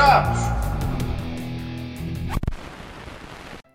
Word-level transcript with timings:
Trapos! 0.00 0.38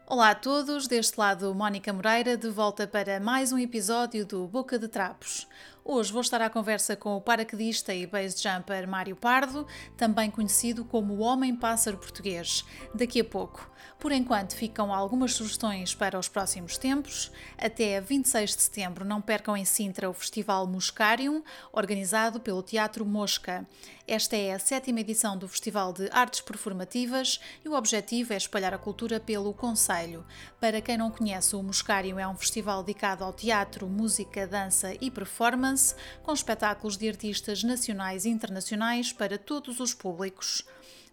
Olá 0.08 0.32
a 0.32 0.36
todos, 0.36 0.88
deste 0.88 1.20
lado 1.20 1.54
Mónica 1.54 1.94
Moreira, 1.94 2.36
de 2.36 2.50
volta 2.50 2.88
para 2.88 3.20
mais 3.20 3.52
um 3.52 3.60
episódio 3.60 4.26
do 4.26 4.48
Boca 4.48 4.80
de 4.80 4.88
Trapos. 4.88 5.48
Hoje 5.84 6.12
vou 6.12 6.22
estar 6.22 6.42
à 6.42 6.50
conversa 6.50 6.96
com 6.96 7.16
o 7.16 7.22
paraquedista 7.22 7.94
e 7.94 8.08
base 8.08 8.42
jumper 8.42 8.88
Mário 8.88 9.16
Pardo, 9.16 9.68
também 9.96 10.32
conhecido 10.32 10.84
como 10.84 11.14
o 11.14 11.20
Homem-Pássaro 11.20 12.00
Português. 12.00 12.66
Daqui 12.96 13.22
a 13.22 13.24
pouco. 13.24 13.70
Por 14.06 14.12
enquanto, 14.12 14.56
ficam 14.56 14.94
algumas 14.94 15.34
sugestões 15.34 15.96
para 15.96 16.20
os 16.20 16.28
próximos 16.28 16.78
tempos. 16.78 17.32
Até 17.58 18.00
26 18.00 18.56
de 18.56 18.62
setembro, 18.62 19.04
não 19.04 19.20
percam 19.20 19.58
em 19.58 19.66
Sintra 19.66 20.08
o 20.08 20.14
Festival 20.14 20.68
Muscarium, 20.68 21.42
organizado 21.74 22.40
pelo 22.40 22.62
Teatro 22.62 23.04
Mosca. 23.04 23.68
Esta 24.08 24.36
é 24.36 24.54
a 24.54 24.60
sétima 24.60 25.00
edição 25.00 25.36
do 25.36 25.48
Festival 25.48 25.92
de 25.92 26.08
Artes 26.12 26.40
Performativas 26.42 27.40
e 27.66 27.68
o 27.68 27.74
objetivo 27.74 28.34
é 28.34 28.38
espalhar 28.38 28.76
a 28.76 28.78
cultura 28.78 29.20
pelo 29.20 29.52
Conselho. 29.56 30.24
Para 30.60 30.82
quem 30.82 31.00
não 31.00 31.10
conhece, 31.10 31.56
o 31.56 31.64
Muscarium 31.64 32.20
é 32.20 32.28
um 32.28 32.36
festival 32.36 32.84
dedicado 32.84 33.24
ao 33.24 33.34
teatro, 33.34 33.88
música, 33.88 34.46
dança 34.46 34.94
e 35.02 35.10
performance 35.10 35.96
com 36.22 36.32
espetáculos 36.32 36.96
de 36.96 37.10
artistas 37.10 37.64
nacionais 37.64 38.26
e 38.26 38.30
internacionais 38.30 39.12
para 39.12 39.40
todos 39.40 39.80
os 39.80 39.96
públicos. 39.96 40.64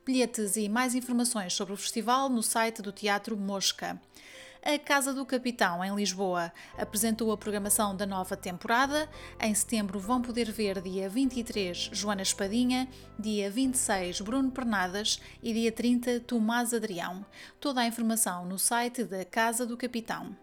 Bilhetes 0.04 0.56
e 0.56 0.68
mais 0.68 0.96
informações 0.96 1.52
sobre 1.52 1.72
o 1.72 1.76
festival 1.76 2.28
no 2.28 2.42
site 2.42 2.82
do 2.82 2.90
Teatro 2.90 3.36
Mosca. 3.36 4.00
A 4.60 4.76
Casa 4.76 5.14
do 5.14 5.24
Capitão, 5.24 5.84
em 5.84 5.94
Lisboa, 5.94 6.52
apresentou 6.76 7.30
a 7.30 7.36
programação 7.36 7.96
da 7.96 8.04
nova 8.04 8.36
temporada. 8.36 9.08
Em 9.40 9.54
setembro 9.54 10.00
vão 10.00 10.20
poder 10.20 10.50
ver 10.50 10.80
dia 10.80 11.08
23 11.08 11.90
Joana 11.92 12.22
Espadinha, 12.22 12.88
dia 13.16 13.48
26 13.48 14.20
Bruno 14.22 14.50
Pernadas 14.50 15.20
e 15.40 15.52
dia 15.52 15.70
30 15.70 16.18
Tomás 16.20 16.74
Adrião. 16.74 17.24
Toda 17.60 17.80
a 17.80 17.86
informação 17.86 18.44
no 18.44 18.58
site 18.58 19.04
da 19.04 19.24
Casa 19.24 19.64
do 19.64 19.76
Capitão. 19.76 20.36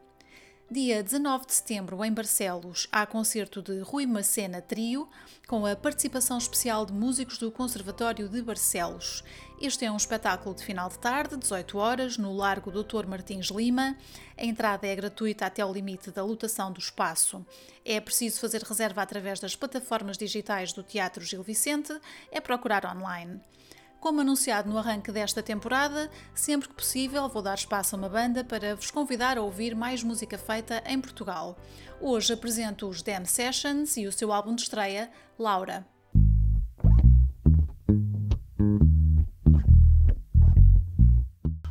Dia 0.72 1.02
19 1.02 1.48
de 1.48 1.56
setembro, 1.56 2.06
em 2.06 2.14
Barcelos, 2.14 2.88
há 2.92 3.04
concerto 3.04 3.60
de 3.60 3.80
Rui 3.80 4.06
Macena 4.06 4.62
Trio, 4.62 5.10
com 5.48 5.66
a 5.66 5.76
participação 5.76 6.38
especial 6.38 6.86
de 6.86 6.94
músicos 6.94 7.40
do 7.40 7.52
Conservatório 7.52 8.30
de 8.30 8.40
Barcelos. 8.40 9.24
Este 9.60 9.86
é 9.86 9.92
um 9.92 9.98
espetáculo 9.98 10.54
de 10.54 10.64
final 10.64 10.88
de 10.88 11.00
tarde, 11.00 11.38
18 11.38 11.76
horas, 11.76 12.18
no 12.20 12.32
Largo 12.36 12.70
Dr. 12.70 13.08
Martins 13.08 13.48
Lima. 13.48 13.98
A 14.38 14.46
entrada 14.46 14.86
é 14.86 14.96
gratuita 14.96 15.48
até 15.48 15.66
o 15.66 15.74
limite 15.74 16.12
da 16.12 16.24
lotação 16.24 16.72
do 16.72 16.80
espaço. 16.80 17.44
É 17.84 18.00
preciso 18.00 18.40
fazer 18.40 18.62
reserva 18.62 19.02
através 19.02 19.40
das 19.40 19.56
plataformas 19.56 20.20
digitais 20.20 20.72
do 20.72 20.84
Teatro 20.84 21.26
Gil 21.26 21.42
Vicente, 21.42 22.00
é 22.32 22.40
procurar 22.40 22.86
online. 22.86 23.42
Como 24.00 24.22
anunciado 24.22 24.70
no 24.70 24.78
arranque 24.78 25.12
desta 25.12 25.44
temporada, 25.44 26.10
sempre 26.34 26.70
que 26.70 26.74
possível 26.74 27.28
vou 27.28 27.42
dar 27.42 27.56
espaço 27.56 27.96
a 27.96 28.00
uma 28.00 28.08
banda 28.08 28.46
para 28.46 28.74
vos 28.74 28.90
convidar 28.90 29.38
a 29.38 29.42
ouvir 29.42 29.76
mais 29.76 30.02
música 30.04 30.38
feita 30.38 30.82
em 30.86 31.00
Portugal. 31.02 31.58
Hoje 32.00 32.32
apresento 32.32 32.88
os 32.88 33.02
Damn 33.02 33.26
Sessions 33.26 33.98
e 33.98 34.08
o 34.08 34.12
seu 34.12 34.32
álbum 34.32 34.56
de 34.56 34.62
estreia, 34.62 35.12
Laura. 35.38 35.86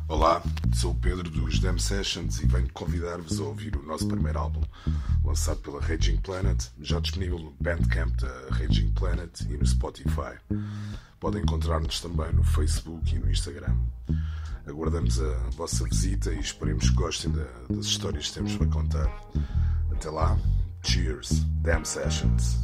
Olá, 0.07 0.43
sou 0.73 0.91
o 0.91 0.95
Pedro 0.95 1.29
dos 1.29 1.59
Damn 1.59 1.79
Sessions 1.79 2.39
e 2.39 2.45
venho 2.45 2.71
convidar-vos 2.73 3.39
a 3.39 3.43
ouvir 3.43 3.75
o 3.75 3.83
nosso 3.83 4.07
primeiro 4.07 4.39
álbum, 4.39 4.61
lançado 5.23 5.59
pela 5.59 5.81
Raging 5.81 6.17
Planet, 6.17 6.69
já 6.81 6.99
disponível 6.99 7.39
no 7.39 7.53
Bandcamp 7.59 8.15
da 8.19 8.55
Raging 8.55 8.91
Planet 8.91 9.41
e 9.41 9.57
no 9.57 9.65
Spotify. 9.65 10.37
Podem 11.19 11.41
encontrar-nos 11.41 11.99
também 11.99 12.31
no 12.33 12.43
Facebook 12.43 13.15
e 13.15 13.19
no 13.19 13.29
Instagram. 13.29 13.75
Aguardamos 14.67 15.19
a 15.19 15.33
vossa 15.55 15.83
visita 15.85 16.31
e 16.31 16.39
esperemos 16.39 16.89
que 16.89 16.95
gostem 16.95 17.31
das 17.69 17.85
histórias 17.85 18.27
que 18.27 18.35
temos 18.35 18.55
para 18.55 18.67
contar. 18.67 19.31
Até 19.91 20.09
lá, 20.09 20.37
cheers, 20.83 21.43
Damn 21.61 21.83
Sessions. 21.85 22.59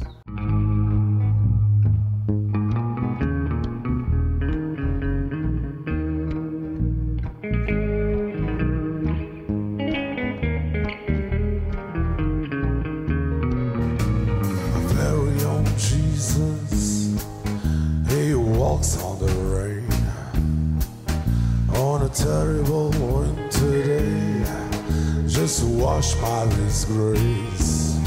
Wash 25.86 26.16
my 26.16 26.44
disgrace 26.56 27.98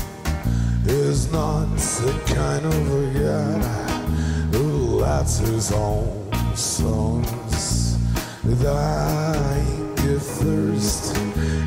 is 0.86 1.32
not 1.32 1.66
the 1.76 2.14
kind 2.36 2.66
of 2.66 2.84
a 3.02 3.06
guy 3.20 4.58
who 4.58 5.00
lets 5.00 5.40
his 5.40 5.72
own 5.72 6.30
sons 6.56 7.98
dying 8.62 9.98
of 10.00 10.22
thirst. 10.22 11.16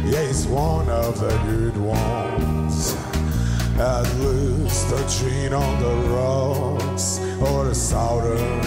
Yeah, 0.05 0.27
he's 0.27 0.47
one 0.47 0.89
of 0.89 1.21
the 1.21 1.37
good 1.47 1.77
ones. 1.77 2.95
At 3.79 4.07
least 4.21 4.93
a 4.93 5.03
gin 5.09 5.53
on 5.55 5.73
the 5.81 5.95
rocks 6.11 7.21
or 7.41 7.69
a 7.69 7.75
southern 7.75 8.61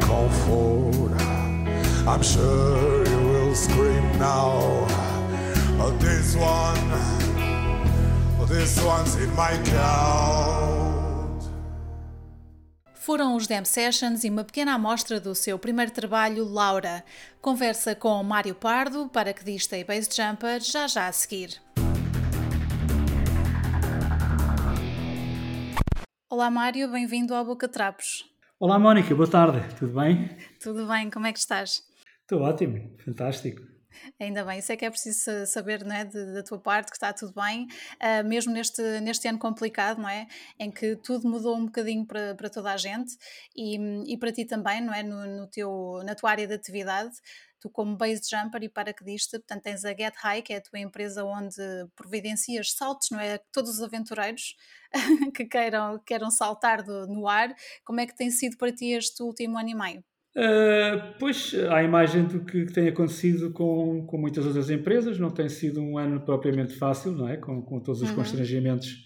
comfort. 0.00 1.20
I'm 2.06 2.22
sure 2.22 3.05
scream 3.56 4.18
now 4.18 4.86
this 5.98 6.36
one, 6.36 6.78
this 8.48 8.78
one's 8.82 9.16
in 9.16 9.30
my 9.30 9.56
count. 9.70 11.46
Foram 12.94 13.36
os 13.36 13.46
Damn 13.46 13.64
Sessions 13.64 14.24
e 14.24 14.30
uma 14.30 14.44
pequena 14.44 14.74
amostra 14.74 15.20
do 15.20 15.34
seu 15.34 15.58
primeiro 15.58 15.92
trabalho, 15.92 16.44
Laura. 16.44 17.04
Conversa 17.40 17.94
com 17.94 18.22
Mário 18.22 18.54
Pardo, 18.54 19.08
paraquedista 19.08 19.76
e 19.78 19.84
base 19.84 20.08
jumper, 20.12 20.60
já 20.60 20.86
já 20.88 21.06
a 21.06 21.12
seguir. 21.12 21.60
Olá 26.28 26.50
Mário, 26.50 26.90
bem-vindo 26.90 27.34
ao 27.34 27.44
Boca 27.44 27.68
Trapos. 27.68 28.28
Olá 28.58 28.78
Mónica, 28.78 29.14
boa 29.14 29.28
tarde, 29.28 29.62
tudo 29.78 29.94
bem? 29.94 30.30
Tudo 30.60 30.86
bem, 30.86 31.08
como 31.08 31.26
é 31.26 31.32
que 31.32 31.38
estás? 31.38 31.82
Estou 32.26 32.42
ótimo, 32.42 32.92
fantástico. 33.04 33.62
Ainda 34.18 34.44
bem, 34.44 34.58
isso 34.58 34.72
é 34.72 34.76
que 34.76 34.84
é 34.84 34.90
preciso 34.90 35.46
saber 35.46 35.84
não 35.84 35.94
é, 35.94 36.04
da 36.04 36.42
tua 36.42 36.58
parte 36.58 36.90
que 36.90 36.96
está 36.96 37.12
tudo 37.12 37.32
bem, 37.40 37.68
uh, 38.02 38.26
mesmo 38.26 38.52
neste, 38.52 38.82
neste 39.00 39.28
ano 39.28 39.38
complicado, 39.38 40.02
não 40.02 40.08
é? 40.08 40.26
Em 40.58 40.68
que 40.68 40.96
tudo 40.96 41.28
mudou 41.28 41.56
um 41.56 41.66
bocadinho 41.66 42.04
para, 42.04 42.34
para 42.34 42.50
toda 42.50 42.72
a 42.72 42.76
gente 42.76 43.16
e, 43.54 43.78
e 44.12 44.18
para 44.18 44.32
ti 44.32 44.44
também, 44.44 44.80
não 44.80 44.92
é? 44.92 45.04
No, 45.04 45.24
no 45.24 45.46
teu, 45.46 46.02
na 46.04 46.16
tua 46.16 46.30
área 46.32 46.48
de 46.48 46.54
atividade, 46.54 47.14
tu 47.60 47.70
como 47.70 47.96
base 47.96 48.22
jumper 48.28 48.64
e 48.64 48.68
paraquedista, 48.68 49.38
portanto 49.38 49.62
tens 49.62 49.84
a 49.84 49.90
Get 49.90 50.16
High, 50.16 50.42
que 50.42 50.52
é 50.52 50.56
a 50.56 50.60
tua 50.60 50.80
empresa 50.80 51.24
onde 51.24 51.56
providencias 51.94 52.72
saltos, 52.72 53.08
não 53.12 53.20
é? 53.20 53.38
Todos 53.52 53.70
os 53.70 53.82
aventureiros 53.82 54.56
que 55.32 55.44
queiram, 55.44 56.00
queiram 56.04 56.28
saltar 56.32 56.82
do, 56.82 57.06
no 57.06 57.28
ar, 57.28 57.54
como 57.84 58.00
é 58.00 58.06
que 58.06 58.16
tem 58.16 58.32
sido 58.32 58.56
para 58.56 58.72
ti 58.72 58.90
este 58.94 59.22
último 59.22 59.56
ano 59.56 59.68
e 59.68 59.74
meio? 59.76 60.04
Uh, 60.36 61.14
pois, 61.18 61.54
à 61.70 61.82
imagem 61.82 62.24
do 62.24 62.44
que, 62.44 62.66
tem 62.66 62.88
acontecido 62.88 63.50
com, 63.52 64.04
com 64.06 64.18
muitas 64.18 64.44
outras 64.44 64.68
empresas, 64.68 65.18
não 65.18 65.30
tem 65.30 65.48
sido 65.48 65.80
um 65.80 65.96
ano 65.96 66.20
propriamente 66.20 66.74
fácil, 66.74 67.12
não 67.12 67.26
é? 67.26 67.38
Com, 67.38 67.62
com 67.62 67.80
todos 67.80 68.02
os 68.02 68.10
uhum. 68.10 68.16
constrangimentos 68.16 69.02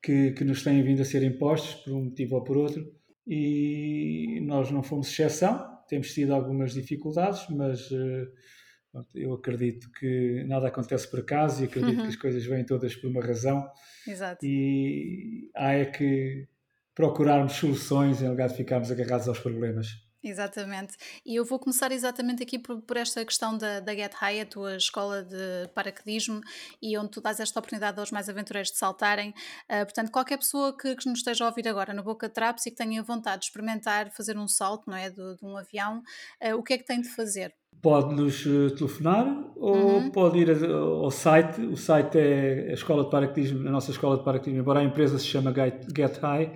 que, 0.00 0.30
que 0.30 0.44
nos 0.44 0.62
têm 0.62 0.80
vindo 0.84 1.02
a 1.02 1.04
ser 1.04 1.24
impostos, 1.24 1.82
por 1.82 1.92
um 1.92 2.04
motivo 2.04 2.36
ou 2.36 2.44
por 2.44 2.56
outro, 2.56 2.86
e 3.26 4.40
nós 4.46 4.70
não 4.70 4.82
fomos 4.82 5.08
exceção, 5.08 5.66
temos 5.88 6.14
tido 6.14 6.32
algumas 6.32 6.72
dificuldades, 6.72 7.48
mas 7.50 7.90
uh, 7.90 9.04
eu 9.12 9.32
acredito 9.32 9.90
que 9.98 10.44
nada 10.46 10.68
acontece 10.68 11.10
por 11.10 11.18
acaso 11.18 11.62
e 11.62 11.66
acredito 11.66 11.96
uhum. 11.96 12.02
que 12.02 12.10
as 12.10 12.16
coisas 12.16 12.44
vêm 12.46 12.64
todas 12.64 12.94
por 12.94 13.10
uma 13.10 13.20
razão. 13.20 13.66
Exato. 14.06 14.44
E 14.46 15.50
há 15.56 15.72
é 15.72 15.86
que 15.86 16.46
procurarmos 16.94 17.54
soluções 17.54 18.22
em 18.22 18.28
lugar 18.28 18.48
de 18.48 18.56
ficarmos 18.56 18.92
agarrados 18.92 19.26
aos 19.26 19.40
problemas. 19.40 20.03
Exatamente. 20.24 20.96
E 21.24 21.36
eu 21.36 21.44
vou 21.44 21.58
começar 21.58 21.92
exatamente 21.92 22.42
aqui 22.42 22.58
por, 22.58 22.80
por, 22.80 22.96
esta 22.96 23.22
questão 23.22 23.58
da, 23.58 23.80
da 23.80 23.94
Get 23.94 24.14
High, 24.14 24.40
a 24.40 24.46
tua 24.46 24.76
escola 24.76 25.22
de 25.22 25.68
paraquedismo, 25.74 26.40
e 26.80 26.96
onde 26.96 27.10
tu 27.10 27.20
dás 27.20 27.40
esta 27.40 27.60
oportunidade 27.60 28.00
aos 28.00 28.10
mais 28.10 28.26
aventureiros 28.26 28.70
de 28.70 28.78
saltarem. 28.78 29.34
Uh, 29.70 29.84
portanto, 29.84 30.10
qualquer 30.10 30.38
pessoa 30.38 30.74
que, 30.74 30.96
que, 30.96 31.06
nos 31.06 31.18
esteja 31.18 31.44
a 31.44 31.48
ouvir 31.48 31.68
agora 31.68 31.92
no 31.92 32.02
Boca 32.02 32.26
Traps 32.26 32.64
e 32.64 32.70
que 32.70 32.76
tenha 32.76 33.02
vontade 33.02 33.40
de 33.40 33.44
experimentar 33.48 34.10
fazer 34.12 34.38
um 34.38 34.48
salto, 34.48 34.88
não 34.88 34.96
é, 34.96 35.10
de, 35.10 35.36
de 35.36 35.44
um 35.44 35.58
avião, 35.58 36.02
uh, 36.42 36.56
o 36.56 36.62
que 36.62 36.72
é 36.72 36.78
que 36.78 36.86
tem 36.86 37.02
de 37.02 37.10
fazer? 37.10 37.54
Pode 37.82 38.14
nos 38.14 38.46
uh, 38.46 38.70
telefonar 38.74 39.26
ou 39.56 39.76
uhum. 39.76 40.10
pode 40.10 40.38
ir 40.38 40.64
ao 40.64 41.10
site. 41.10 41.60
O 41.60 41.76
site 41.76 42.16
é 42.16 42.70
a 42.70 42.72
escola 42.72 43.04
de 43.04 43.10
paraquedismo, 43.10 43.68
a 43.68 43.70
nossa 43.70 43.90
escola 43.90 44.16
de 44.16 44.24
paraquedismo, 44.24 44.60
embora 44.60 44.80
a 44.80 44.84
empresa 44.84 45.18
se 45.18 45.26
chama 45.26 45.52
Get 45.52 46.16
High 46.16 46.50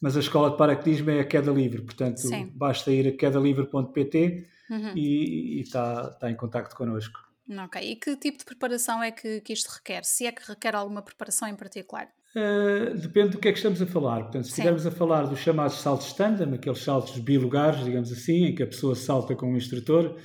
mas 0.00 0.16
a 0.16 0.20
escola 0.20 0.50
de 0.50 0.56
paraquedismo 0.56 1.10
é 1.10 1.20
a 1.20 1.24
queda 1.24 1.50
livre, 1.50 1.82
portanto 1.82 2.18
Sim. 2.18 2.50
basta 2.54 2.90
ir 2.90 3.08
a 3.08 3.12
quedalivre.pt 3.12 4.46
uhum. 4.70 4.96
e 4.96 5.60
está 5.60 6.10
tá 6.12 6.30
em 6.30 6.36
contacto 6.36 6.74
connosco. 6.74 7.20
Ok, 7.64 7.82
e 7.82 7.96
que 7.96 8.16
tipo 8.16 8.38
de 8.38 8.44
preparação 8.44 9.02
é 9.02 9.10
que, 9.10 9.40
que 9.40 9.52
isto 9.52 9.68
requer? 9.68 10.04
Se 10.04 10.24
é 10.24 10.32
que 10.32 10.42
requer 10.46 10.74
alguma 10.76 11.02
preparação 11.02 11.48
em 11.48 11.56
particular? 11.56 12.08
Uh, 12.34 12.96
depende 12.96 13.30
do 13.30 13.38
que 13.38 13.48
é 13.48 13.52
que 13.52 13.58
estamos 13.58 13.82
a 13.82 13.86
falar. 13.86 14.22
Portanto, 14.22 14.44
se 14.44 14.50
estivermos 14.50 14.86
a 14.86 14.90
falar 14.90 15.24
dos 15.24 15.40
chamados 15.40 15.80
saltos 15.80 16.06
standard, 16.06 16.54
aqueles 16.54 16.78
saltos 16.78 17.18
bilugares, 17.18 17.84
digamos 17.84 18.12
assim, 18.12 18.44
em 18.46 18.54
que 18.54 18.62
a 18.62 18.66
pessoa 18.66 18.94
salta 18.94 19.34
com 19.34 19.52
o 19.52 19.56
instrutor, 19.56 20.16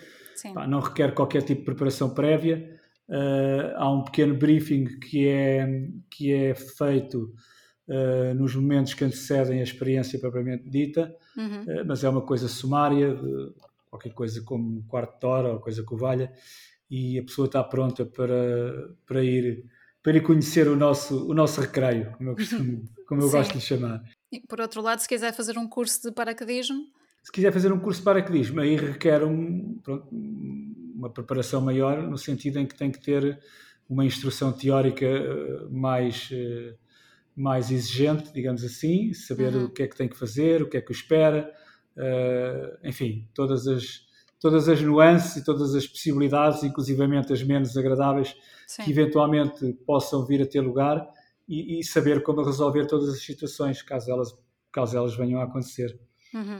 pá, 0.53 0.67
não 0.67 0.79
requer 0.79 1.15
qualquer 1.15 1.41
tipo 1.41 1.61
de 1.61 1.65
preparação 1.65 2.13
prévia. 2.13 2.79
Uh, 3.09 3.75
há 3.75 3.91
um 3.91 4.03
pequeno 4.03 4.35
briefing 4.35 4.85
que 4.99 5.27
é, 5.27 5.67
que 6.11 6.31
é 6.31 6.53
feito 6.53 7.33
uh, 7.87 8.33
nos 8.35 8.55
momentos 8.55 8.93
que 8.93 9.03
antecedem 9.03 9.59
a 9.59 9.63
experiência 9.63 10.19
propriamente 10.19 10.69
dita, 10.69 11.15
uhum. 11.37 11.85
mas 11.85 12.03
é 12.03 12.09
uma 12.09 12.21
coisa 12.21 12.47
sumária, 12.47 13.17
qualquer 13.89 14.13
coisa 14.13 14.41
como 14.41 14.79
um 14.79 14.81
quarto 14.83 15.19
de 15.19 15.25
hora 15.25 15.53
ou 15.53 15.59
coisa 15.59 15.83
que 15.83 15.93
o 15.93 15.97
valha, 15.97 16.31
e 16.89 17.17
a 17.17 17.23
pessoa 17.23 17.47
está 17.47 17.63
pronta 17.63 18.05
para, 18.05 18.93
para 19.05 19.23
ir 19.23 19.65
para 20.05 20.17
ir 20.17 20.21
conhecer 20.21 20.67
o 20.67 20.75
nosso, 20.75 21.27
o 21.27 21.33
nosso 21.33 21.59
recreio, 21.59 22.11
como 22.15 22.29
eu, 22.29 22.35
costumo, 22.35 22.83
como 23.07 23.21
eu 23.23 23.31
gosto 23.31 23.53
de 23.53 23.55
lhe 23.55 23.61
chamar. 23.61 24.03
E 24.31 24.39
por 24.39 24.61
outro 24.61 24.79
lado, 24.79 24.99
se 24.99 25.07
quiser 25.07 25.33
fazer 25.33 25.57
um 25.57 25.67
curso 25.67 25.99
de 26.03 26.11
paraquedismo? 26.13 26.79
Se 27.23 27.31
quiser 27.31 27.51
fazer 27.51 27.73
um 27.73 27.79
curso 27.79 28.01
de 28.01 28.05
paraquedismo, 28.05 28.59
aí 28.61 28.75
requer 28.75 29.23
um, 29.23 29.79
pronto, 29.83 30.07
uma 30.11 31.09
preparação 31.09 31.59
maior, 31.59 32.03
no 32.03 32.19
sentido 32.19 32.59
em 32.59 32.67
que 32.67 32.75
tem 32.75 32.91
que 32.91 33.01
ter 33.01 33.39
uma 33.89 34.05
instrução 34.05 34.53
teórica 34.53 35.07
eh, 35.07 35.67
mais, 35.71 36.29
mais 37.35 37.69
exigente, 37.69 38.31
digamos 38.31 38.63
assim, 38.63 39.13
saber 39.13 39.53
uhum. 39.53 39.65
o 39.65 39.69
que 39.69 39.83
é 39.83 39.87
que 39.87 39.95
tem 39.95 40.07
que 40.07 40.17
fazer, 40.17 40.61
o 40.61 40.69
que 40.69 40.77
é 40.77 40.81
que 40.81 40.91
o 40.91 40.93
espera, 40.93 41.51
uh, 41.97 42.87
enfim, 42.87 43.27
todas 43.33 43.67
as, 43.67 44.05
todas 44.39 44.69
as 44.69 44.81
nuances 44.81 45.35
e 45.35 45.43
todas 45.43 45.75
as 45.75 45.85
possibilidades, 45.85 46.63
inclusivamente 46.63 47.33
as 47.33 47.43
menos 47.43 47.75
agradáveis, 47.75 48.35
Sim. 48.67 48.83
que 48.83 48.91
eventualmente 48.91 49.73
possam 49.85 50.25
vir 50.25 50.41
a 50.41 50.45
ter 50.45 50.61
lugar 50.61 51.05
e, 51.47 51.79
e, 51.79 51.83
saber 51.83 52.23
como 52.23 52.41
resolver 52.41 52.87
todas 52.87 53.09
as 53.09 53.21
situações, 53.21 53.81
caso 53.81 54.09
elas, 54.09 54.35
caso 54.71 54.97
elas 54.97 55.15
venham 55.15 55.39
a 55.39 55.43
acontecer. 55.43 55.99
Uhum. 56.35 56.57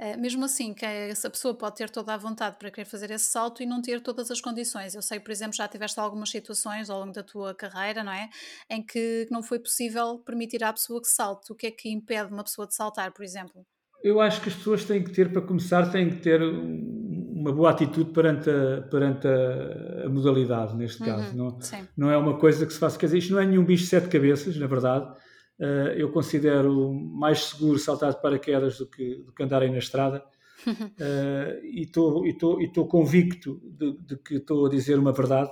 Uh, 0.00 0.18
mesmo 0.18 0.42
assim, 0.46 0.72
que 0.72 0.86
essa 0.86 1.28
pessoa 1.28 1.52
pode 1.54 1.76
ter 1.76 1.90
toda 1.90 2.14
a 2.14 2.16
vontade 2.16 2.56
para 2.58 2.70
querer 2.70 2.86
fazer 2.86 3.10
esse 3.10 3.26
salto 3.26 3.62
e 3.62 3.66
não 3.66 3.82
ter 3.82 4.00
todas 4.00 4.30
as 4.30 4.40
condições. 4.40 4.94
Eu 4.94 5.02
sei, 5.02 5.20
por 5.20 5.30
exemplo, 5.30 5.54
já 5.54 5.68
tiveste 5.68 6.00
algumas 6.00 6.30
situações 6.30 6.88
ao 6.88 7.00
longo 7.00 7.12
da 7.12 7.22
tua 7.22 7.54
carreira, 7.54 8.02
não 8.02 8.12
é? 8.12 8.30
Em 8.70 8.82
que 8.82 9.28
não 9.30 9.42
foi 9.42 9.58
possível 9.58 10.18
permitir 10.20 10.64
à 10.64 10.72
pessoa 10.72 11.02
que 11.02 11.08
salte. 11.08 11.52
O 11.52 11.54
que 11.54 11.66
é 11.66 11.70
que 11.70 11.90
impede 11.90 12.32
uma 12.32 12.42
pessoa 12.42 12.66
de 12.66 12.74
saltar, 12.74 13.12
por 13.12 13.22
exemplo? 13.22 13.66
Eu 14.02 14.18
acho 14.20 14.40
que 14.40 14.48
as 14.48 14.54
pessoas 14.54 14.84
têm 14.84 15.04
que 15.04 15.12
ter, 15.12 15.30
para 15.30 15.42
começar, 15.42 15.90
têm 15.90 16.08
que 16.08 16.22
ter 16.22 16.40
uma 16.40 17.52
boa 17.52 17.70
atitude 17.70 18.12
perante 18.12 18.48
a, 18.48 18.82
perante 18.82 19.26
a, 19.26 20.06
a 20.06 20.08
modalidade, 20.08 20.74
neste 20.74 21.04
caso. 21.04 21.36
Uhum, 21.36 21.36
não, 21.36 21.58
não 21.96 22.10
é 22.10 22.16
uma 22.16 22.38
coisa 22.38 22.64
que 22.64 22.72
se 22.72 22.78
faça. 22.78 22.98
Quer 22.98 23.06
dizer, 23.06 23.18
isto 23.18 23.32
não 23.32 23.40
é 23.40 23.46
nenhum 23.46 23.64
bicho 23.64 23.84
de 23.84 23.90
sete 23.90 24.08
cabeças, 24.08 24.56
na 24.56 24.66
verdade. 24.66 25.12
Uh, 25.58 25.90
eu 25.96 26.12
considero 26.12 26.92
mais 26.92 27.46
seguro 27.46 27.78
saltar 27.78 28.12
de 28.12 28.22
paraquedas 28.22 28.78
do 28.78 28.86
que, 28.86 29.16
do 29.16 29.32
que 29.32 29.42
andarem 29.42 29.70
na 29.70 29.78
estrada. 29.78 30.24
Uh, 30.66 31.58
e 31.64 31.82
estou 31.82 32.86
convicto 32.86 33.60
de, 33.64 33.98
de, 33.98 34.16
que 34.16 34.36
estou 34.36 34.66
a 34.66 34.70
dizer 34.70 34.98
uma 34.98 35.12
verdade. 35.12 35.50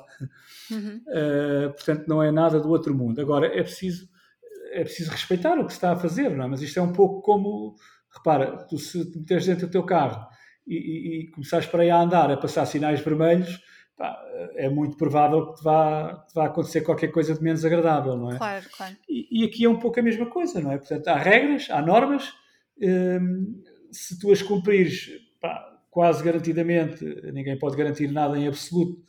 Uhum. 0.70 1.00
Uh, 1.08 1.72
portanto, 1.74 2.06
não 2.06 2.22
é 2.22 2.30
nada 2.30 2.60
do 2.60 2.68
outro 2.70 2.94
mundo. 2.94 3.20
Agora, 3.20 3.46
é 3.46 3.62
preciso, 3.62 4.08
é 4.70 4.84
preciso 4.84 5.10
respeitar 5.10 5.58
o 5.58 5.66
que 5.66 5.72
se 5.72 5.78
está 5.78 5.92
a 5.92 5.96
fazer, 5.96 6.30
não 6.30 6.44
é? 6.44 6.48
mas 6.48 6.62
isto 6.62 6.78
é 6.78 6.82
um 6.82 6.92
pouco 6.92 7.20
como. 7.22 7.74
Repara, 8.14 8.64
tu 8.68 8.78
se 8.78 9.10
te 9.10 9.18
meteres 9.18 9.44
dentro 9.44 9.66
do 9.66 9.70
teu 9.70 9.82
carro 9.82 10.26
e, 10.66 10.74
e, 10.74 11.20
e 11.20 11.30
começares 11.30 11.66
para 11.66 11.82
aí 11.82 11.90
a 11.90 12.00
andar, 12.00 12.30
a 12.30 12.36
passar 12.36 12.64
sinais 12.64 13.00
vermelhos, 13.00 13.60
pá, 13.96 14.22
é 14.54 14.68
muito 14.68 14.96
provável 14.96 15.46
que 15.46 15.58
te 15.58 15.64
vá, 15.64 16.24
te 16.28 16.34
vá 16.34 16.46
acontecer 16.46 16.82
qualquer 16.82 17.08
coisa 17.08 17.34
de 17.34 17.42
menos 17.42 17.64
agradável, 17.64 18.16
não 18.16 18.32
é? 18.32 18.36
Claro, 18.36 18.66
claro. 18.76 18.96
E, 19.08 19.42
e 19.42 19.44
aqui 19.44 19.64
é 19.64 19.68
um 19.68 19.78
pouco 19.78 19.98
a 19.98 20.02
mesma 20.02 20.26
coisa, 20.26 20.60
não 20.60 20.72
é? 20.72 20.78
Portanto, 20.78 21.08
há 21.08 21.16
regras, 21.16 21.68
há 21.70 21.80
normas, 21.80 22.32
hum, 22.80 23.62
se 23.90 24.18
tu 24.18 24.30
as 24.30 24.42
cumprires, 24.42 25.10
pá, 25.40 25.78
quase 25.90 26.22
garantidamente, 26.22 27.04
ninguém 27.32 27.58
pode 27.58 27.76
garantir 27.76 28.10
nada 28.12 28.38
em 28.38 28.46
absoluto, 28.46 29.02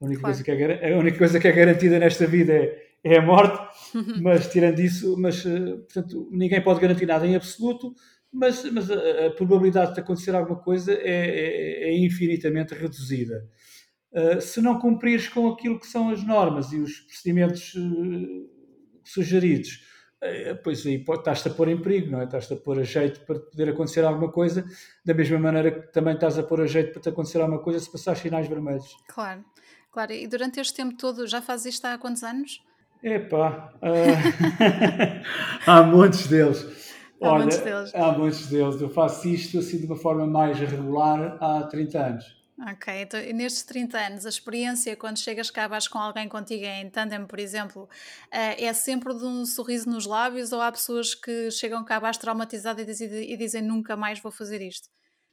a 0.00 0.04
única, 0.04 0.20
claro. 0.20 0.36
coisa, 0.36 0.44
que 0.44 0.50
é, 0.50 0.92
a 0.92 0.98
única 0.98 1.18
coisa 1.18 1.40
que 1.40 1.48
é 1.48 1.52
garantida 1.52 1.98
nesta 1.98 2.26
vida 2.26 2.52
é, 2.52 2.82
é 3.02 3.18
a 3.18 3.22
morte, 3.22 3.58
mas 4.20 4.48
tirando 4.48 4.78
isso, 4.80 5.16
mas, 5.18 5.44
eh, 5.46 5.76
portanto, 5.76 6.28
ninguém 6.30 6.62
pode 6.62 6.80
garantir 6.80 7.06
nada 7.06 7.26
em 7.26 7.34
absoluto, 7.34 7.94
mas, 8.30 8.64
mas 8.70 8.90
a, 8.90 9.26
a, 9.26 9.30
probabilidade 9.30 9.94
de 9.94 10.00
acontecer 10.00 10.34
alguma 10.34 10.58
coisa 10.58 10.92
é, 10.92 10.98
é, 11.04 11.88
é 11.90 11.98
infinitamente 11.98 12.74
reduzida. 12.74 13.48
Uh, 14.14 14.40
se 14.40 14.60
não 14.60 14.78
cumprires 14.78 15.28
com 15.28 15.48
aquilo 15.48 15.78
que 15.78 15.88
são 15.88 16.08
as 16.08 16.22
normas 16.22 16.72
e 16.72 16.78
os 16.78 17.00
procedimentos 17.00 17.74
uh, 17.74 18.48
sugeridos, 19.02 19.84
uh, 20.22 20.56
pois 20.62 20.86
aí 20.86 21.04
estás-te 21.06 21.48
a 21.48 21.50
pôr 21.50 21.68
em 21.68 21.82
perigo, 21.82 22.12
não 22.12 22.20
é? 22.20 22.24
Estás-te 22.24 22.54
a 22.54 22.56
pôr 22.56 22.78
a 22.78 22.84
jeito 22.84 23.20
para 23.26 23.40
poder 23.40 23.70
acontecer 23.70 24.04
alguma 24.04 24.30
coisa, 24.30 24.64
da 25.04 25.12
mesma 25.12 25.38
maneira 25.40 25.72
que 25.72 25.92
também 25.92 26.14
estás 26.14 26.38
a 26.38 26.44
pôr 26.44 26.60
a 26.60 26.66
jeito 26.66 26.92
para 26.92 27.02
te 27.02 27.08
acontecer 27.08 27.40
alguma 27.40 27.60
coisa 27.60 27.80
se 27.80 27.90
passares 27.90 28.20
sinais 28.20 28.46
vermelhos. 28.46 28.96
Claro, 29.08 29.44
claro. 29.90 30.12
E 30.12 30.28
durante 30.28 30.60
este 30.60 30.74
tempo 30.74 30.96
todo, 30.96 31.26
já 31.26 31.42
fazes 31.42 31.74
isto 31.74 31.84
há 31.86 31.98
quantos 31.98 32.22
anos? 32.22 32.62
Epá, 33.02 33.74
há 35.66 35.82
montes 35.82 36.28
deles. 36.28 36.64
Há 37.20 37.32
Olha, 37.32 37.38
muitos 37.42 37.58
deles. 37.58 37.94
Há 37.94 38.12
muitos 38.12 38.46
deles. 38.46 38.80
Eu 38.80 38.88
faço 38.90 39.28
isto 39.28 39.58
assim 39.58 39.78
de 39.78 39.86
uma 39.86 39.96
forma 39.96 40.24
mais 40.24 40.58
regular 40.58 41.36
há 41.40 41.64
30 41.64 41.98
anos. 41.98 42.43
Ok, 42.56 43.02
então 43.02 43.20
nestes 43.34 43.64
30 43.64 43.98
anos, 43.98 44.26
a 44.26 44.28
experiência 44.28 44.94
quando 44.94 45.18
chegas 45.18 45.50
cá 45.50 45.64
abaixo 45.64 45.90
com 45.90 45.98
alguém 45.98 46.28
contigo 46.28 46.64
em 46.64 46.88
tandem, 46.88 47.26
por 47.26 47.40
exemplo, 47.40 47.88
eh, 48.30 48.64
é 48.64 48.72
sempre 48.72 49.12
de 49.12 49.24
um 49.24 49.44
sorriso 49.44 49.90
nos 49.90 50.06
lábios 50.06 50.52
ou 50.52 50.60
há 50.60 50.70
pessoas 50.70 51.16
que 51.16 51.50
chegam 51.50 51.84
cá 51.84 51.96
abaixo 51.96 52.20
traumatizadas 52.20 53.00
e 53.00 53.36
dizem 53.36 53.60
nunca 53.60 53.96
mais 53.96 54.20
vou 54.20 54.30
fazer 54.30 54.62
isto? 54.62 54.88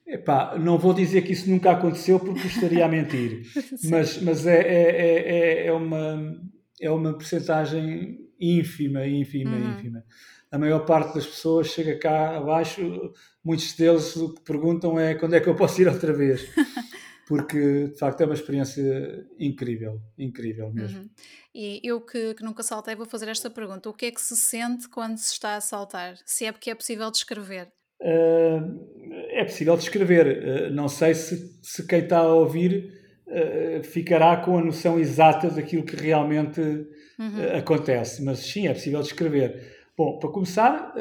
Epá, 0.06 0.58
não 0.58 0.80
vou 0.80 0.96
dizer 0.96 1.22
que 1.22 1.32
isso 1.32 1.48
nunca 1.48 1.72
aconteceu 1.72 2.20
porque 2.20 2.48
estaria 2.48 2.84
a 2.84 2.90
mentir, 2.90 3.44
mas, 3.88 4.20
mas 4.20 4.48
é, 4.48 4.60
é, 4.60 5.66
é, 5.66 5.68
é, 5.68 5.74
uma, 5.74 6.42
é 6.82 6.90
uma 6.90 7.16
percentagem 7.16 8.18
ínfima, 8.40 9.06
ínfima, 9.06 9.52
uhum. 9.52 9.74
ínfima 9.74 10.04
a 10.52 10.58
maior 10.58 10.80
parte 10.86 11.16
das 11.16 11.26
pessoas 11.26 11.68
chega 11.68 11.98
cá 11.98 12.36
abaixo, 12.36 13.14
muitos 13.44 13.74
deles 13.74 14.18
o 14.18 14.34
que 14.34 14.42
perguntam 14.42 15.00
é 15.00 15.16
quando 15.16 15.34
é 15.34 15.40
que 15.40 15.48
eu 15.48 15.56
posso 15.56 15.82
ir 15.82 15.88
outra 15.88 16.12
vez. 16.12 16.46
Porque 17.32 17.88
de 17.88 17.98
facto 17.98 18.20
é 18.20 18.26
uma 18.26 18.34
experiência 18.34 19.26
incrível, 19.40 20.02
incrível 20.18 20.70
mesmo. 20.70 21.00
Uhum. 21.00 21.10
E 21.56 21.80
eu 21.82 22.02
que, 22.02 22.34
que, 22.34 22.44
nunca 22.44 22.62
saltei 22.62 22.94
vou 22.94 23.06
fazer 23.06 23.30
esta 23.30 23.50
pergunta: 23.50 23.90
o 23.90 23.94
que 23.94 24.08
é 24.08 24.12
que 24.12 24.20
se 24.20 24.36
sente 24.36 24.90
quando 24.90 25.16
se 25.16 25.32
está 25.32 25.56
a 25.56 25.62
saltar? 25.62 26.16
Se 26.26 26.44
é 26.44 26.52
porque 26.52 26.70
é 26.70 26.76
possível 26.76 27.10
descrever? 27.10 27.70
Uh, 28.02 29.08
é 29.30 29.46
possível 29.46 29.78
descrever. 29.78 30.28
Uh, 30.28 30.74
não 30.74 30.90
sei 30.90 31.14
se, 31.14 31.58
se 31.64 31.88
quem 31.88 32.00
está 32.00 32.18
a 32.18 32.34
ouvir 32.34 32.92
uh, 33.26 33.82
ficará 33.82 34.36
com 34.36 34.58
a 34.58 34.62
noção 34.62 35.00
exata 35.00 35.50
daquilo 35.50 35.86
que 35.86 35.96
realmente 35.96 36.60
uhum. 36.60 37.58
acontece, 37.58 38.22
mas 38.26 38.40
sim, 38.40 38.68
é 38.68 38.74
possível 38.74 39.02
descrever. 39.02 39.88
Bom, 39.98 40.20
para 40.20 40.30
começar, 40.30 40.94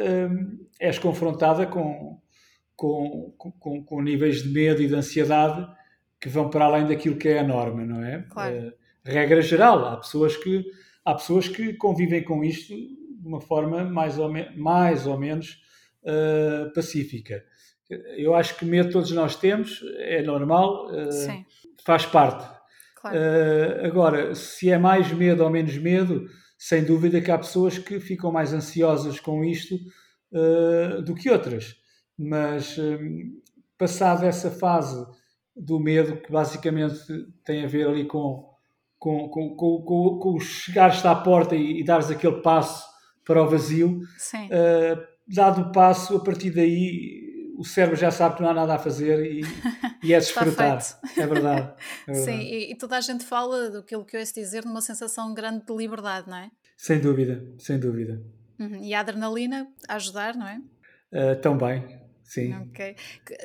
és 0.78 0.96
confrontada 0.96 1.66
com, 1.66 2.20
com, 2.76 3.34
com, 3.37 3.82
com, 3.82 4.00
níveis 4.00 4.44
de 4.44 4.49
medo 4.50 4.80
e 4.80 4.87
de 4.87 4.94
ansiedade 4.94 5.66
que 6.20 6.28
vão 6.28 6.50
para 6.50 6.66
além 6.66 6.86
daquilo 6.86 7.16
que 7.16 7.28
é 7.28 7.38
a 7.38 7.46
norma, 7.46 7.84
não 7.84 8.04
é? 8.04 8.24
Claro. 8.30 8.68
Uh, 8.68 8.72
regra 9.04 9.40
geral, 9.40 9.84
há 9.86 9.96
pessoas 9.96 10.36
que 10.36 10.64
há 11.04 11.14
pessoas 11.14 11.48
que 11.48 11.72
convivem 11.74 12.22
com 12.22 12.44
isto 12.44 12.74
de 12.74 13.26
uma 13.26 13.40
forma 13.40 13.84
mais 13.84 14.18
ou, 14.18 14.30
me, 14.30 14.54
mais 14.56 15.06
ou 15.06 15.18
menos 15.18 15.62
uh, 16.04 16.72
pacífica. 16.74 17.42
Eu 18.16 18.34
acho 18.34 18.56
que 18.56 18.64
medo 18.64 18.92
todos 18.92 19.10
nós 19.10 19.34
temos, 19.34 19.82
é 19.96 20.22
normal, 20.22 20.88
uh, 20.88 21.44
faz 21.84 22.04
parte. 22.06 22.60
Claro. 23.00 23.16
agora, 23.82 24.34
se 24.34 24.70
é 24.70 24.76
mais 24.76 25.10
medo 25.10 25.42
ou 25.42 25.48
menos 25.48 25.74
medo, 25.78 26.26
sem 26.58 26.84
dúvida 26.84 27.18
que 27.22 27.30
há 27.30 27.38
pessoas 27.38 27.78
que 27.78 27.98
ficam 27.98 28.30
mais 28.30 28.52
ansiosas 28.52 29.18
com 29.18 29.42
isto 29.42 29.78
do 31.02 31.14
que 31.14 31.30
outras. 31.30 31.76
Mas 32.18 32.76
um, 32.76 33.40
passada 33.78 34.26
essa 34.26 34.50
fase 34.50 35.02
do 35.60 35.78
medo, 35.78 36.16
que 36.16 36.30
basicamente 36.30 36.96
tem 37.44 37.64
a 37.64 37.68
ver 37.68 37.88
ali 37.88 38.06
com, 38.06 38.48
com, 38.98 39.28
com, 39.28 39.54
com, 39.54 40.18
com 40.18 40.40
chegares 40.40 41.04
à 41.04 41.14
porta 41.14 41.54
e, 41.54 41.80
e 41.80 41.84
dares 41.84 42.10
aquele 42.10 42.40
passo 42.40 42.88
para 43.24 43.42
o 43.42 43.48
vazio, 43.48 43.98
uh, 43.98 45.06
dado 45.28 45.62
o 45.62 45.72
passo, 45.72 46.16
a 46.16 46.20
partir 46.20 46.50
daí 46.50 47.30
o 47.56 47.64
cérebro 47.64 47.94
já 47.94 48.10
sabe 48.10 48.36
que 48.36 48.42
não 48.42 48.48
há 48.48 48.54
nada 48.54 48.74
a 48.74 48.78
fazer 48.78 49.22
e, 49.22 49.42
e 50.02 50.14
é 50.14 50.18
desfrutar. 50.18 50.78
é 51.16 51.26
verdade. 51.26 51.74
É 52.08 52.12
verdade. 52.12 52.24
Sim, 52.24 52.40
e, 52.40 52.72
e, 52.72 52.74
toda 52.74 52.96
a 52.96 53.00
gente 53.02 53.24
fala 53.24 53.68
do 53.70 53.82
que 53.82 53.94
eu 53.94 54.00
ouço 54.00 54.34
dizer 54.34 54.62
de 54.62 54.68
uma 54.68 54.80
sensação 54.80 55.34
grande 55.34 55.66
de 55.66 55.76
liberdade, 55.76 56.28
não 56.28 56.38
é? 56.38 56.50
Sem 56.74 56.98
dúvida, 56.98 57.44
sem 57.58 57.78
dúvida. 57.78 58.22
Uhum. 58.58 58.82
E 58.82 58.94
a 58.94 59.00
adrenalina 59.00 59.68
a 59.86 59.96
ajudar, 59.96 60.34
não 60.34 60.48
é? 60.48 60.58
Uh, 61.12 61.40
também, 61.40 62.00
sim. 62.32 62.54
Ok. 62.54 62.96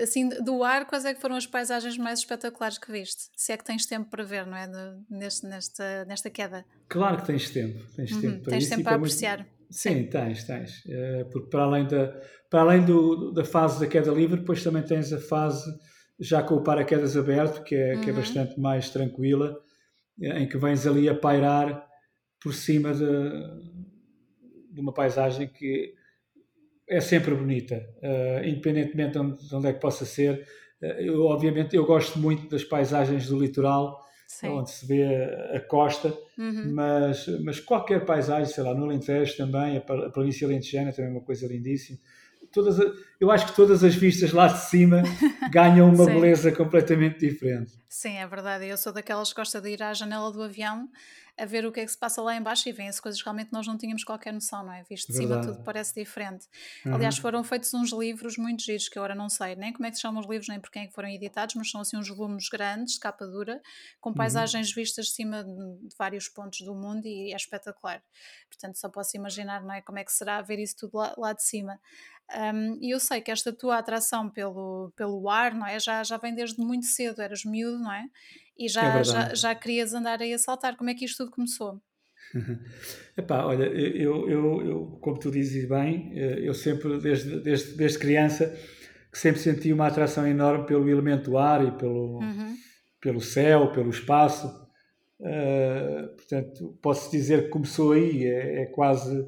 Assim, 0.01 0.29
do 0.29 0.63
ar, 0.63 0.85
quais 0.85 1.05
é 1.05 1.13
que 1.13 1.21
foram 1.21 1.35
as 1.35 1.45
paisagens 1.45 1.97
mais 1.97 2.19
espetaculares 2.19 2.77
que 2.77 2.91
viste? 2.91 3.29
Se 3.35 3.51
é 3.51 3.57
que 3.57 3.63
tens 3.63 3.85
tempo 3.85 4.09
para 4.09 4.23
ver, 4.23 4.45
não 4.45 4.55
é? 4.55 4.69
neste, 5.09 5.45
nesta, 5.45 6.05
nesta 6.05 6.29
queda. 6.29 6.65
Claro 6.87 7.17
que 7.17 7.27
tens 7.27 7.49
tempo. 7.49 7.79
Tens 7.95 8.11
uhum. 8.11 8.21
tempo 8.21 8.43
para 8.43 8.51
tens 8.51 8.69
tempo 8.69 8.83
para 8.83 8.95
apreciar. 8.95 9.37
Muito... 9.39 9.51
Sim, 9.69 9.93
sim, 9.93 10.03
tens, 10.07 10.43
tens. 10.43 10.85
Uh, 10.85 11.29
porque 11.31 11.49
para 11.49 11.63
além, 11.63 11.87
da, 11.87 12.07
para 12.49 12.61
além 12.61 12.85
do, 12.85 13.31
da 13.31 13.43
fase 13.43 13.79
da 13.79 13.87
queda 13.87 14.11
livre, 14.11 14.39
depois 14.39 14.63
também 14.63 14.83
tens 14.83 15.11
a 15.11 15.19
fase 15.19 15.65
já 16.19 16.41
com 16.41 16.55
o 16.55 16.63
paraquedas 16.63 17.17
aberto, 17.17 17.63
que 17.63 17.75
é, 17.75 17.95
uhum. 17.95 18.01
que 18.01 18.09
é 18.09 18.13
uhum. 18.13 18.19
bastante 18.19 18.59
mais 18.59 18.89
tranquila, 18.89 19.57
em 20.19 20.47
que 20.47 20.57
vens 20.57 20.87
ali 20.87 21.09
a 21.09 21.15
pairar 21.15 21.85
por 22.41 22.53
cima 22.53 22.93
de, 22.93 23.03
de 24.71 24.79
uma 24.79 24.93
paisagem 24.93 25.47
que 25.47 25.93
é 26.87 27.01
sempre 27.01 27.33
bonita, 27.33 27.83
uh, 27.97 28.45
independentemente 28.45 29.13
de 29.13 29.19
onde, 29.19 29.47
de 29.47 29.55
onde, 29.55 29.67
é 29.67 29.73
que 29.73 29.79
possa 29.79 30.05
ser. 30.05 30.47
Uh, 30.81 30.85
eu, 30.85 31.25
obviamente, 31.25 31.75
eu 31.75 31.85
gosto 31.85 32.19
muito 32.19 32.47
das 32.49 32.63
paisagens 32.63 33.27
do 33.27 33.39
litoral, 33.39 33.99
Sim. 34.27 34.49
onde 34.49 34.71
se 34.71 34.85
vê 34.85 35.03
a, 35.03 35.57
a 35.57 35.59
costa, 35.59 36.15
uhum. 36.37 36.73
mas, 36.73 37.27
mas 37.43 37.59
qualquer 37.59 38.05
paisagem, 38.05 38.53
sei 38.53 38.63
lá, 38.63 38.73
no 38.73 38.85
Alentejo 38.85 39.37
também, 39.37 39.77
a, 39.77 39.79
a 39.79 40.09
província 40.09 40.47
alentejana 40.47 40.91
também 40.91 41.11
é 41.11 41.13
uma 41.13 41.23
coisa 41.23 41.47
lindíssima 41.47 41.97
todas, 42.55 42.77
eu 43.19 43.29
acho 43.29 43.47
que 43.47 43.55
todas 43.55 43.83
as 43.83 43.95
vistas 43.95 44.31
lá 44.31 44.47
de 44.47 44.59
cima 44.59 45.03
ganham 45.51 45.93
uma 45.93 46.05
beleza 46.05 46.51
completamente 46.51 47.19
diferente. 47.19 47.73
Sim, 47.89 48.17
é 48.17 48.25
verdade. 48.25 48.65
Eu 48.65 48.77
sou 48.77 48.93
daquelas 48.93 49.29
que 49.29 49.35
gosta 49.35 49.59
de 49.59 49.69
ir 49.69 49.83
à 49.83 49.93
janela 49.93 50.31
do 50.31 50.41
avião 50.41 50.89
a 51.37 51.45
ver 51.45 51.65
o 51.65 51.71
que 51.71 51.81
é 51.81 51.85
que 51.85 51.91
se 51.91 51.97
passa 51.97 52.21
lá 52.21 52.35
embaixo 52.35 52.67
e 52.69 52.71
vêm-se 52.71 53.01
coisas 53.01 53.21
que 53.21 53.25
realmente 53.25 53.51
nós 53.51 53.67
não 53.67 53.77
tínhamos 53.77 54.03
qualquer 54.03 54.33
noção, 54.33 54.63
não 54.63 54.71
é? 54.71 54.83
Visto 54.83 55.11
de 55.11 55.17
cima 55.17 55.41
tudo 55.41 55.63
parece 55.63 55.93
diferente. 55.93 56.47
Uhum. 56.85 56.95
Aliás, 56.95 57.17
foram 57.17 57.43
feitos 57.43 57.73
uns 57.73 57.91
livros 57.91 58.37
muito 58.37 58.63
giros, 58.63 58.87
que 58.87 58.97
agora 58.97 59.13
não 59.13 59.29
sei 59.29 59.55
nem 59.55 59.73
como 59.73 59.85
é 59.85 59.89
que 59.89 59.97
se 59.97 60.01
chamam 60.01 60.21
os 60.21 60.29
livros, 60.29 60.47
nem 60.47 60.59
por 60.59 60.71
quem 60.71 60.83
é 60.83 60.87
que 60.87 60.93
foram 60.93 61.09
editados, 61.09 61.55
mas 61.55 61.69
são 61.69 61.81
assim 61.81 61.97
uns 61.97 62.07
volumes 62.07 62.47
grandes, 62.47 62.93
de 62.93 62.99
capa 62.99 63.25
dura, 63.27 63.61
com 63.99 64.09
uhum. 64.09 64.15
paisagens 64.15 64.69
uhum. 64.69 64.75
vistas 64.75 65.07
de 65.07 65.11
cima 65.11 65.43
de 65.43 65.95
vários 65.97 66.29
pontos 66.29 66.61
do 66.61 66.73
mundo 66.73 67.05
e 67.05 67.33
é 67.33 67.35
espetacular. 67.35 68.01
Portanto, 68.49 68.77
só 68.77 68.89
posso 68.89 69.17
imaginar, 69.17 69.61
não 69.61 69.73
é? 69.73 69.81
Como 69.81 69.99
é 69.99 70.03
que 70.03 70.13
será 70.13 70.41
ver 70.41 70.59
isso 70.59 70.75
tudo 70.77 70.97
lá, 70.97 71.13
lá 71.17 71.33
de 71.33 71.43
cima. 71.43 71.79
Um, 72.33 72.79
e 72.81 72.89
eu 72.89 72.99
sei 72.99 73.21
que 73.21 73.29
esta 73.29 73.53
tua 73.53 73.77
atração 73.77 74.29
pelo, 74.29 74.91
pelo 74.95 75.29
ar, 75.29 75.53
não 75.53 75.67
é? 75.67 75.79
Já, 75.79 76.03
já 76.03 76.17
vem 76.17 76.33
desde 76.33 76.59
muito 76.59 76.85
cedo, 76.85 77.21
eras 77.21 77.43
miúdo, 77.45 77.79
não 77.79 77.91
é? 77.91 78.09
E 78.57 78.69
já, 78.69 78.99
é 78.99 79.03
já, 79.03 79.33
já 79.33 79.55
querias 79.55 79.93
andar 79.93 80.21
aí 80.21 80.33
a 80.33 80.39
saltar. 80.39 80.75
Como 80.75 80.89
é 80.89 80.93
que 80.93 81.05
isto 81.05 81.17
tudo 81.17 81.31
começou? 81.31 81.81
Epá, 83.17 83.45
olha, 83.45 83.65
eu, 83.65 84.29
eu, 84.29 84.61
eu, 84.61 84.85
como 85.01 85.19
tu 85.19 85.31
dizes 85.31 85.67
bem, 85.67 86.11
eh, 86.15 86.39
eu 86.41 86.53
sempre, 86.53 86.99
desde, 86.99 87.39
desde, 87.41 87.77
desde 87.77 87.99
criança, 87.99 88.55
sempre 89.13 89.39
senti 89.39 89.71
uma 89.71 89.87
atração 89.87 90.27
enorme 90.27 90.65
pelo 90.65 90.89
elemento 90.89 91.37
ar 91.37 91.65
e 91.65 91.71
pelo, 91.71 92.19
uhum. 92.19 92.55
pelo 92.99 93.21
céu, 93.21 93.71
pelo 93.71 93.89
espaço. 93.89 94.47
Uh, 95.17 96.13
portanto, 96.15 96.77
posso 96.81 97.09
dizer 97.09 97.43
que 97.43 97.49
começou 97.49 97.93
aí, 97.93 98.25
é, 98.25 98.63
é, 98.63 98.65
quase, 98.65 99.25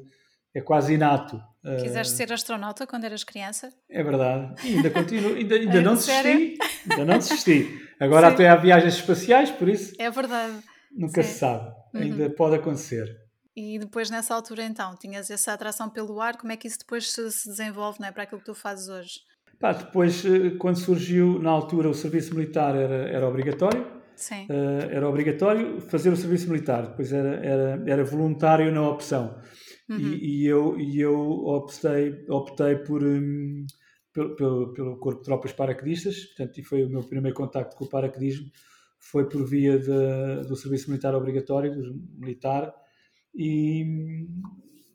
é 0.54 0.60
quase 0.60 0.92
inato. 0.92 1.40
Quiseste 1.76 2.14
ser 2.14 2.32
astronauta 2.32 2.86
quando 2.86 3.04
eras 3.04 3.24
criança? 3.24 3.72
É 3.90 4.02
verdade. 4.02 4.54
E 4.66 4.76
ainda 4.76 4.90
continuo, 4.90 5.34
ainda, 5.34 5.54
ainda 5.54 5.80
não 5.82 5.94
desisti. 5.94 6.58
Ainda 6.90 7.04
não 7.04 7.18
desisti. 7.18 7.88
Agora 8.00 8.28
Sim. 8.28 8.34
até 8.34 8.48
há 8.48 8.56
viagens 8.56 8.94
espaciais, 8.94 9.50
por 9.50 9.68
isso. 9.68 9.94
É 9.98 10.10
verdade. 10.10 10.58
Nunca 10.96 11.22
Sim. 11.22 11.28
se 11.28 11.38
sabe. 11.38 11.70
Uhum. 11.94 12.00
Ainda 12.02 12.30
pode 12.30 12.56
acontecer. 12.56 13.06
E 13.56 13.78
depois 13.78 14.08
nessa 14.08 14.34
altura 14.34 14.62
então, 14.62 14.94
tinhas 14.96 15.30
essa 15.30 15.52
atração 15.52 15.90
pelo 15.90 16.20
ar, 16.20 16.36
como 16.36 16.52
é 16.52 16.56
que 16.56 16.68
isso 16.68 16.78
depois 16.78 17.10
se 17.10 17.48
desenvolve 17.48 17.98
não 18.00 18.06
é, 18.06 18.12
para 18.12 18.22
aquilo 18.22 18.40
que 18.40 18.46
tu 18.46 18.54
fazes 18.54 18.88
hoje? 18.88 19.20
Pá, 19.58 19.72
depois, 19.72 20.24
eh, 20.24 20.50
quando 20.58 20.76
surgiu, 20.76 21.40
na 21.40 21.50
altura, 21.50 21.88
o 21.88 21.94
serviço 21.94 22.34
militar 22.34 22.76
era, 22.76 23.08
era 23.08 23.28
obrigatório. 23.28 23.98
Sim. 24.14 24.46
Uh, 24.50 24.90
era 24.90 25.08
obrigatório 25.08 25.80
fazer 25.80 26.10
o 26.10 26.16
serviço 26.16 26.50
militar, 26.50 26.88
depois 26.88 27.12
era, 27.12 27.36
era, 27.36 27.82
era 27.86 28.04
voluntário 28.04 28.72
na 28.72 28.88
opção. 28.88 29.38
Uhum. 29.88 29.98
E, 29.98 30.42
e, 30.42 30.46
eu, 30.46 30.78
e 30.78 31.00
eu 31.00 31.18
optei, 31.46 32.24
optei 32.28 32.76
por, 32.76 33.02
um, 33.02 33.66
pelo, 34.12 34.36
pelo, 34.36 34.72
pelo, 34.74 34.98
Corpo 34.98 35.20
de 35.20 35.24
Tropas 35.24 35.52
Paraquedistas, 35.52 36.24
portanto, 36.26 36.58
e 36.58 36.62
foi 36.62 36.84
o 36.84 36.90
meu 36.90 37.02
primeiro 37.02 37.36
contacto 37.36 37.74
com 37.76 37.84
o 37.84 37.88
paraquedismo, 37.88 38.50
foi 38.98 39.28
por 39.28 39.46
via 39.46 39.78
de, 39.78 40.46
do 40.46 40.56
serviço 40.56 40.90
militar 40.90 41.14
obrigatório, 41.14 41.74
do 41.74 41.94
militar, 42.18 42.74
e, 43.34 44.26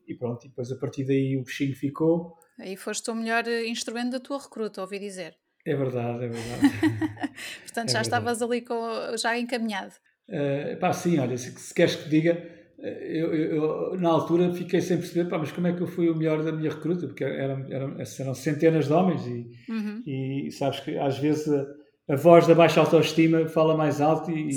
e 0.07 0.13
pronto, 0.15 0.45
e 0.45 0.50
depois 0.50 0.71
a 0.71 0.75
partir 0.75 1.05
daí 1.05 1.38
o 1.38 1.43
bichinho 1.43 1.75
ficou. 1.75 2.38
Aí 2.59 2.75
foste 2.75 3.09
o 3.09 3.15
melhor 3.15 3.47
instrumento 3.47 4.12
da 4.12 4.19
tua 4.19 4.39
recruta, 4.39 4.81
ouvi 4.81 5.00
dizer. 5.00 5.35
É 5.65 5.75
verdade, 5.75 6.25
é 6.25 6.27
verdade. 6.27 6.62
Portanto, 7.63 7.89
é 7.89 7.93
já 7.93 8.01
verdade. 8.01 8.01
estavas 8.01 8.41
ali 8.41 8.62
com, 8.62 9.17
já 9.17 9.39
encaminhado. 9.39 9.93
Uh, 10.29 10.77
pá, 10.79 10.93
sim, 10.93 11.17
olha, 11.19 11.38
se, 11.38 11.51
se 11.51 11.73
queres 11.73 11.95
que 11.95 12.09
diga, 12.09 12.62
eu, 12.84 13.34
eu, 13.34 13.56
eu, 13.56 14.00
na 14.00 14.10
altura 14.10 14.54
fiquei 14.54 14.82
sem 14.82 14.98
perceber, 14.98 15.30
pá, 15.30 15.38
mas 15.38 15.54
como 15.54 15.68
é 15.68 15.74
que 15.74 15.82
eu 15.82 15.88
fui 15.88 16.10
o 16.10 16.16
melhor 16.16 16.44
da 16.44 16.52
minha 16.52 16.70
recruta? 16.70 17.08
Porque 17.08 17.24
eram, 17.24 17.66
eram, 17.72 17.96
eram 18.20 18.34
centenas 18.34 18.88
de 18.88 18.94
homens 18.94 19.25
e, 19.25 19.50
uhum. 19.70 20.04
e 20.06 20.52
sabes 20.52 20.82
que 20.82 20.98
às 20.98 21.18
vezes 21.18 21.48
a, 21.48 21.66
a, 22.13 22.16
voz 22.18 22.46
da 22.46 22.54
baixa 22.54 22.82
autoestima 22.82 23.48
fala 23.48 23.78
mais 23.78 24.02
alto 24.02 24.32
e, 24.32 24.50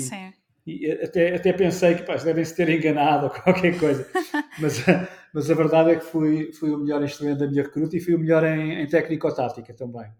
e 0.65 0.91
até, 0.91 1.35
até 1.35 1.53
pensei 1.53 1.95
que 1.95 2.03
pá, 2.03 2.17
devem-se 2.17 2.53
ter 2.53 2.67
enganado 2.67 3.27
ou 3.27 3.29
qualquer 3.41 3.79
coisa. 3.79 4.05
mas, 4.59 4.83
mas 5.33 5.49
a 5.49 5.53
verdade 5.53 5.91
é 5.91 5.95
que 5.95 6.05
fui, 6.05 6.51
fui 6.51 6.71
o 6.71 6.79
melhor 6.79 7.01
instrumento 7.01 7.39
da 7.39 7.47
minha 7.47 7.63
recruta 7.63 7.95
e 7.95 8.01
fui 8.01 8.13
o 8.13 8.19
melhor 8.19 8.43
em, 8.43 8.81
em 8.81 8.87
técnico-tática 8.87 9.73
também. 9.73 10.11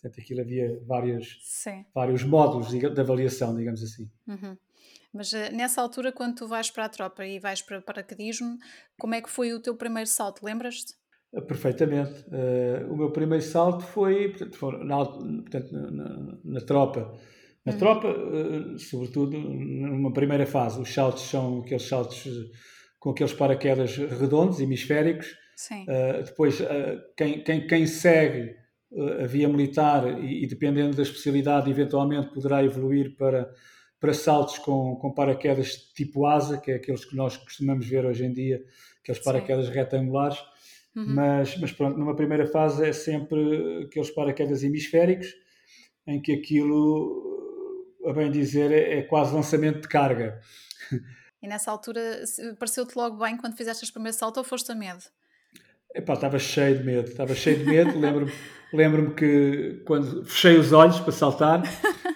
Portanto, 0.00 0.20
aquilo 0.20 0.42
havia 0.42 0.80
vários, 0.86 1.40
vários 1.92 2.22
módulos 2.22 2.68
de, 2.68 2.78
de 2.78 3.00
avaliação, 3.00 3.56
digamos 3.56 3.82
assim. 3.82 4.08
Uhum. 4.28 4.56
Mas 5.12 5.32
uh, 5.32 5.52
nessa 5.52 5.80
altura, 5.80 6.12
quando 6.12 6.36
tu 6.36 6.46
vais 6.46 6.70
para 6.70 6.84
a 6.84 6.88
tropa 6.88 7.24
e 7.24 7.38
vais 7.38 7.62
para 7.62 7.80
paraquedismo, 7.80 8.58
como 8.98 9.14
é 9.14 9.22
que 9.22 9.30
foi 9.30 9.52
o 9.52 9.60
teu 9.60 9.74
primeiro 9.76 10.08
salto? 10.08 10.44
Lembras-te? 10.44 10.94
Uh, 11.32 11.42
perfeitamente. 11.42 12.24
Uh, 12.28 12.92
o 12.92 12.96
meu 12.96 13.10
primeiro 13.10 13.44
salto 13.44 13.84
foi, 13.84 14.28
portanto, 14.28 14.84
na, 14.84 15.04
portanto, 15.04 15.72
na, 15.72 16.38
na, 16.44 16.60
tropa. 16.60 17.14
Na 17.64 17.72
uhum. 17.72 17.78
tropa, 17.78 18.14
sobretudo 18.78 19.36
numa 19.36 20.12
primeira 20.12 20.46
fase, 20.46 20.80
os 20.80 20.92
saltos 20.92 21.22
são 21.24 21.60
aqueles 21.60 21.82
saltos 21.82 22.24
com 22.98 23.10
aqueles 23.10 23.32
paraquedas 23.32 23.96
redondos, 23.96 24.60
hemisféricos. 24.60 25.26
Sim. 25.54 25.84
depois, 26.24 26.62
quem, 27.16 27.42
quem, 27.42 27.66
quem 27.66 27.86
segue 27.86 28.54
a 29.22 29.26
via 29.26 29.48
militar 29.48 30.22
e, 30.22 30.44
e, 30.44 30.46
dependendo 30.46 30.96
da 30.96 31.02
especialidade, 31.02 31.68
eventualmente 31.68 32.32
poderá 32.32 32.64
evoluir 32.64 33.16
para 33.16 33.50
para 34.00 34.14
saltos 34.14 34.58
com, 34.58 34.96
com 34.96 35.12
paraquedas 35.12 35.76
tipo 35.94 36.26
asa, 36.26 36.58
que 36.58 36.70
é 36.70 36.74
aqueles 36.76 37.04
que 37.04 37.16
nós 37.16 37.36
costumamos 37.36 37.86
ver 37.86 38.04
hoje 38.04 38.24
em 38.24 38.32
dia, 38.32 38.64
aqueles 39.02 39.22
paraquedas 39.22 39.66
Sim. 39.66 39.72
retangulares. 39.72 40.38
Uhum. 40.94 41.14
Mas, 41.14 41.56
mas 41.58 41.72
pronto, 41.72 41.98
numa 41.98 42.16
primeira 42.16 42.46
fase 42.46 42.86
é 42.86 42.92
sempre 42.92 43.84
aqueles 43.84 44.10
paraquedas 44.10 44.62
hemisféricos, 44.62 45.34
em 46.06 46.20
que 46.20 46.32
aquilo, 46.32 47.96
a 48.06 48.12
bem 48.12 48.30
dizer, 48.30 48.72
é, 48.72 48.98
é 48.98 49.02
quase 49.02 49.34
lançamento 49.34 49.82
de 49.82 49.88
carga. 49.88 50.40
E 51.40 51.46
nessa 51.46 51.70
altura 51.70 52.24
pareceu-te 52.58 52.96
logo 52.96 53.16
bem 53.18 53.36
quando 53.36 53.56
fizeste 53.56 53.84
este 53.84 53.92
primeiro 53.92 54.16
salto 54.16 54.38
ou 54.38 54.44
foste 54.44 54.72
a 54.72 54.74
medo? 54.74 55.04
Epá, 55.94 56.14
estava 56.14 56.38
cheio 56.38 56.78
de 56.78 56.84
medo, 56.84 57.08
estava 57.08 57.34
cheio 57.34 57.58
de 57.58 57.64
medo. 57.64 57.98
lembro-me 57.98 58.32
lembro 58.72 59.14
que 59.14 59.82
quando 59.86 60.24
fechei 60.24 60.56
os 60.56 60.72
olhos 60.72 61.00
para 61.00 61.12
saltar, 61.12 61.62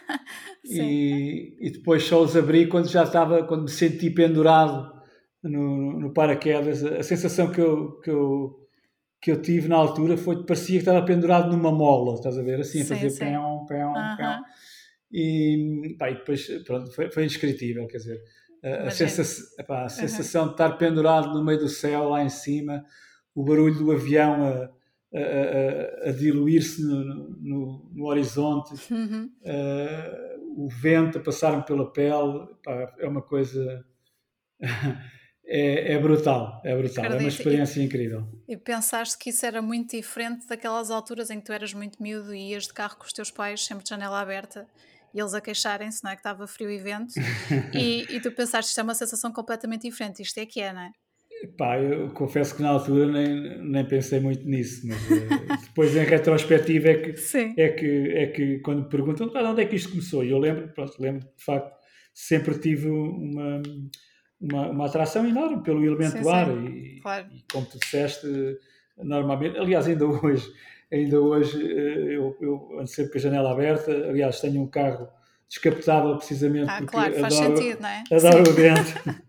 e, 0.64 1.56
e, 1.60 1.70
depois 1.70 2.04
só 2.04 2.22
os 2.22 2.36
abri 2.36 2.68
quando 2.68 2.88
já 2.88 3.02
estava, 3.02 3.42
quando 3.44 3.64
me 3.64 3.70
senti 3.70 4.10
pendurado 4.10 4.92
no, 5.42 5.98
no 5.98 6.12
paraquedas. 6.12 6.84
A 6.84 7.02
sensação 7.02 7.50
que 7.50 7.60
eu, 7.60 7.98
que, 8.00 8.10
eu, 8.10 8.68
que 9.20 9.30
eu 9.32 9.42
tive 9.42 9.68
na 9.68 9.76
altura 9.76 10.16
foi 10.16 10.36
que 10.36 10.46
parecia 10.46 10.76
que 10.76 10.82
estava 10.88 11.04
pendurado 11.04 11.50
numa 11.50 11.72
mola, 11.72 12.14
estás 12.14 12.38
a 12.38 12.42
ver? 12.42 12.60
Assim, 12.60 12.82
a 12.82 12.84
fazer 12.84 13.18
pão, 13.18 13.66
pão, 13.66 13.92
pão. 13.92 14.42
E, 15.12 15.96
pá, 15.98 16.10
e 16.10 16.14
depois, 16.14 16.46
pronto, 16.64 16.92
foi, 16.92 17.10
foi 17.10 17.24
indescritível, 17.24 17.86
quer 17.86 17.98
dizer, 17.98 18.20
a, 18.62 18.86
a, 18.86 18.90
sensação, 18.90 19.44
a 19.68 19.88
sensação 19.88 20.46
de 20.46 20.52
estar 20.52 20.70
pendurado 20.78 21.34
no 21.34 21.44
meio 21.44 21.58
do 21.58 21.68
céu, 21.68 22.08
lá 22.10 22.24
em 22.24 22.28
cima, 22.28 22.84
o 23.34 23.44
barulho 23.44 23.74
do 23.74 23.90
avião 23.90 24.44
a 24.44 24.70
a, 25.14 26.06
a, 26.06 26.08
a 26.08 26.12
diluir-se 26.12 26.82
no, 26.82 27.04
no, 27.04 27.90
no, 27.92 28.04
horizonte, 28.06 28.74
uhum. 28.92 29.30
uh, 29.42 30.31
o 30.56 30.68
vento 30.68 31.18
a 31.18 31.20
passar-me 31.20 31.64
pela 31.64 31.92
pele, 31.92 32.46
pá, 32.64 32.94
é 32.98 33.06
uma 33.06 33.22
coisa. 33.22 33.84
é, 35.44 35.94
é, 35.94 35.98
brutal, 35.98 36.60
é 36.64 36.76
brutal, 36.76 37.04
Acredito. 37.04 37.20
é 37.20 37.24
uma 37.24 37.28
experiência 37.28 37.80
e, 37.80 37.84
incrível. 37.84 38.28
E 38.48 38.56
pensaste 38.56 39.18
que 39.18 39.30
isso 39.30 39.44
era 39.44 39.60
muito 39.60 39.96
diferente 39.96 40.46
daquelas 40.46 40.90
alturas 40.90 41.30
em 41.30 41.40
que 41.40 41.46
tu 41.46 41.52
eras 41.52 41.74
muito 41.74 42.02
miúdo 42.02 42.34
e 42.34 42.52
ias 42.52 42.64
de 42.64 42.72
carro 42.72 42.96
com 42.96 43.04
os 43.04 43.12
teus 43.12 43.30
pais, 43.30 43.64
sempre 43.64 43.84
de 43.84 43.90
janela 43.90 44.20
aberta, 44.20 44.66
e 45.14 45.20
eles 45.20 45.34
a 45.34 45.40
queixarem-se, 45.40 46.02
não 46.02 46.10
é? 46.10 46.14
Que 46.14 46.20
estava 46.20 46.46
frio 46.46 46.70
e 46.70 46.78
vento, 46.78 47.14
e, 47.74 48.06
e 48.08 48.20
tu 48.20 48.30
pensaste 48.32 48.68
que 48.68 48.70
isto 48.70 48.80
é 48.80 48.82
uma 48.82 48.94
sensação 48.94 49.32
completamente 49.32 49.82
diferente, 49.82 50.22
isto 50.22 50.38
é 50.38 50.46
que 50.46 50.60
é, 50.60 50.72
não 50.72 50.82
é? 50.82 50.90
Pá, 51.56 51.78
eu 51.78 52.10
confesso 52.10 52.56
que 52.56 52.62
na 52.62 52.70
altura 52.70 53.06
nem, 53.06 53.58
nem 53.62 53.84
pensei 53.84 54.20
muito 54.20 54.44
nisso, 54.44 54.86
mas 54.86 54.98
uh, 55.10 55.60
depois 55.66 55.96
em 55.96 56.04
retrospectiva 56.04 56.88
é 56.88 56.94
que, 56.94 57.14
é 57.60 57.68
que, 57.68 58.12
é 58.14 58.26
que 58.28 58.58
quando 58.60 58.82
me 58.84 58.88
perguntam 58.88 59.30
ah, 59.34 59.50
onde 59.50 59.62
é 59.62 59.66
que 59.66 59.76
isto 59.76 59.90
começou, 59.90 60.24
e 60.24 60.30
eu 60.30 60.38
lembro, 60.38 60.68
pronto, 60.68 60.94
lembro 61.00 61.20
de 61.20 61.44
facto, 61.44 61.76
sempre 62.14 62.58
tive 62.58 62.88
uma, 62.88 63.62
uma, 64.40 64.70
uma 64.70 64.86
atração 64.86 65.26
enorme 65.26 65.62
pelo 65.62 65.84
elemento 65.84 66.22
sim, 66.22 66.30
ar 66.30 66.46
sim. 66.46 66.66
E, 66.66 67.00
claro. 67.00 67.26
e, 67.32 67.44
como 67.50 67.66
tu 67.66 67.78
disseste, 67.78 68.26
normalmente, 68.96 69.58
aliás, 69.58 69.86
ainda 69.86 70.06
hoje, 70.06 70.48
ainda 70.92 71.20
hoje 71.20 71.60
eh, 71.60 72.16
eu, 72.16 72.36
eu 72.40 72.78
ando 72.78 72.88
sempre 72.88 73.12
com 73.12 73.18
a 73.18 73.20
janela 73.20 73.52
aberta, 73.52 73.90
aliás, 73.90 74.40
tenho 74.40 74.62
um 74.62 74.66
carro 74.68 75.08
descapotável 75.48 76.16
precisamente 76.16 76.70
ah, 76.70 76.78
porque 76.78 76.92
claro, 76.92 77.14
faz 77.14 77.34
adoro, 77.36 77.56
sentido, 77.56 77.80
não 77.80 77.88
é? 77.88 78.04
adoro 78.10 78.50
o 78.50 78.54
vento. 78.54 79.20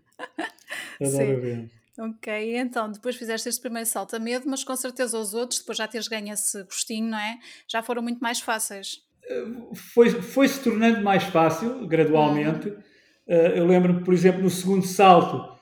adoro 1.02 1.38
o 1.38 1.40
vento. 1.40 1.73
Ok, 1.98 2.56
então 2.56 2.90
depois 2.90 3.14
fizeste 3.14 3.48
este 3.48 3.60
primeiro 3.60 3.88
salto 3.88 4.16
a 4.16 4.18
medo, 4.18 4.48
mas 4.48 4.64
com 4.64 4.74
certeza 4.74 5.18
os 5.18 5.32
outros, 5.32 5.60
depois 5.60 5.78
já 5.78 5.86
teres 5.86 6.08
ganho 6.08 6.32
esse 6.32 6.62
gostinho, 6.64 7.10
não 7.10 7.18
é? 7.18 7.38
Já 7.68 7.82
foram 7.82 8.02
muito 8.02 8.18
mais 8.18 8.40
fáceis. 8.40 9.00
Foi, 9.92 10.10
foi 10.10 10.48
se 10.48 10.62
tornando 10.62 11.02
mais 11.02 11.22
fácil, 11.24 11.86
gradualmente. 11.86 12.68
Uhum. 12.68 12.76
eu 13.54 13.66
lembro-me, 13.66 14.02
por 14.02 14.12
exemplo, 14.12 14.42
no 14.42 14.50
segundo 14.50 14.84
salto, 14.84 15.54